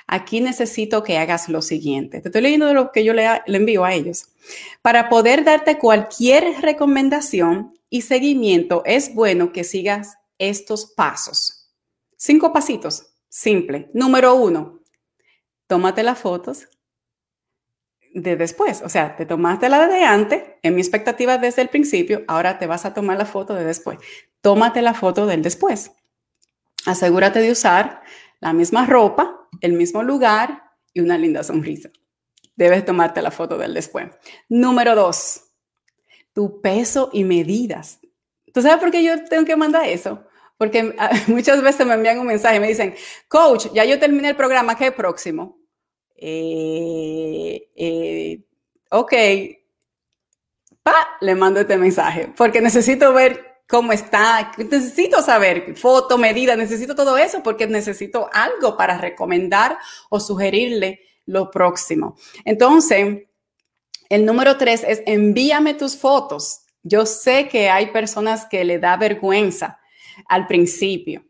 aquí 0.07 0.41
necesito 0.41 1.03
que 1.03 1.19
hagas 1.19 1.49
lo 1.49 1.63
siguiente. 1.63 2.21
Te 2.21 2.29
estoy 2.29 2.43
leyendo 2.43 2.73
lo 2.75 2.93
que 2.93 3.05
yo 3.05 3.15
le 3.15 3.41
envío 3.47 3.85
a 3.85 3.95
ellos. 3.95 4.29
Para 4.83 5.09
poder 5.09 5.45
darte 5.45 5.79
cualquier 5.79 6.61
recomendación 6.61 7.75
y 7.91 8.03
seguimiento, 8.03 8.83
es 8.85 9.15
bueno 9.15 9.53
que 9.53 9.65
sigas 9.65 10.19
estos 10.39 10.87
pasos. 10.87 11.71
Cinco 12.17 12.53
pasitos, 12.53 13.15
simple. 13.29 13.91
Número 13.95 14.35
uno, 14.35 14.81
tómate 15.67 16.03
las 16.03 16.19
fotos 16.19 16.69
de 18.15 18.37
después. 18.37 18.83
O 18.83 18.89
sea, 18.89 19.17
te 19.17 19.27
tomaste 19.27 19.69
la 19.69 19.87
de 19.87 20.05
antes, 20.05 20.43
en 20.63 20.75
mi 20.75 20.81
expectativa 20.81 21.39
desde 21.39 21.63
el 21.63 21.69
principio, 21.69 22.25
ahora 22.29 22.59
te 22.59 22.67
vas 22.67 22.85
a 22.85 22.95
tomar 22.95 23.19
la 23.19 23.27
foto 23.27 23.55
de 23.55 23.65
después. 23.65 23.99
Tómate 24.41 24.83
la 24.83 24.95
foto 24.95 25.27
del 25.27 25.43
después. 25.43 25.93
Asegúrate 26.87 27.41
de 27.41 27.51
usar 27.51 28.03
la 28.41 28.53
misma 28.53 28.87
ropa, 28.87 29.49
el 29.61 29.73
mismo 29.73 30.03
lugar 30.03 30.63
y 30.93 31.01
una 31.01 31.19
linda 31.19 31.43
sonrisa. 31.43 31.91
Debes 32.57 32.85
tomarte 32.85 33.23
la 33.23 33.31
foto 33.31 33.59
del 33.59 33.75
después. 33.75 34.09
Número 34.49 34.95
dos, 34.95 35.45
tu 36.33 36.61
peso 36.61 37.11
y 37.13 37.25
medidas. 37.25 38.01
¿Tú 38.53 38.63
sabes 38.63 38.79
por 38.79 38.91
qué 38.91 39.03
yo 39.03 39.25
tengo 39.25 39.45
que 39.45 39.57
mandar 39.57 39.87
eso? 39.87 40.25
Porque 40.57 40.95
ah, 40.99 41.11
muchas 41.29 41.63
veces 41.63 41.87
me 41.87 41.95
envían 41.95 42.19
un 42.19 42.27
mensaje 42.27 42.57
y 42.57 42.61
me 42.61 42.69
dicen, 42.69 42.95
coach, 43.29 43.67
ya 43.73 43.85
yo 43.85 43.99
terminé 43.99 44.31
el 44.31 44.37
programa, 44.37 44.77
¿qué 44.77 44.93
próximo? 44.93 45.58
Eh, 46.21 47.71
eh, 47.77 48.41
ok, 48.91 49.13
pa, 50.83 51.17
le 51.21 51.35
mando 51.37 51.61
este 51.61 51.79
mensaje, 51.79 52.33
porque 52.37 52.61
necesito 52.61 53.13
ver 53.13 53.63
cómo 53.69 53.93
está, 53.93 54.51
necesito 54.57 55.23
saber 55.23 55.77
foto, 55.77 56.19
medida, 56.19 56.57
necesito 56.57 56.95
todo 56.97 57.19
eso 57.19 57.43
porque 57.43 57.67
necesito 57.67 58.29
algo 58.33 58.77
para 58.77 58.99
recomendar 58.99 59.79
o 60.09 60.19
sugerirle 60.19 61.01
lo 61.27 61.51
próximo. 61.51 62.17
Entonces, 62.45 63.25
el 64.09 64.25
número 64.25 64.57
tres 64.57 64.85
es 64.89 65.03
envíame 65.07 65.75
tus 65.75 65.97
fotos. 65.97 66.63
Yo 66.83 67.05
sé 67.05 67.49
que 67.49 67.69
hay 67.69 67.93
personas 67.93 68.47
que 68.47 68.65
le 68.65 68.79
da 68.79 68.97
vergüenza 68.97 69.79
al 70.27 70.47
principio, 70.47 71.23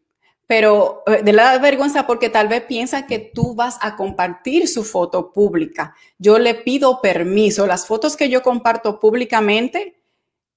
pero 0.49 1.03
eh, 1.07 1.23
de 1.23 1.33
la 1.35 1.59
vergüenza 1.59 2.07
porque 2.07 2.31
tal 2.31 2.49
vez 2.49 2.63
piensan 2.63 3.07
que 3.07 3.19
tú 3.19 3.55
vas 3.55 3.79
a 3.83 3.97
compartir 3.97 4.67
su 4.67 4.83
foto 4.83 5.31
pública. 5.31 5.95
Yo 6.19 6.39
le 6.39 6.55
pido 6.55 7.03
permiso. 7.03 7.67
Las 7.67 7.87
fotos 7.87 8.17
que 8.17 8.31
yo 8.31 8.43
comparto 8.43 8.99
públicamente, 8.99 10.01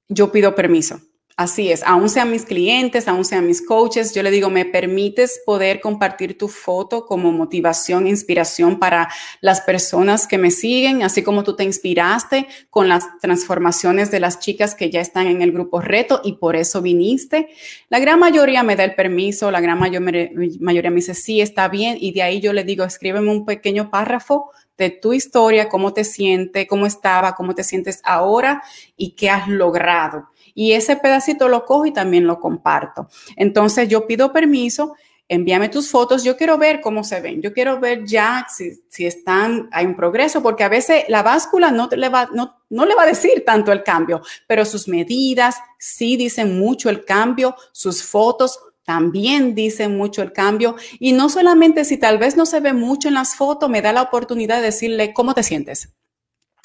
yo 0.08 0.32
pido 0.32 0.56
permiso. 0.56 1.02
Así 1.38 1.72
es, 1.72 1.82
aún 1.84 2.10
sean 2.10 2.30
mis 2.30 2.46
clientes, 2.46 3.08
aún 3.08 3.24
sean 3.24 3.48
mis 3.48 3.66
coaches, 3.66 4.14
yo 4.14 4.22
le 4.22 4.32
digo, 4.32 4.50
¿me 4.50 4.66
permites 4.66 5.42
poder 5.46 5.80
compartir 5.80 6.38
tu 6.38 6.50
foto 6.50 7.06
como 7.06 7.32
motivación, 7.32 8.06
inspiración 8.06 8.80
para 8.80 9.10
las 9.40 9.62
personas 9.62 10.28
que 10.28 10.38
me 10.38 10.52
siguen, 10.52 11.04
así 11.04 11.24
como 11.24 11.44
tú 11.44 11.56
te 11.56 11.64
inspiraste 11.64 12.48
con 12.70 12.90
las 12.90 13.06
transformaciones 13.22 14.12
de 14.12 14.20
las 14.20 14.40
chicas 14.40 14.76
que 14.76 14.90
ya 14.90 15.00
están 15.00 15.28
en 15.28 15.42
el 15.42 15.52
grupo 15.52 15.80
reto 15.80 16.22
y 16.24 16.34
por 16.34 16.56
eso 16.56 16.82
viniste? 16.82 17.48
La 17.90 18.00
gran 18.00 18.20
mayoría 18.20 18.62
me 18.64 18.76
da 18.76 18.84
el 18.84 18.96
permiso, 18.96 19.52
la 19.52 19.62
gran 19.62 19.80
mayoría 19.80 20.92
me 20.92 20.96
dice, 20.98 21.14
sí, 21.14 21.40
está 21.40 21.70
bien, 21.70 21.98
y 22.00 22.12
de 22.12 22.24
ahí 22.24 22.42
yo 22.42 22.52
le 22.52 22.66
digo, 22.66 22.84
escríbeme 22.84 23.32
un 23.32 23.46
pequeño 23.46 23.90
párrafo 23.90 24.52
de 24.78 24.90
tu 24.90 25.14
historia, 25.14 25.70
cómo 25.70 25.94
te 25.94 26.04
sientes, 26.04 26.68
cómo 26.68 26.86
estaba, 26.86 27.36
cómo 27.36 27.56
te 27.56 27.64
sientes 27.64 28.02
ahora 28.04 28.64
y 28.98 29.12
qué 29.12 29.30
has 29.30 29.48
logrado 29.48 30.28
y 30.54 30.74
ese 30.74 30.96
pedacito 30.96 31.48
lo 31.48 31.66
cojo 31.66 31.86
y 31.86 31.94
también 31.94 32.28
lo 32.28 32.40
comparto. 32.40 33.08
Entonces 33.36 33.88
yo 33.90 34.08
pido 34.08 34.32
permiso, 34.32 34.96
envíame 35.28 35.70
tus 35.70 35.90
fotos, 35.90 36.24
yo 36.24 36.36
quiero 36.36 36.58
ver 36.58 36.82
cómo 36.82 37.04
se 37.04 37.22
ven, 37.22 37.42
yo 37.42 37.54
quiero 37.54 37.80
ver 37.80 38.04
ya 38.06 38.46
si, 38.50 38.84
si 38.90 39.06
están, 39.06 39.70
hay 39.72 39.86
un 39.86 39.96
progreso, 39.96 40.44
porque 40.44 40.66
a 40.66 40.70
veces 40.70 41.06
la 41.08 41.24
báscula 41.24 41.72
no, 41.72 41.88
le 41.88 42.10
va, 42.10 42.30
no, 42.34 42.58
no 42.70 42.86
le 42.86 42.96
va 42.96 43.04
a 43.04 43.08
decir 43.08 43.44
tanto 43.46 43.72
el 43.72 43.82
cambio, 43.82 44.22
pero 44.46 44.66
sus 44.66 44.88
medidas 44.90 45.56
sí 45.80 46.18
dicen 46.18 46.60
mucho 46.60 46.90
el 46.90 47.06
cambio, 47.06 47.56
sus 47.72 48.04
fotos 48.04 48.60
también 48.84 49.56
dicen 49.56 49.96
mucho 49.96 50.22
el 50.22 50.34
cambio. 50.34 50.76
Y 51.00 51.14
no 51.14 51.30
solamente 51.30 51.86
si 51.86 51.98
tal 51.98 52.18
vez 52.18 52.36
no 52.36 52.46
se 52.46 52.60
ve 52.60 52.74
mucho 52.74 53.08
en 53.08 53.14
las 53.14 53.36
fotos, 53.36 53.70
me 53.70 53.82
da 53.82 53.94
la 53.94 54.02
oportunidad 54.02 54.58
de 54.58 54.64
decirle 54.64 55.14
cómo 55.14 55.34
te 55.34 55.44
sientes. 55.44 55.94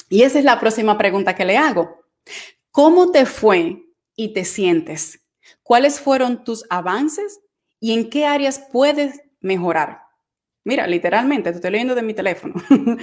Y 0.09 0.23
esa 0.23 0.39
es 0.41 0.45
la 0.45 0.59
próxima 0.59 0.97
pregunta 0.99 1.35
que 1.35 1.45
le 1.45 1.57
hago. 1.57 2.01
¿Cómo 2.77 3.11
te 3.11 3.25
fue 3.25 3.87
y 4.15 4.35
te 4.35 4.45
sientes? 4.45 5.25
¿Cuáles 5.63 5.99
fueron 5.99 6.45
tus 6.45 6.67
avances 6.69 7.41
y 7.81 7.95
en 7.95 8.11
qué 8.11 8.27
áreas 8.27 8.69
puedes 8.71 9.23
mejorar? 9.41 10.03
Mira, 10.63 10.87
literalmente, 10.87 11.49
te 11.53 11.57
estoy 11.57 11.71
leyendo 11.71 11.95
de 11.95 12.03
mi 12.03 12.13
teléfono. 12.13 12.55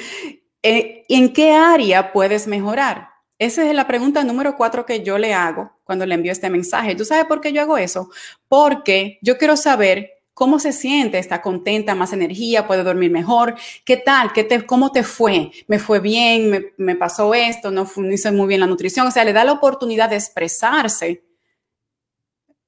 Eh, 0.66 1.04
¿En 1.10 1.34
qué 1.34 1.52
área 1.52 2.14
puedes 2.14 2.48
mejorar? 2.48 3.10
Esa 3.38 3.68
es 3.68 3.76
la 3.76 3.86
pregunta 3.86 4.24
número 4.24 4.56
cuatro 4.56 4.86
que 4.86 5.04
yo 5.04 5.18
le 5.18 5.34
hago 5.34 5.74
cuando 5.84 6.06
le 6.06 6.16
envío 6.16 6.32
este 6.32 6.50
mensaje. 6.50 6.96
¿Tú 6.96 7.04
sabes 7.04 7.26
por 7.26 7.42
qué 7.42 7.52
yo 7.52 7.62
hago 7.62 7.78
eso? 7.78 8.10
Porque 8.48 9.20
yo 9.22 9.38
quiero 9.38 9.58
saber 9.58 10.23
¿Cómo 10.34 10.58
se 10.58 10.74
siente? 10.74 11.20
¿Está 11.20 11.42
contenta? 11.42 11.94
¿Más 11.94 12.12
energía? 12.12 12.66
¿Puede 12.66 12.84
dormir 12.84 13.12
mejor? 13.12 13.56
¿Qué 13.86 13.98
tal? 13.98 14.34
¿Qué 14.34 14.44
te, 14.44 14.66
¿Cómo 14.66 14.92
te 14.92 15.04
fue? 15.04 15.52
¿Me 15.68 15.78
fue 15.78 16.00
bien? 16.00 16.74
¿Me, 16.78 16.96
pasó 16.96 17.34
esto? 17.34 17.70
¿No, 17.70 17.88
no 17.96 18.12
hice 18.12 18.32
muy 18.32 18.48
bien 18.48 18.62
la 18.62 18.68
nutrición? 18.68 19.08
O 19.08 19.12
sea, 19.12 19.24
le 19.24 19.34
da 19.34 19.44
la 19.44 19.52
oportunidad 19.52 20.10
de 20.10 20.16
expresarse 20.16 21.24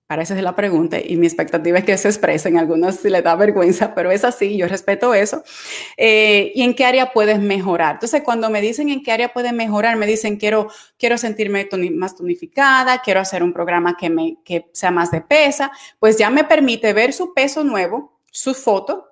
para 0.08 0.22
esa 0.22 0.36
es 0.36 0.44
la 0.44 0.56
pregunta 0.56 1.00
y 1.04 1.16
mi 1.18 1.26
expectativa 1.26 1.80
es 1.80 1.86
que 1.86 1.98
se 1.98 2.08
expresen. 2.08 2.58
Algunos 2.58 2.98
si 2.98 3.10
les 3.10 3.24
da 3.24 3.36
vergüenza, 3.36 3.96
pero 3.96 4.12
es 4.12 4.24
así, 4.24 4.56
yo 4.56 4.68
respeto 4.68 5.14
eso. 5.14 5.44
Eh, 5.98 6.52
¿Y 6.54 6.62
en 6.62 6.76
qué 6.76 6.86
área 6.86 7.12
puedes 7.12 7.40
mejorar? 7.40 7.96
Entonces, 7.96 8.22
cuando 8.24 8.50
me 8.50 8.62
dicen 8.62 8.90
en 8.90 9.02
qué 9.02 9.12
área 9.12 9.34
puedes 9.34 9.54
mejorar, 9.54 9.98
me 9.98 10.06
dicen 10.06 10.38
quiero, 10.38 10.70
quiero 10.98 11.18
sentirme 11.18 11.68
más 11.94 12.16
tonificada, 12.16 13.02
quiero 13.02 13.20
hacer 13.20 13.42
un 13.42 13.52
programa 13.52 13.98
que, 13.98 14.10
me, 14.10 14.38
que 14.46 14.68
sea 14.74 14.92
más 14.92 15.10
de 15.10 15.22
pesa, 15.22 15.72
pues 16.00 16.18
ya 16.18 16.30
me 16.30 16.44
permite 16.44 16.94
ver 16.94 17.12
su 17.12 17.34
peso 17.34 17.64
nuevo, 17.64 18.20
su 18.32 18.54
foto, 18.54 19.08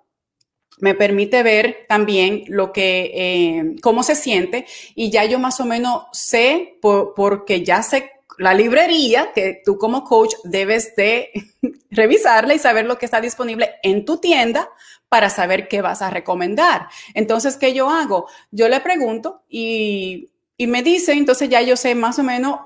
me 0.80 0.96
permite 0.96 1.44
ver 1.44 1.86
también 1.88 2.44
lo 2.48 2.72
que, 2.72 3.12
eh, 3.14 3.76
cómo 3.82 4.04
se 4.04 4.16
siente 4.16 4.66
y 4.96 5.12
ya 5.12 5.24
yo 5.26 5.40
más 5.40 5.60
o 5.60 5.66
menos 5.66 6.04
sé, 6.12 6.78
porque 6.82 7.64
ya 7.64 7.82
sé 7.84 8.13
la 8.38 8.54
librería 8.54 9.32
que 9.34 9.62
tú 9.64 9.78
como 9.78 10.04
coach 10.04 10.34
debes 10.44 10.96
de 10.96 11.32
revisarla 11.92 12.54
y 12.54 12.60
saber 12.60 12.86
lo 12.86 12.98
que 12.98 13.06
está 13.06 13.22
disponible 13.22 13.72
en 13.84 14.06
tu 14.06 14.18
tienda 14.18 14.70
para 15.10 15.30
saber 15.30 15.68
qué 15.68 15.82
vas 15.82 16.02
a 16.02 16.10
recomendar. 16.10 16.88
Entonces, 17.14 17.58
¿qué 17.58 17.74
yo 17.74 17.90
hago? 17.90 18.28
Yo 18.52 18.68
le 18.68 18.80
pregunto 18.80 19.44
y, 19.48 20.32
y 20.58 20.68
me 20.68 20.82
dice, 20.84 21.14
entonces 21.14 21.50
ya 21.50 21.62
yo 21.62 21.76
sé 21.76 21.94
más 21.96 22.18
o 22.20 22.24
menos 22.24 22.60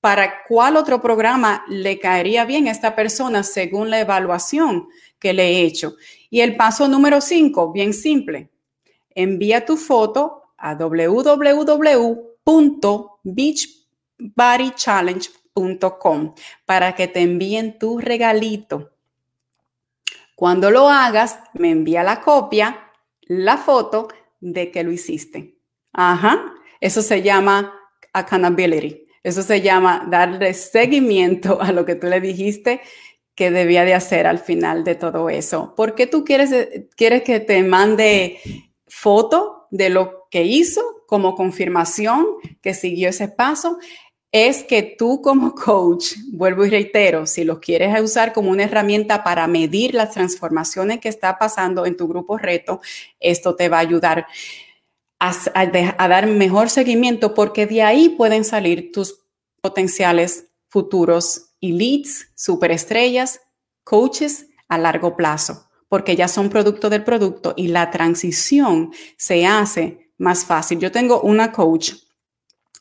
para 0.00 0.44
cuál 0.46 0.76
otro 0.76 1.00
programa 1.00 1.64
le 1.68 1.98
caería 1.98 2.44
bien 2.44 2.68
a 2.68 2.70
esta 2.70 2.94
persona 2.94 3.42
según 3.42 3.88
la 3.88 4.00
evaluación 4.00 4.88
que 5.18 5.32
le 5.32 5.48
he 5.48 5.62
hecho. 5.62 5.96
Y 6.28 6.40
el 6.40 6.56
paso 6.56 6.88
número 6.88 7.22
cinco, 7.22 7.72
bien 7.72 7.94
simple, 7.94 8.50
envía 9.14 9.64
tu 9.64 9.76
foto 9.76 10.42
a 10.58 10.74
www.beach 10.74 11.44
bodychallenge.com 14.18 16.34
para 16.64 16.94
que 16.94 17.08
te 17.08 17.20
envíen 17.20 17.78
tu 17.78 17.98
regalito. 17.98 18.94
Cuando 20.34 20.70
lo 20.70 20.88
hagas, 20.88 21.38
me 21.54 21.70
envía 21.70 22.02
la 22.02 22.20
copia, 22.20 22.90
la 23.22 23.56
foto 23.56 24.08
de 24.40 24.70
que 24.70 24.82
lo 24.82 24.92
hiciste. 24.92 25.56
Ajá, 25.92 26.54
eso 26.80 27.02
se 27.02 27.22
llama 27.22 27.72
accountability. 28.12 29.06
Eso 29.22 29.42
se 29.42 29.62
llama 29.62 30.06
darle 30.10 30.52
seguimiento 30.52 31.62
a 31.62 31.72
lo 31.72 31.86
que 31.86 31.94
tú 31.94 32.08
le 32.08 32.20
dijiste 32.20 32.82
que 33.34 33.50
debía 33.50 33.84
de 33.84 33.94
hacer 33.94 34.26
al 34.26 34.38
final 34.38 34.84
de 34.84 34.94
todo 34.94 35.30
eso. 35.30 35.74
¿Por 35.74 35.94
qué 35.94 36.06
tú 36.06 36.24
quieres, 36.24 36.50
quieres 36.96 37.22
que 37.22 37.40
te 37.40 37.62
mande 37.62 38.38
foto 38.86 39.66
de 39.70 39.88
lo 39.88 40.26
que 40.30 40.44
hizo 40.44 41.04
como 41.06 41.34
confirmación 41.34 42.26
que 42.60 42.74
siguió 42.74 43.08
ese 43.08 43.28
paso? 43.28 43.78
Es 44.34 44.64
que 44.64 44.82
tú 44.82 45.22
como 45.22 45.54
coach, 45.54 46.16
vuelvo 46.32 46.64
y 46.64 46.70
reitero, 46.70 47.24
si 47.24 47.44
lo 47.44 47.60
quieres 47.60 48.00
usar 48.02 48.32
como 48.32 48.50
una 48.50 48.64
herramienta 48.64 49.22
para 49.22 49.46
medir 49.46 49.94
las 49.94 50.10
transformaciones 50.10 50.98
que 50.98 51.08
está 51.08 51.38
pasando 51.38 51.86
en 51.86 51.96
tu 51.96 52.08
grupo 52.08 52.36
reto, 52.36 52.80
esto 53.20 53.54
te 53.54 53.68
va 53.68 53.76
a 53.76 53.82
ayudar 53.82 54.26
a, 55.20 56.08
dar 56.08 56.26
mejor 56.26 56.68
seguimiento 56.68 57.32
porque 57.32 57.68
de 57.68 57.82
ahí 57.82 58.08
pueden 58.08 58.44
salir 58.44 58.90
tus 58.90 59.20
potenciales 59.60 60.46
futuros 60.68 61.54
leads, 61.60 62.32
superestrellas, 62.34 63.40
coaches 63.84 64.48
a 64.66 64.78
largo 64.78 65.16
plazo, 65.16 65.68
porque 65.88 66.16
ya 66.16 66.26
son 66.26 66.50
producto 66.50 66.90
del 66.90 67.04
producto 67.04 67.54
y 67.56 67.68
la 67.68 67.92
transición 67.92 68.92
se 69.16 69.46
hace 69.46 70.10
más 70.18 70.44
fácil. 70.44 70.80
Yo 70.80 70.90
tengo 70.90 71.20
una 71.20 71.52
coach 71.52 71.92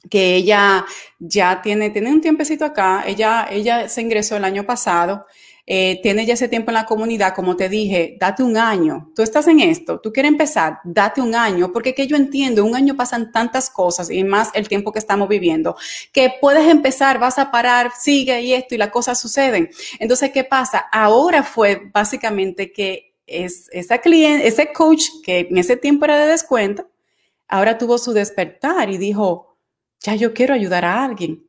que 0.10 0.36
ella 0.36 0.86
ya 1.20 1.62
tiene, 1.62 1.90
tiene 1.90 2.12
un 2.12 2.22
tiempecito 2.22 2.66
acá, 2.66 3.04
ella, 3.08 3.48
ella 3.50 3.88
se 3.90 4.02
ingresó 4.02 4.38
el 4.38 4.44
año 4.44 4.66
pasado, 4.66 5.26
eh, 5.66 6.02
tiene 6.04 6.26
ya 6.26 6.34
ese 6.34 6.50
tiempo 6.50 6.72
en 6.72 6.76
la 6.76 6.86
comunidad, 6.86 7.34
como 7.34 7.56
te 7.56 7.70
dije, 7.70 8.18
date 8.20 8.44
un 8.44 8.58
año, 8.58 9.12
tú 9.16 9.22
estás 9.22 9.48
en 9.48 9.62
esto, 9.62 10.02
tú 10.02 10.12
quieres 10.12 10.34
empezar, 10.34 10.80
date 10.84 11.22
un 11.22 11.34
año, 11.36 11.72
porque 11.72 11.94
que 11.94 12.06
yo 12.06 12.18
entiendo, 12.18 12.66
un 12.66 12.76
año 12.76 12.98
pasan 12.98 13.32
tantas 13.32 13.70
cosas 13.70 14.10
y 14.10 14.26
más 14.26 14.50
el 14.56 14.68
tiempo 14.68 14.92
que 14.92 15.00
estamos 15.00 15.30
viviendo, 15.30 15.78
que 16.12 16.34
puedes 16.42 16.68
empezar, 16.68 17.18
vas 17.18 17.40
a 17.40 17.50
parar, 17.50 17.92
sigue 17.98 18.42
y 18.42 18.54
esto 18.54 18.76
y 18.76 18.78
las 18.78 18.90
cosas 18.90 19.22
suceden. 19.22 19.70
Entonces, 20.00 20.32
¿qué 20.32 20.44
pasa? 20.44 20.80
Ahora 20.92 21.44
fue 21.44 21.84
básicamente 21.94 22.74
que 22.74 23.14
es, 23.26 23.70
esa 23.72 24.00
cliente, 24.00 24.46
ese 24.46 24.74
coach 24.74 25.06
que 25.24 25.48
en 25.50 25.58
ese 25.58 25.78
tiempo 25.78 26.04
era 26.04 26.18
de 26.18 26.32
descuento, 26.32 26.90
ahora 27.48 27.78
tuvo 27.78 27.98
su 27.98 28.12
despertar 28.12 28.90
y 28.90 28.98
dijo, 28.98 29.53
ya 30.04 30.16
yo 30.16 30.34
quiero 30.34 30.54
ayudar 30.54 30.86
a 30.86 31.04
alguien. 31.04 31.48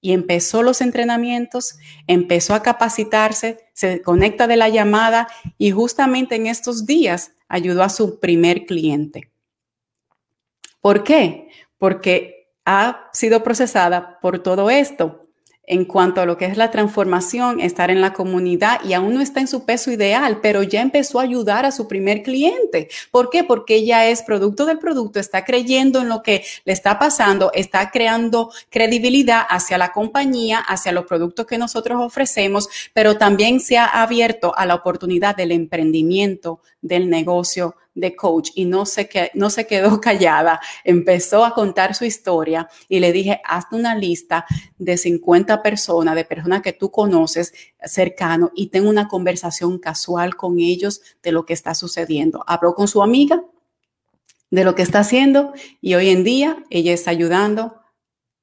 Y 0.00 0.12
empezó 0.12 0.62
los 0.62 0.80
entrenamientos, 0.80 1.76
empezó 2.06 2.54
a 2.54 2.62
capacitarse, 2.62 3.58
se 3.72 4.00
conecta 4.02 4.46
de 4.46 4.56
la 4.56 4.68
llamada 4.68 5.26
y 5.56 5.72
justamente 5.72 6.36
en 6.36 6.46
estos 6.46 6.86
días 6.86 7.32
ayudó 7.48 7.82
a 7.82 7.88
su 7.88 8.20
primer 8.20 8.64
cliente. 8.64 9.32
¿Por 10.80 11.02
qué? 11.02 11.48
Porque 11.78 12.52
ha 12.64 13.08
sido 13.12 13.42
procesada 13.42 14.20
por 14.20 14.40
todo 14.40 14.70
esto. 14.70 15.27
En 15.68 15.84
cuanto 15.84 16.20
a 16.20 16.26
lo 16.26 16.36
que 16.36 16.46
es 16.46 16.56
la 16.56 16.70
transformación, 16.70 17.60
estar 17.60 17.90
en 17.90 18.00
la 18.00 18.12
comunidad 18.12 18.80
y 18.84 18.94
aún 18.94 19.14
no 19.14 19.20
está 19.20 19.40
en 19.40 19.48
su 19.48 19.64
peso 19.64 19.90
ideal, 19.90 20.40
pero 20.40 20.62
ya 20.62 20.80
empezó 20.80 21.20
a 21.20 21.24
ayudar 21.24 21.66
a 21.66 21.72
su 21.72 21.86
primer 21.86 22.22
cliente. 22.22 22.88
¿Por 23.10 23.28
qué? 23.30 23.44
Porque 23.44 23.76
ella 23.76 24.06
es 24.08 24.22
producto 24.22 24.64
del 24.66 24.78
producto, 24.78 25.20
está 25.20 25.44
creyendo 25.44 26.00
en 26.00 26.08
lo 26.08 26.22
que 26.22 26.42
le 26.64 26.72
está 26.72 26.98
pasando, 26.98 27.52
está 27.52 27.90
creando 27.90 28.50
credibilidad 28.70 29.42
hacia 29.48 29.78
la 29.78 29.92
compañía, 29.92 30.58
hacia 30.58 30.92
los 30.92 31.04
productos 31.04 31.46
que 31.46 31.58
nosotros 31.58 32.00
ofrecemos, 32.00 32.68
pero 32.94 33.18
también 33.18 33.60
se 33.60 33.76
ha 33.76 33.84
abierto 33.84 34.56
a 34.56 34.64
la 34.64 34.74
oportunidad 34.74 35.36
del 35.36 35.52
emprendimiento, 35.52 36.60
del 36.80 37.10
negocio, 37.10 37.76
de 37.98 38.14
coach 38.14 38.50
y 38.54 38.64
no 38.64 38.86
se, 38.86 39.08
que, 39.08 39.30
no 39.34 39.50
se 39.50 39.66
quedó 39.66 40.00
callada, 40.00 40.60
empezó 40.84 41.44
a 41.44 41.52
contar 41.52 41.94
su 41.94 42.04
historia 42.04 42.68
y 42.88 43.00
le 43.00 43.12
dije, 43.12 43.40
hazte 43.44 43.76
una 43.76 43.94
lista 43.94 44.46
de 44.78 44.96
50 44.96 45.62
personas, 45.62 46.14
de 46.14 46.24
personas 46.24 46.62
que 46.62 46.72
tú 46.72 46.90
conoces 46.90 47.52
cercano 47.84 48.50
y 48.54 48.68
ten 48.68 48.86
una 48.86 49.08
conversación 49.08 49.78
casual 49.78 50.36
con 50.36 50.58
ellos 50.58 51.02
de 51.22 51.32
lo 51.32 51.44
que 51.44 51.54
está 51.54 51.74
sucediendo. 51.74 52.44
Habló 52.46 52.74
con 52.74 52.88
su 52.88 53.02
amiga 53.02 53.42
de 54.50 54.64
lo 54.64 54.74
que 54.74 54.82
está 54.82 55.00
haciendo 55.00 55.52
y 55.80 55.94
hoy 55.94 56.10
en 56.10 56.24
día 56.24 56.64
ella 56.70 56.92
está 56.92 57.10
ayudando 57.10 57.74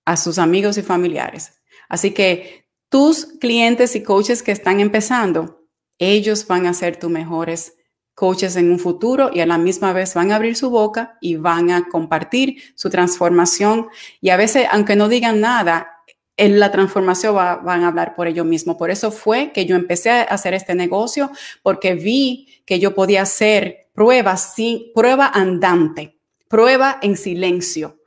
a 0.03 0.17
sus 0.17 0.37
amigos 0.37 0.77
y 0.77 0.81
familiares. 0.81 1.53
Así 1.87 2.11
que 2.11 2.67
tus 2.89 3.25
clientes 3.25 3.95
y 3.95 4.03
coaches 4.03 4.43
que 4.43 4.51
están 4.51 4.79
empezando, 4.79 5.65
ellos 5.97 6.45
van 6.45 6.67
a 6.67 6.73
ser 6.73 6.97
tus 6.99 7.09
mejores 7.09 7.75
coaches 8.15 8.55
en 8.55 8.71
un 8.71 8.79
futuro 8.79 9.29
y 9.31 9.41
a 9.41 9.45
la 9.45 9.57
misma 9.57 9.93
vez 9.93 10.13
van 10.13 10.31
a 10.31 10.37
abrir 10.37 10.55
su 10.55 10.69
boca 10.69 11.17
y 11.21 11.35
van 11.35 11.69
a 11.69 11.87
compartir 11.89 12.57
su 12.73 12.89
transformación. 12.89 13.87
Y 14.21 14.29
a 14.29 14.37
veces, 14.37 14.67
aunque 14.71 14.95
no 14.95 15.09
digan 15.09 15.41
nada, 15.41 15.95
en 16.37 16.59
la 16.59 16.71
transformación 16.71 17.35
van 17.35 17.83
a 17.83 17.87
hablar 17.87 18.15
por 18.15 18.27
ellos 18.27 18.45
mismos. 18.45 18.77
Por 18.77 18.89
eso 18.89 19.11
fue 19.11 19.51
que 19.51 19.65
yo 19.65 19.75
empecé 19.75 20.09
a 20.11 20.23
hacer 20.23 20.53
este 20.53 20.75
negocio, 20.75 21.31
porque 21.61 21.93
vi 21.93 22.47
que 22.65 22.79
yo 22.79 22.95
podía 22.95 23.21
hacer 23.21 23.89
pruebas 23.93 24.53
sin 24.55 24.91
prueba 24.93 25.27
andante, 25.33 26.17
prueba 26.49 26.99
en 27.01 27.15
silencio, 27.15 28.01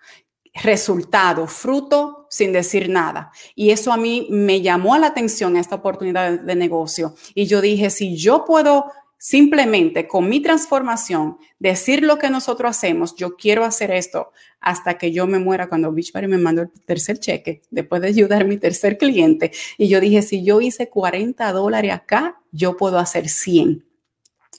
resultado, 0.62 1.46
fruto 1.46 2.26
sin 2.30 2.52
decir 2.52 2.90
nada. 2.90 3.30
Y 3.54 3.70
eso 3.70 3.92
a 3.92 3.96
mí 3.96 4.26
me 4.30 4.61
llamó 4.61 4.96
la 4.98 5.09
atención 5.09 5.56
esta 5.56 5.76
oportunidad 5.76 6.40
de 6.40 6.54
negocio. 6.54 7.14
Y 7.34 7.46
yo 7.46 7.61
dije, 7.61 7.88
si 7.88 8.16
yo 8.16 8.44
puedo 8.44 8.86
simplemente 9.18 10.06
con 10.06 10.28
mi 10.28 10.40
transformación, 10.40 11.36
decir 11.58 12.02
lo 12.02 12.18
que 12.18 12.30
nosotros 12.30 12.70
hacemos, 12.70 13.16
yo 13.16 13.36
quiero 13.36 13.64
hacer 13.64 13.90
esto 13.90 14.30
hasta 14.60 14.96
que 14.96 15.12
yo 15.12 15.26
me 15.26 15.38
muera 15.38 15.68
cuando 15.68 15.92
Beachbody 15.92 16.28
me 16.28 16.38
mandó 16.38 16.62
el 16.62 16.70
tercer 16.86 17.18
cheque, 17.18 17.62
después 17.70 18.00
de 18.00 18.08
ayudar 18.08 18.42
a 18.42 18.46
mi 18.46 18.56
tercer 18.56 18.96
cliente. 18.96 19.52
Y 19.76 19.88
yo 19.88 20.00
dije, 20.00 20.22
si 20.22 20.44
yo 20.44 20.60
hice 20.60 20.88
40 20.88 21.52
dólares 21.52 21.92
acá, 21.92 22.40
yo 22.52 22.76
puedo 22.76 22.98
hacer 22.98 23.28
100. 23.28 23.88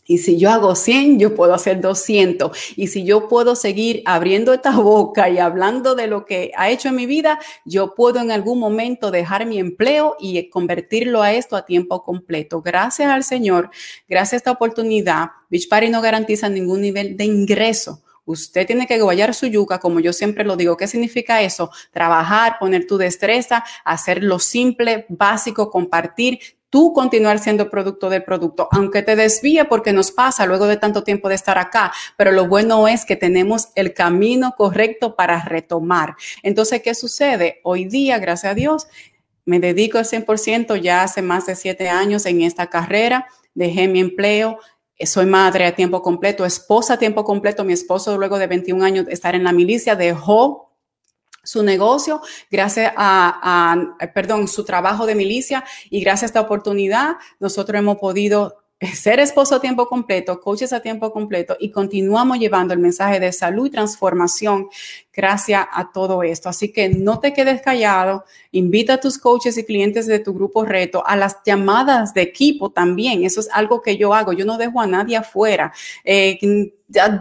Y 0.10 0.18
si 0.18 0.40
yo 0.40 0.50
hago 0.50 0.74
100, 0.74 1.20
yo 1.20 1.36
puedo 1.36 1.54
hacer 1.54 1.82
200. 1.82 2.74
Y 2.76 2.88
si 2.88 3.04
yo 3.04 3.28
puedo 3.28 3.56
seguir 3.56 4.02
abriendo 4.06 4.54
esta 4.54 4.72
boca 4.76 5.30
y 5.30 5.38
hablando 5.38 5.94
de 5.94 6.08
lo 6.08 6.26
que 6.26 6.52
ha 6.58 6.72
hecho 6.72 6.90
en 6.90 6.96
mi 6.96 7.06
vida, 7.06 7.38
yo 7.64 7.94
puedo 7.94 8.20
en 8.20 8.32
algún 8.32 8.58
momento 8.58 9.12
dejar 9.12 9.46
mi 9.46 9.60
empleo 9.60 10.16
y 10.20 10.50
convertirlo 10.50 11.22
a 11.22 11.34
esto 11.34 11.56
a 11.56 11.64
tiempo 11.64 12.02
completo. 12.02 12.64
Gracias 12.64 13.08
al 13.12 13.24
Señor, 13.24 13.70
gracias 14.08 14.34
a 14.34 14.38
esta 14.38 14.52
oportunidad, 14.52 15.28
Beach 15.52 15.70
Party 15.70 15.90
no 15.90 16.02
garantiza 16.02 16.50
ningún 16.50 16.82
nivel 16.82 17.16
de 17.16 17.26
ingreso. 17.26 18.02
Usted 18.26 18.66
tiene 18.66 18.88
que 18.88 19.00
guayar 19.00 19.36
su 19.36 19.46
yuca, 19.46 19.80
como 19.80 20.00
yo 20.00 20.12
siempre 20.12 20.44
lo 20.44 20.56
digo. 20.56 20.76
¿Qué 20.76 20.88
significa 20.88 21.44
eso? 21.44 21.70
Trabajar, 21.92 22.58
poner 22.60 22.88
tu 22.88 22.98
destreza, 22.98 23.64
hacer 23.86 24.24
lo 24.24 24.40
simple, 24.40 25.06
básico, 25.10 25.70
compartir, 25.70 26.40
tú 26.70 26.94
continuar 26.94 27.40
siendo 27.40 27.70
producto 27.70 28.10
del 28.10 28.24
producto, 28.24 28.68
aunque 28.72 29.02
te 29.02 29.16
desvíe 29.16 29.66
porque 29.66 29.94
nos 29.94 30.12
pasa 30.12 30.46
luego 30.46 30.68
de 30.68 30.78
tanto 30.78 31.04
tiempo 31.04 31.30
de 31.30 31.36
estar 31.36 31.58
acá, 31.58 31.92
pero 32.18 32.32
lo 32.32 32.48
bueno 32.48 32.88
es 32.88 33.06
que 33.06 33.16
tenemos 33.16 33.70
el 33.76 33.94
camino 33.94 34.54
correcto 34.58 35.16
para 35.16 35.44
retomar. 35.44 36.16
Entonces, 36.44 36.82
¿qué 36.82 36.94
sucede? 36.96 37.60
Hoy 37.64 37.86
día, 37.86 38.20
gracias 38.20 38.52
a 38.52 38.56
Dios, 38.56 38.88
me 39.46 39.60
dedico 39.60 39.98
al 39.98 40.06
100% 40.06 40.80
ya 40.80 41.04
hace 41.04 41.22
más 41.22 41.48
de 41.48 41.56
siete 41.56 41.90
años 41.90 42.26
en 42.26 42.42
esta 42.42 42.68
carrera, 42.68 43.28
dejé 43.56 43.88
mi 43.88 44.00
empleo, 44.00 44.60
soy 45.00 45.26
madre 45.26 45.66
a 45.66 45.76
tiempo 45.76 46.02
completo, 46.02 46.46
esposa 46.46 46.96
a 46.96 47.00
tiempo 47.00 47.24
completo, 47.24 47.64
mi 47.64 47.74
esposo 47.74 48.18
luego 48.18 48.38
de 48.38 48.48
21 48.48 48.84
años 48.84 49.06
de 49.06 49.14
estar 49.14 49.34
en 49.34 49.44
la 49.44 49.54
milicia 49.54 49.96
dejó 49.96 50.69
su 51.50 51.64
negocio, 51.64 52.22
gracias 52.52 52.94
a, 52.96 53.98
perdón, 54.14 54.48
su 54.48 54.64
trabajo 54.64 55.06
de 55.06 55.16
milicia 55.16 55.64
y 55.90 56.02
gracias 56.02 56.24
a 56.24 56.26
esta 56.28 56.42
oportunidad, 56.42 57.16
nosotros 57.40 57.80
hemos 57.80 57.98
podido 57.98 58.64
ser 58.88 59.20
esposo 59.20 59.56
a 59.56 59.62
tiempo 59.62 59.88
completo, 59.88 60.40
coaches 60.40 60.72
a 60.72 60.80
tiempo 60.80 61.12
completo 61.12 61.58
y 61.60 61.70
continuamos 61.70 62.40
llevando 62.40 62.74
el 62.74 62.80
mensaje 62.80 63.20
de 63.20 63.34
salud 63.34 63.68
y 63.68 63.72
transformación 63.72 64.70
gracias 65.14 65.66
a 65.70 65.92
todo 65.92 66.24
esto. 66.24 66.48
Así 66.48 66.72
que 66.72 66.88
no 66.88 67.20
te 67.20 67.34
quedes 67.34 67.62
callado, 67.62 68.24
invita 68.52 68.94
a 68.94 69.00
tus 69.00 69.18
coaches 69.18 69.58
y 69.58 69.66
clientes 69.66 70.08
de 70.08 70.20
tu 70.20 70.34
grupo 70.34 70.64
reto 70.64 71.06
a 71.06 71.18
las 71.18 71.38
llamadas 71.46 72.14
de 72.14 72.22
equipo 72.22 72.70
también. 72.70 73.26
Eso 73.26 73.42
es 73.42 73.50
algo 73.52 73.82
que 73.82 73.98
yo 73.98 74.14
hago, 74.14 74.32
yo 74.32 74.46
no 74.46 74.58
dejo 74.58 74.80
a 74.80 74.88
nadie 74.88 75.18
afuera. 75.18 75.74
Eh, 76.06 76.40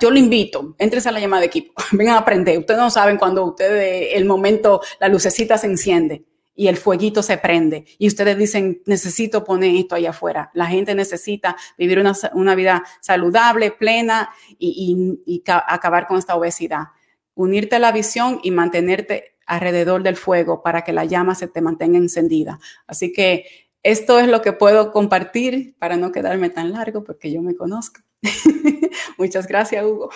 yo 0.00 0.10
lo 0.10 0.18
invito, 0.18 0.76
entres 0.78 1.08
a 1.08 1.12
la 1.12 1.18
llamada 1.18 1.40
de 1.40 1.48
equipo, 1.48 1.72
vengan 1.92 2.14
a 2.14 2.20
aprender. 2.20 2.56
Ustedes 2.56 2.78
no 2.78 2.90
saben 2.90 3.16
cuando 3.16 3.44
ustedes, 3.44 4.10
el 4.14 4.26
momento, 4.26 4.80
la 5.00 5.08
lucecita 5.08 5.58
se 5.58 5.66
enciende 5.66 6.22
y 6.58 6.66
el 6.66 6.76
fueguito 6.76 7.22
se 7.22 7.38
prende 7.38 7.84
y 7.98 8.08
ustedes 8.08 8.36
dicen, 8.36 8.82
necesito 8.84 9.44
poner 9.44 9.76
esto 9.76 9.94
allá 9.94 10.10
afuera. 10.10 10.50
La 10.54 10.66
gente 10.66 10.92
necesita 10.96 11.56
vivir 11.78 12.00
una, 12.00 12.54
vida 12.56 12.82
saludable, 13.00 13.70
plena 13.70 14.30
y, 14.58 15.20
y, 15.24 15.44
acabar 15.46 16.08
con 16.08 16.18
esta 16.18 16.34
obesidad. 16.34 16.88
Unirte 17.34 17.76
a 17.76 17.78
la 17.78 17.92
visión 17.92 18.40
y 18.42 18.50
mantenerte 18.50 19.36
alrededor 19.46 20.02
del 20.02 20.16
fuego 20.16 20.60
para 20.60 20.82
que 20.82 20.92
la 20.92 21.04
llama 21.04 21.36
se 21.36 21.46
te 21.46 21.60
mantenga 21.60 21.96
encendida. 21.96 22.58
Así 22.88 23.12
que 23.12 23.44
esto 23.84 24.18
es 24.18 24.26
lo 24.26 24.42
que 24.42 24.52
puedo 24.52 24.90
compartir 24.90 25.76
para 25.78 25.96
no 25.96 26.10
quedarme 26.10 26.50
tan 26.50 26.72
largo 26.72 27.04
porque 27.04 27.30
yo 27.30 27.40
me 27.40 27.54
conozco. 27.54 28.00
Muchas 29.16 29.46
gracias, 29.46 29.84
Hugo. 29.84 30.10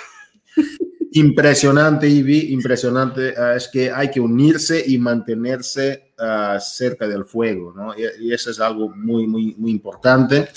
Impresionante, 1.14 2.08
Ivy, 2.08 2.52
impresionante. 2.52 3.34
Ah, 3.36 3.54
es 3.54 3.68
que 3.68 3.90
hay 3.90 4.10
que 4.10 4.20
unirse 4.20 4.82
y 4.86 4.96
mantenerse 4.96 6.14
ah, 6.18 6.58
cerca 6.58 7.06
del 7.06 7.26
fuego, 7.26 7.72
¿no? 7.76 7.94
Y, 7.96 8.32
eso 8.32 8.50
es 8.50 8.58
algo 8.60 8.88
muy, 8.88 9.26
muy, 9.26 9.54
muy 9.58 9.72
importante. 9.72 10.48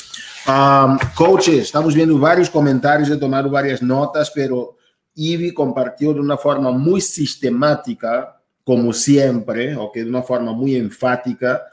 coaches, 1.15 1.63
estamos 1.63 1.93
viendo 1.93 2.17
varios 2.17 2.49
comentarios, 2.49 3.09
he 3.09 3.17
tomado 3.17 3.49
varias 3.49 3.81
notas, 3.81 4.31
pero 4.33 4.77
Ivy 5.15 5.53
compartió 5.53 6.13
de 6.13 6.21
una 6.21 6.37
forma 6.37 6.71
muy 6.71 7.01
sistemática, 7.01 8.41
como 8.63 8.93
siempre, 8.93 9.75
o 9.75 9.91
que 9.91 10.03
de 10.03 10.09
una 10.09 10.23
forma 10.23 10.53
muy 10.53 10.75
enfática, 10.75 11.63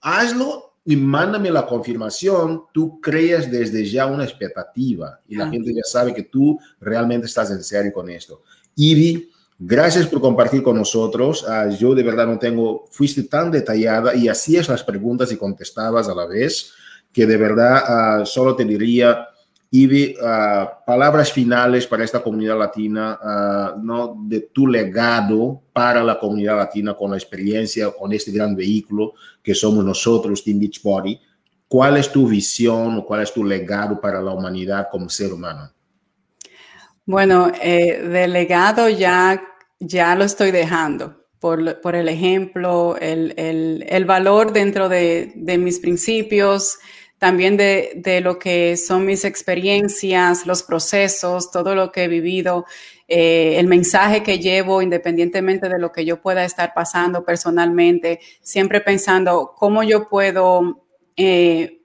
hazlo 0.00 0.74
y 0.84 0.96
mándame 0.96 1.50
la 1.50 1.66
confirmación, 1.66 2.64
tú 2.72 3.00
creas 3.00 3.50
desde 3.50 3.84
ya 3.84 4.06
una 4.06 4.24
expectativa 4.24 5.20
y 5.26 5.36
la 5.36 5.48
gente 5.48 5.72
ya 5.74 5.82
sabe 5.84 6.14
que 6.14 6.24
tú 6.24 6.58
realmente 6.80 7.26
estás 7.26 7.50
en 7.50 7.62
serio 7.64 7.92
con 7.92 8.08
esto. 8.10 8.42
Ivy, 8.76 9.30
gracias 9.58 10.06
por 10.06 10.20
compartir 10.20 10.62
con 10.62 10.76
nosotros. 10.76 11.44
Ah, 11.48 11.68
yo 11.68 11.94
de 11.94 12.02
verdad 12.02 12.26
no 12.26 12.38
tengo, 12.38 12.84
fuiste 12.90 13.24
tan 13.24 13.50
detallada 13.50 14.14
y 14.14 14.28
hacías 14.28 14.68
las 14.68 14.84
preguntas 14.84 15.32
y 15.32 15.36
contestabas 15.36 16.08
a 16.08 16.14
la 16.14 16.26
vez 16.26 16.72
que 17.12 17.26
de 17.26 17.36
verdad 17.36 17.82
ah, 17.86 18.22
solo 18.26 18.54
te 18.54 18.64
diría, 18.64 19.26
Ivy, 19.70 20.16
ah, 20.22 20.82
palabras 20.86 21.32
finales 21.32 21.86
para 21.86 22.04
esta 22.04 22.22
comunidad 22.22 22.58
latina, 22.58 23.18
¿no? 23.82 24.16
de 24.26 24.40
tu 24.52 24.66
legado 24.66 25.62
para 25.72 26.02
la 26.02 26.18
comunidad 26.18 26.56
latina 26.56 26.94
con 26.94 27.10
la 27.10 27.16
experiencia, 27.16 27.90
con 27.90 28.12
este 28.12 28.30
gran 28.30 28.54
vehículo 28.54 29.14
que 29.42 29.54
somos 29.54 29.84
nosotros, 29.84 30.42
Team 30.42 30.60
Beachbody. 30.60 31.20
¿Cuál 31.68 31.96
es 31.96 32.10
tu 32.10 32.28
visión 32.28 32.98
o 32.98 33.04
cuál 33.04 33.22
es 33.22 33.32
tu 33.32 33.44
legado 33.44 34.00
para 34.00 34.22
la 34.22 34.32
humanidad 34.32 34.88
como 34.90 35.08
ser 35.08 35.32
humano? 35.32 35.72
Bueno, 37.04 37.52
eh, 37.62 38.02
de 38.02 38.28
legado 38.28 38.88
ya, 38.88 39.40
ya 39.78 40.14
lo 40.14 40.24
estoy 40.24 40.50
dejando. 40.50 41.24
Por, 41.38 41.80
por 41.80 41.94
el 41.94 42.08
ejemplo, 42.08 42.96
el, 43.00 43.34
el, 43.36 43.84
el 43.88 44.04
valor 44.04 44.52
dentro 44.52 44.88
de, 44.88 45.32
de, 45.36 45.58
mis 45.58 45.78
principios, 45.78 46.78
también 47.18 47.56
de, 47.56 47.92
de, 47.96 48.20
lo 48.20 48.38
que 48.38 48.76
son 48.76 49.06
mis 49.06 49.24
experiencias, 49.24 50.46
los 50.46 50.62
procesos, 50.62 51.50
todo 51.50 51.74
lo 51.74 51.90
que 51.90 52.04
he 52.04 52.08
vivido, 52.08 52.66
eh, 53.08 53.58
el 53.58 53.68
mensaje 53.68 54.22
que 54.22 54.38
llevo, 54.38 54.82
independientemente 54.82 55.68
de 55.68 55.78
lo 55.78 55.92
que 55.92 56.04
yo 56.04 56.20
pueda 56.20 56.44
estar 56.44 56.74
pasando 56.74 57.24
personalmente, 57.24 58.20
siempre 58.42 58.80
pensando 58.80 59.54
cómo 59.56 59.82
yo 59.82 60.08
puedo 60.08 60.84
eh, 61.16 61.75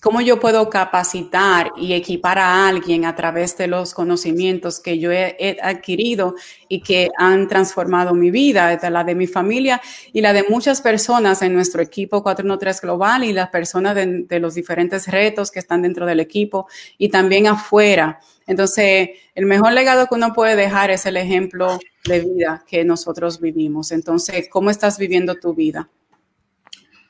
cómo 0.00 0.20
yo 0.20 0.38
puedo 0.38 0.70
capacitar 0.70 1.72
y 1.76 1.92
equipar 1.92 2.38
a 2.38 2.68
alguien 2.68 3.04
a 3.04 3.16
través 3.16 3.56
de 3.56 3.66
los 3.66 3.94
conocimientos 3.94 4.80
que 4.80 4.98
yo 4.98 5.10
he, 5.10 5.58
adquirido 5.62 6.34
y 6.68 6.80
que 6.80 7.08
han 7.18 7.48
transformado 7.48 8.14
mi 8.14 8.30
vida, 8.30 8.78
la 8.90 9.04
de 9.04 9.14
mi 9.14 9.26
familia 9.26 9.80
y 10.12 10.20
la 10.20 10.32
de 10.32 10.44
muchas 10.48 10.80
personas 10.80 11.42
en 11.42 11.54
nuestro 11.54 11.82
equipo 11.82 12.22
413 12.22 12.80
Global 12.82 13.24
y 13.24 13.32
las 13.32 13.48
personas 13.48 13.94
de, 13.94 14.24
de 14.28 14.38
los 14.38 14.54
diferentes 14.54 15.08
retos 15.08 15.50
que 15.50 15.58
están 15.58 15.82
dentro 15.82 16.06
del 16.06 16.20
equipo 16.20 16.68
y 16.96 17.08
también 17.08 17.46
afuera. 17.46 18.20
Entonces, 18.46 19.10
el 19.34 19.46
mejor 19.46 19.72
legado 19.72 20.06
que 20.06 20.14
uno 20.14 20.32
puede 20.32 20.56
dejar 20.56 20.90
es 20.90 21.06
el 21.06 21.16
ejemplo 21.16 21.78
de 22.04 22.20
vida 22.20 22.64
que 22.66 22.84
nosotros 22.84 23.40
vivimos. 23.40 23.92
Entonces, 23.92 24.48
¿cómo 24.48 24.70
estás 24.70 24.98
viviendo 24.98 25.34
tu 25.34 25.54
vida? 25.54 25.88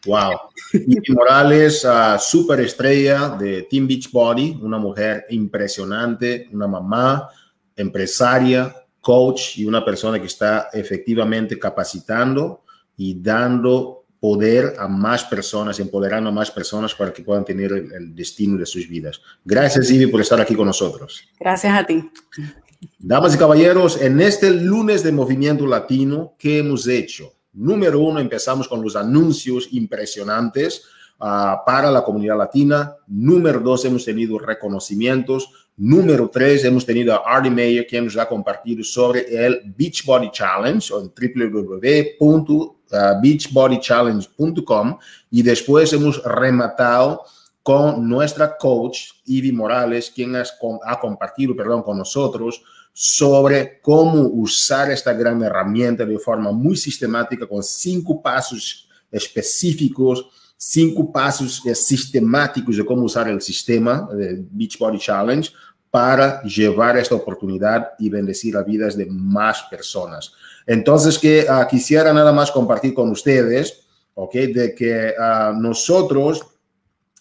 Wow. 0.07 0.33
Ivy 0.73 1.13
Morales, 1.13 1.85
uh, 1.85 2.19
superestrella 2.19 3.31
de 3.31 3.63
Team 3.63 3.87
Beachbody, 3.87 4.59
una 4.63 4.79
mujer 4.79 5.27
impresionante, 5.31 6.49
una 6.53 6.67
mamá, 6.67 7.29
empresaria, 7.77 8.75
coach 9.01 9.59
y 9.59 9.65
una 9.65 9.85
persona 9.85 10.21
que 10.21 10.27
está 10.27 10.69
efectivamente 10.73 11.59
capacitando 11.59 12.63
y 12.97 13.21
dando 13.21 14.05
poder 14.21 14.75
a 14.79 14.89
más 14.89 15.25
personas, 15.25 15.79
empoderando 15.79 16.31
a 16.31 16.33
más 16.33 16.51
personas 16.51 16.95
para 16.95 17.13
que 17.13 17.23
puedan 17.23 17.45
tener 17.45 17.73
el, 17.73 17.93
el 17.93 18.15
destino 18.15 18.59
de 18.59 18.67
sus 18.67 18.89
vidas. 18.89 19.21
Gracias, 19.45 19.91
Ivy, 19.91 20.09
por 20.09 20.21
estar 20.21 20.41
aquí 20.41 20.55
con 20.55 20.67
nosotros. 20.67 21.23
Gracias 21.39 21.73
a 21.73 21.87
ti. 21.87 22.11
Damas 22.99 23.35
y 23.35 23.39
caballeros, 23.39 24.01
en 24.01 24.21
este 24.21 24.51
lunes 24.51 25.03
de 25.03 25.13
Movimiento 25.13 25.67
Latino, 25.67 26.35
¿qué 26.39 26.59
hemos 26.59 26.87
hecho? 26.87 27.33
Número 27.59 27.99
uno, 27.99 28.21
empezamos 28.21 28.69
con 28.69 28.81
los 28.81 28.95
anuncios 28.95 29.67
impresionantes 29.73 30.85
uh, 31.19 31.57
para 31.67 31.91
la 31.91 32.05
comunidad 32.05 32.39
latina. 32.39 32.95
Número 33.09 33.59
dos, 33.59 33.85
hemos 33.85 34.05
tenido 34.05 34.39
reconocimientos. 34.39 35.51
Número 35.77 36.29
tres, 36.29 36.65
hemos 36.65 36.87
tenido 36.87 37.15
a 37.15 37.23
Artie 37.27 37.51
Mayer, 37.51 37.85
quien 37.85 38.05
nos 38.05 38.17
ha 38.17 38.29
compartido 38.29 38.85
sobre 38.85 39.23
el 39.45 39.75
Beachbody 39.77 40.31
Challenge 40.31 40.95
en 40.95 41.13
www.beachbodychallenge.com 42.21 44.99
y 45.31 45.43
después 45.43 45.93
hemos 45.93 46.23
rematado 46.23 47.25
con 47.65 48.09
nuestra 48.09 48.57
coach, 48.57 49.15
Ivy 49.27 49.51
Morales, 49.51 50.13
quien 50.15 50.37
ha 50.37 50.45
compartido, 51.01 51.57
perdón, 51.57 51.83
con 51.83 51.99
nosotros 51.99 52.63
sobre 53.01 53.79
cómo 53.81 54.23
usar 54.23 54.91
esta 54.91 55.13
gran 55.13 55.41
herramienta 55.41 56.05
de 56.05 56.19
forma 56.19 56.51
muy 56.51 56.77
sistemática 56.77 57.47
con 57.47 57.63
cinco 57.63 58.21
pasos 58.21 58.89
específicos, 59.09 60.29
cinco 60.57 61.13
pasos 61.13 61.63
sistemáticos 61.75 62.77
de 62.77 62.85
cómo 62.85 63.03
usar 63.05 63.29
el 63.29 63.41
sistema 63.41 64.09
de 64.13 64.45
Beachbody 64.51 64.99
Challenge 64.99 65.49
para 65.93 66.43
llevar 66.43 66.99
esta 66.99 67.15
oportunidad 67.15 67.91
y 68.01 68.11
bendecir 68.11 68.55
las 68.55 68.67
vidas 68.67 68.97
de 68.97 69.07
más 69.07 69.63
personas. 69.71 70.33
Entonces, 70.67 71.21
que 71.21 71.47
uh, 71.49 71.69
quisiera 71.71 72.13
nada 72.13 72.33
más 72.33 72.51
compartir 72.51 72.95
con 72.95 73.11
ustedes, 73.11 73.87
¿ok? 74.15 74.35
De 74.35 74.75
que 74.75 75.15
uh, 75.17 75.57
nosotros 75.57 76.45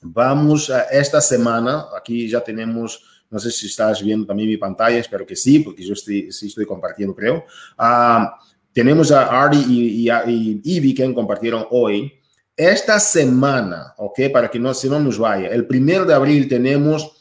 vamos 0.02 0.70
uh, 0.70 0.78
esta 0.92 1.22
semana, 1.22 1.86
aquí 1.96 2.28
ya 2.28 2.42
tenemos 2.42 3.17
no 3.30 3.40
sé 3.40 3.52
si 3.52 3.68
estás 3.68 4.04
viendo 4.04 4.26
también 4.26 4.50
mi 4.50 4.58
pantalla, 4.58 4.98
espero 4.98 5.26
que 5.26 5.36
sí, 5.36 5.60
porque 5.60 5.86
yo 5.86 5.94
estoy, 5.94 6.32
sí 6.32 6.48
estoy 6.48 6.66
compartiendo, 6.66 7.16
creo. 7.16 7.46
Uh, 7.78 8.26
tenemos 8.72 9.12
a 9.12 9.44
Artie 9.44 9.66
y, 9.68 10.10
y, 10.10 10.62
Ivy 10.64 10.94
que 10.94 11.14
compartieron 11.14 11.66
hoy. 11.72 12.14
Esta 12.56 13.00
semana, 13.00 13.94
ok, 13.98 14.20
para 14.32 14.50
que 14.50 14.60
no, 14.60 14.74
si 14.74 14.90
no 14.90 15.00
nos 15.00 15.20
vaya, 15.20 15.50
el 15.50 15.68
primero 15.68 16.06
de 16.06 16.14
abril 16.14 16.48
tenemos 16.48 17.12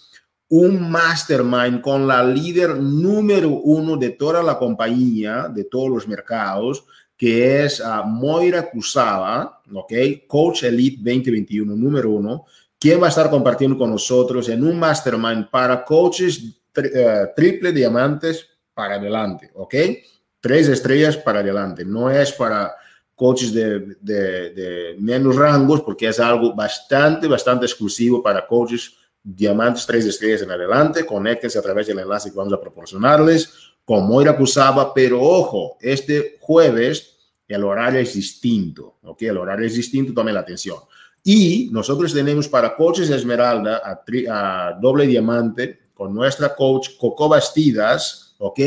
un 0.49 0.91
mastermind 0.91 1.81
con 1.81 2.07
la 2.07 2.23
líder 2.23 2.77
número 2.77 3.51
uno 3.51 3.97
de 3.97 4.11
toda 4.11 4.43
la 4.43 4.59
compañía, 4.59 5.49
de 5.49 5.65
todos 5.65 5.91
los 5.91 6.09
mercados, 6.09 6.87
que 7.17 7.65
es 7.65 7.81
uh, 7.81 8.07
Moira 8.07 8.71
Kusaba, 8.71 9.63
ok, 9.73 9.93
Coach 10.27 10.65
Elite 10.65 10.99
2021, 10.99 11.75
número 11.75 12.11
uno, 12.11 12.45
¿Quién 12.79 13.01
va 13.01 13.07
a 13.07 13.11
estar 13.11 13.31
compartiendo 13.31 13.79
con 13.79 13.91
nosotros 13.91 14.49
en 14.49 14.63
un 14.63 14.79
mastermind 14.79 15.49
para 15.51 15.85
coaches 15.85 16.41
uh, 16.77 17.35
triple 17.35 17.73
diamantes 17.73 18.47
para 18.75 18.97
adelante, 18.97 19.51
¿ok? 19.55 19.75
Tres 20.41 20.69
estrellas 20.69 21.17
para 21.17 21.41
adelante. 21.41 21.85
No 21.85 22.11
es 22.11 22.33
para 22.33 22.75
coaches 23.15 23.53
de, 23.55 23.97
de, 24.01 24.51
de, 24.51 24.97
menos 24.99 25.35
rangos 25.37 25.81
porque 25.81 26.09
es 26.09 26.21
algo 26.21 26.55
bastante, 26.55 27.27
bastante 27.27 27.65
exclusivo 27.65 28.23
para 28.23 28.47
coaches 28.47 28.95
diamantes 29.23 29.87
tres 29.87 30.05
estrellas 30.05 30.43
en 30.43 30.51
adelante. 30.51 31.07
Conéctense 31.07 31.59
a 31.59 31.63
través 31.63 31.87
del 31.87 31.99
enlace 31.99 32.31
que 32.31 32.37
vamos 32.37 32.53
a 32.53 32.61
proporcionarles 32.61 33.53
con 33.85 34.07
Moira 34.07 34.37
Pusaba, 34.37 34.93
pero 34.93 35.23
ojo, 35.23 35.79
este 35.81 36.37
jueves 36.41 37.17
el 37.49 37.65
horario 37.65 38.01
es 38.01 38.15
distinto, 38.15 38.99
¿ok? 39.03 39.23
El 39.23 39.39
horario 39.39 39.67
es 39.67 39.75
distinto, 39.75 40.13
tomen 40.13 40.35
la 40.35 40.41
atención. 40.41 40.79
Y 41.29 41.71
nosotros 41.73 42.15
tenemos 42.15 42.47
para 42.47 42.77
coaches 42.77 43.11
Esmeralda 43.11 43.83
a, 43.85 44.79
doble 44.81 45.09
diamante 45.09 45.81
con 45.93 46.15
nuestra 46.15 46.55
coach 46.55 46.91
Coco 46.97 47.29
Bastidas, 47.29 48.37
¿ok? 48.39 48.61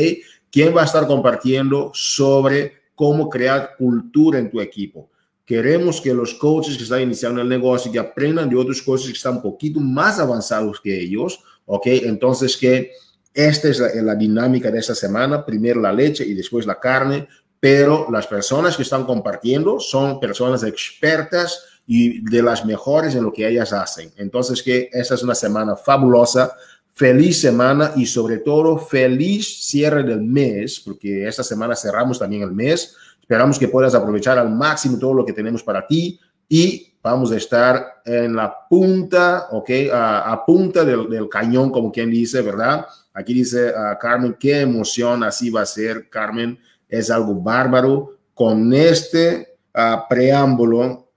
Quien 0.52 0.76
va 0.76 0.82
a 0.82 0.84
estar 0.84 1.06
compartiendo 1.06 1.90
sobre 1.94 2.82
cómo 2.94 3.30
crear 3.30 3.76
cultura 3.78 4.38
en 4.38 4.50
tu 4.50 4.60
equipo. 4.60 5.08
Queremos 5.46 6.02
que 6.02 6.12
los 6.12 6.34
coaches 6.34 6.76
que 6.76 6.82
están 6.82 7.00
iniciando 7.00 7.40
el 7.40 7.48
negocio 7.48 7.90
que 7.90 7.98
aprendan 7.98 8.50
de 8.50 8.56
otros 8.56 8.82
coaches 8.82 9.06
que 9.06 9.16
están 9.16 9.36
un 9.36 9.42
poquito 9.42 9.80
más 9.80 10.18
avanzados 10.18 10.82
que 10.82 11.00
ellos, 11.00 11.40
¿ok? 11.64 11.86
Entonces 11.86 12.58
que 12.58 12.90
esta 13.32 13.70
es 13.70 13.80
la 13.80 14.14
dinámica 14.14 14.70
de 14.70 14.80
esta 14.80 14.94
semana, 14.94 15.46
primero 15.46 15.80
la 15.80 15.94
leche 15.94 16.26
y 16.26 16.34
después 16.34 16.66
la 16.66 16.78
carne, 16.78 17.26
pero 17.58 18.06
las 18.10 18.26
personas 18.26 18.76
que 18.76 18.82
están 18.82 19.06
compartiendo 19.06 19.80
son 19.80 20.20
personas 20.20 20.62
expertas 20.62 21.69
y 21.92 22.20
de 22.20 22.40
las 22.40 22.64
mejores 22.64 23.16
en 23.16 23.24
lo 23.24 23.32
que 23.32 23.48
ellas 23.48 23.72
hacen. 23.72 24.12
Entonces, 24.16 24.62
que 24.62 24.88
esta 24.92 25.16
es 25.16 25.24
una 25.24 25.34
semana 25.34 25.74
fabulosa, 25.74 26.52
feliz 26.92 27.40
semana 27.40 27.90
y 27.96 28.06
sobre 28.06 28.38
todo 28.38 28.78
feliz 28.78 29.66
cierre 29.66 30.04
del 30.04 30.20
mes, 30.20 30.78
porque 30.78 31.26
esta 31.26 31.42
semana 31.42 31.74
cerramos 31.74 32.20
también 32.20 32.42
el 32.42 32.52
mes. 32.52 32.94
Esperamos 33.20 33.58
que 33.58 33.66
puedas 33.66 33.92
aprovechar 33.96 34.38
al 34.38 34.54
máximo 34.54 35.00
todo 35.00 35.14
lo 35.14 35.24
que 35.24 35.32
tenemos 35.32 35.64
para 35.64 35.84
ti 35.84 36.20
y 36.48 36.94
vamos 37.02 37.32
a 37.32 37.36
estar 37.36 38.02
en 38.04 38.36
la 38.36 38.54
punta, 38.68 39.48
¿ok? 39.50 39.70
A, 39.92 40.30
a 40.30 40.46
punta 40.46 40.84
del, 40.84 41.10
del, 41.10 41.28
cañón, 41.28 41.72
como 41.72 41.90
quien 41.90 42.08
dice, 42.08 42.40
¿verdad? 42.40 42.86
Aquí 43.12 43.34
dice 43.34 43.70
uh, 43.70 43.98
Carmen, 44.00 44.36
qué 44.38 44.60
emoción, 44.60 45.24
así 45.24 45.50
va 45.50 45.62
a 45.62 45.66
ser, 45.66 46.08
Carmen, 46.08 46.56
es 46.88 47.10
algo 47.10 47.34
bárbaro. 47.34 48.12
Con 48.32 48.72
este 48.72 49.56
uh, 49.74 50.08
preámbulo, 50.08 51.09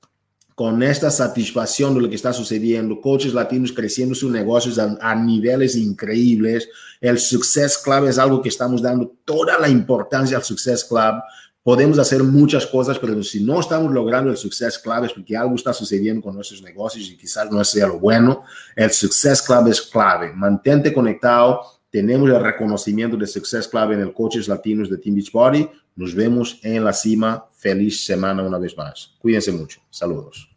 con 0.64 0.82
esta 0.82 1.12
satisfacción 1.12 1.94
de 1.94 2.00
lo 2.00 2.08
que 2.08 2.16
está 2.16 2.32
sucediendo, 2.32 3.02
coaches 3.02 3.34
latinos 3.34 3.74
creciendo 3.74 4.16
sus 4.16 4.32
negocios 4.32 4.80
a, 4.80 4.98
a, 5.02 5.14
niveles 5.14 5.76
increíbles. 5.76 6.70
El 7.02 7.20
Success 7.20 7.78
Club 7.78 8.06
es 8.06 8.18
algo 8.18 8.42
que 8.42 8.48
estamos 8.48 8.82
dando 8.82 9.14
toda 9.26 9.60
la 9.60 9.68
importancia 9.68 10.38
al 10.38 10.44
Success 10.46 10.86
Club. 10.86 11.16
Podemos 11.62 12.00
hacer 12.00 12.24
muchas 12.24 12.66
cosas, 12.66 12.98
pero 12.98 13.22
si 13.24 13.44
no 13.44 13.60
estamos 13.60 13.92
logrando 13.92 14.32
el 14.32 14.38
Success 14.38 14.80
Club 14.80 15.04
es 15.04 15.12
porque 15.12 15.36
algo 15.36 15.54
está 15.56 15.74
sucediendo 15.74 16.22
con 16.22 16.34
nuestros 16.34 16.62
negocios 16.62 17.10
y 17.10 17.18
quizás 17.18 17.52
no 17.52 17.62
sea 17.66 17.88
lo 17.88 18.00
bueno. 18.00 18.44
El 18.74 18.90
Success 18.90 19.42
Club 19.42 19.68
es 19.68 19.82
clave. 19.82 20.32
Mantente 20.34 20.94
conectado 20.94 21.60
tenemos 21.90 22.30
el 22.30 22.42
reconocimiento 22.42 23.18
de 23.18 23.28
Success 23.28 23.68
Club 23.68 23.92
en 23.92 24.00
el 24.00 24.14
Coaches 24.14 24.48
Latinos 24.48 24.90
de 24.90 24.98
Team 24.98 25.16
Beachbody. 25.16 25.70
Nos 25.98 26.16
vemos 26.16 26.58
en 26.64 26.86
la 26.86 26.94
cima. 26.94 27.50
Feliz 27.52 28.06
semana 28.06 28.44
una 28.44 28.60
vez 28.60 28.78
más. 28.78 29.14
Cuídense 29.20 29.52
mucho. 29.52 29.82
Saludos. 29.90 30.53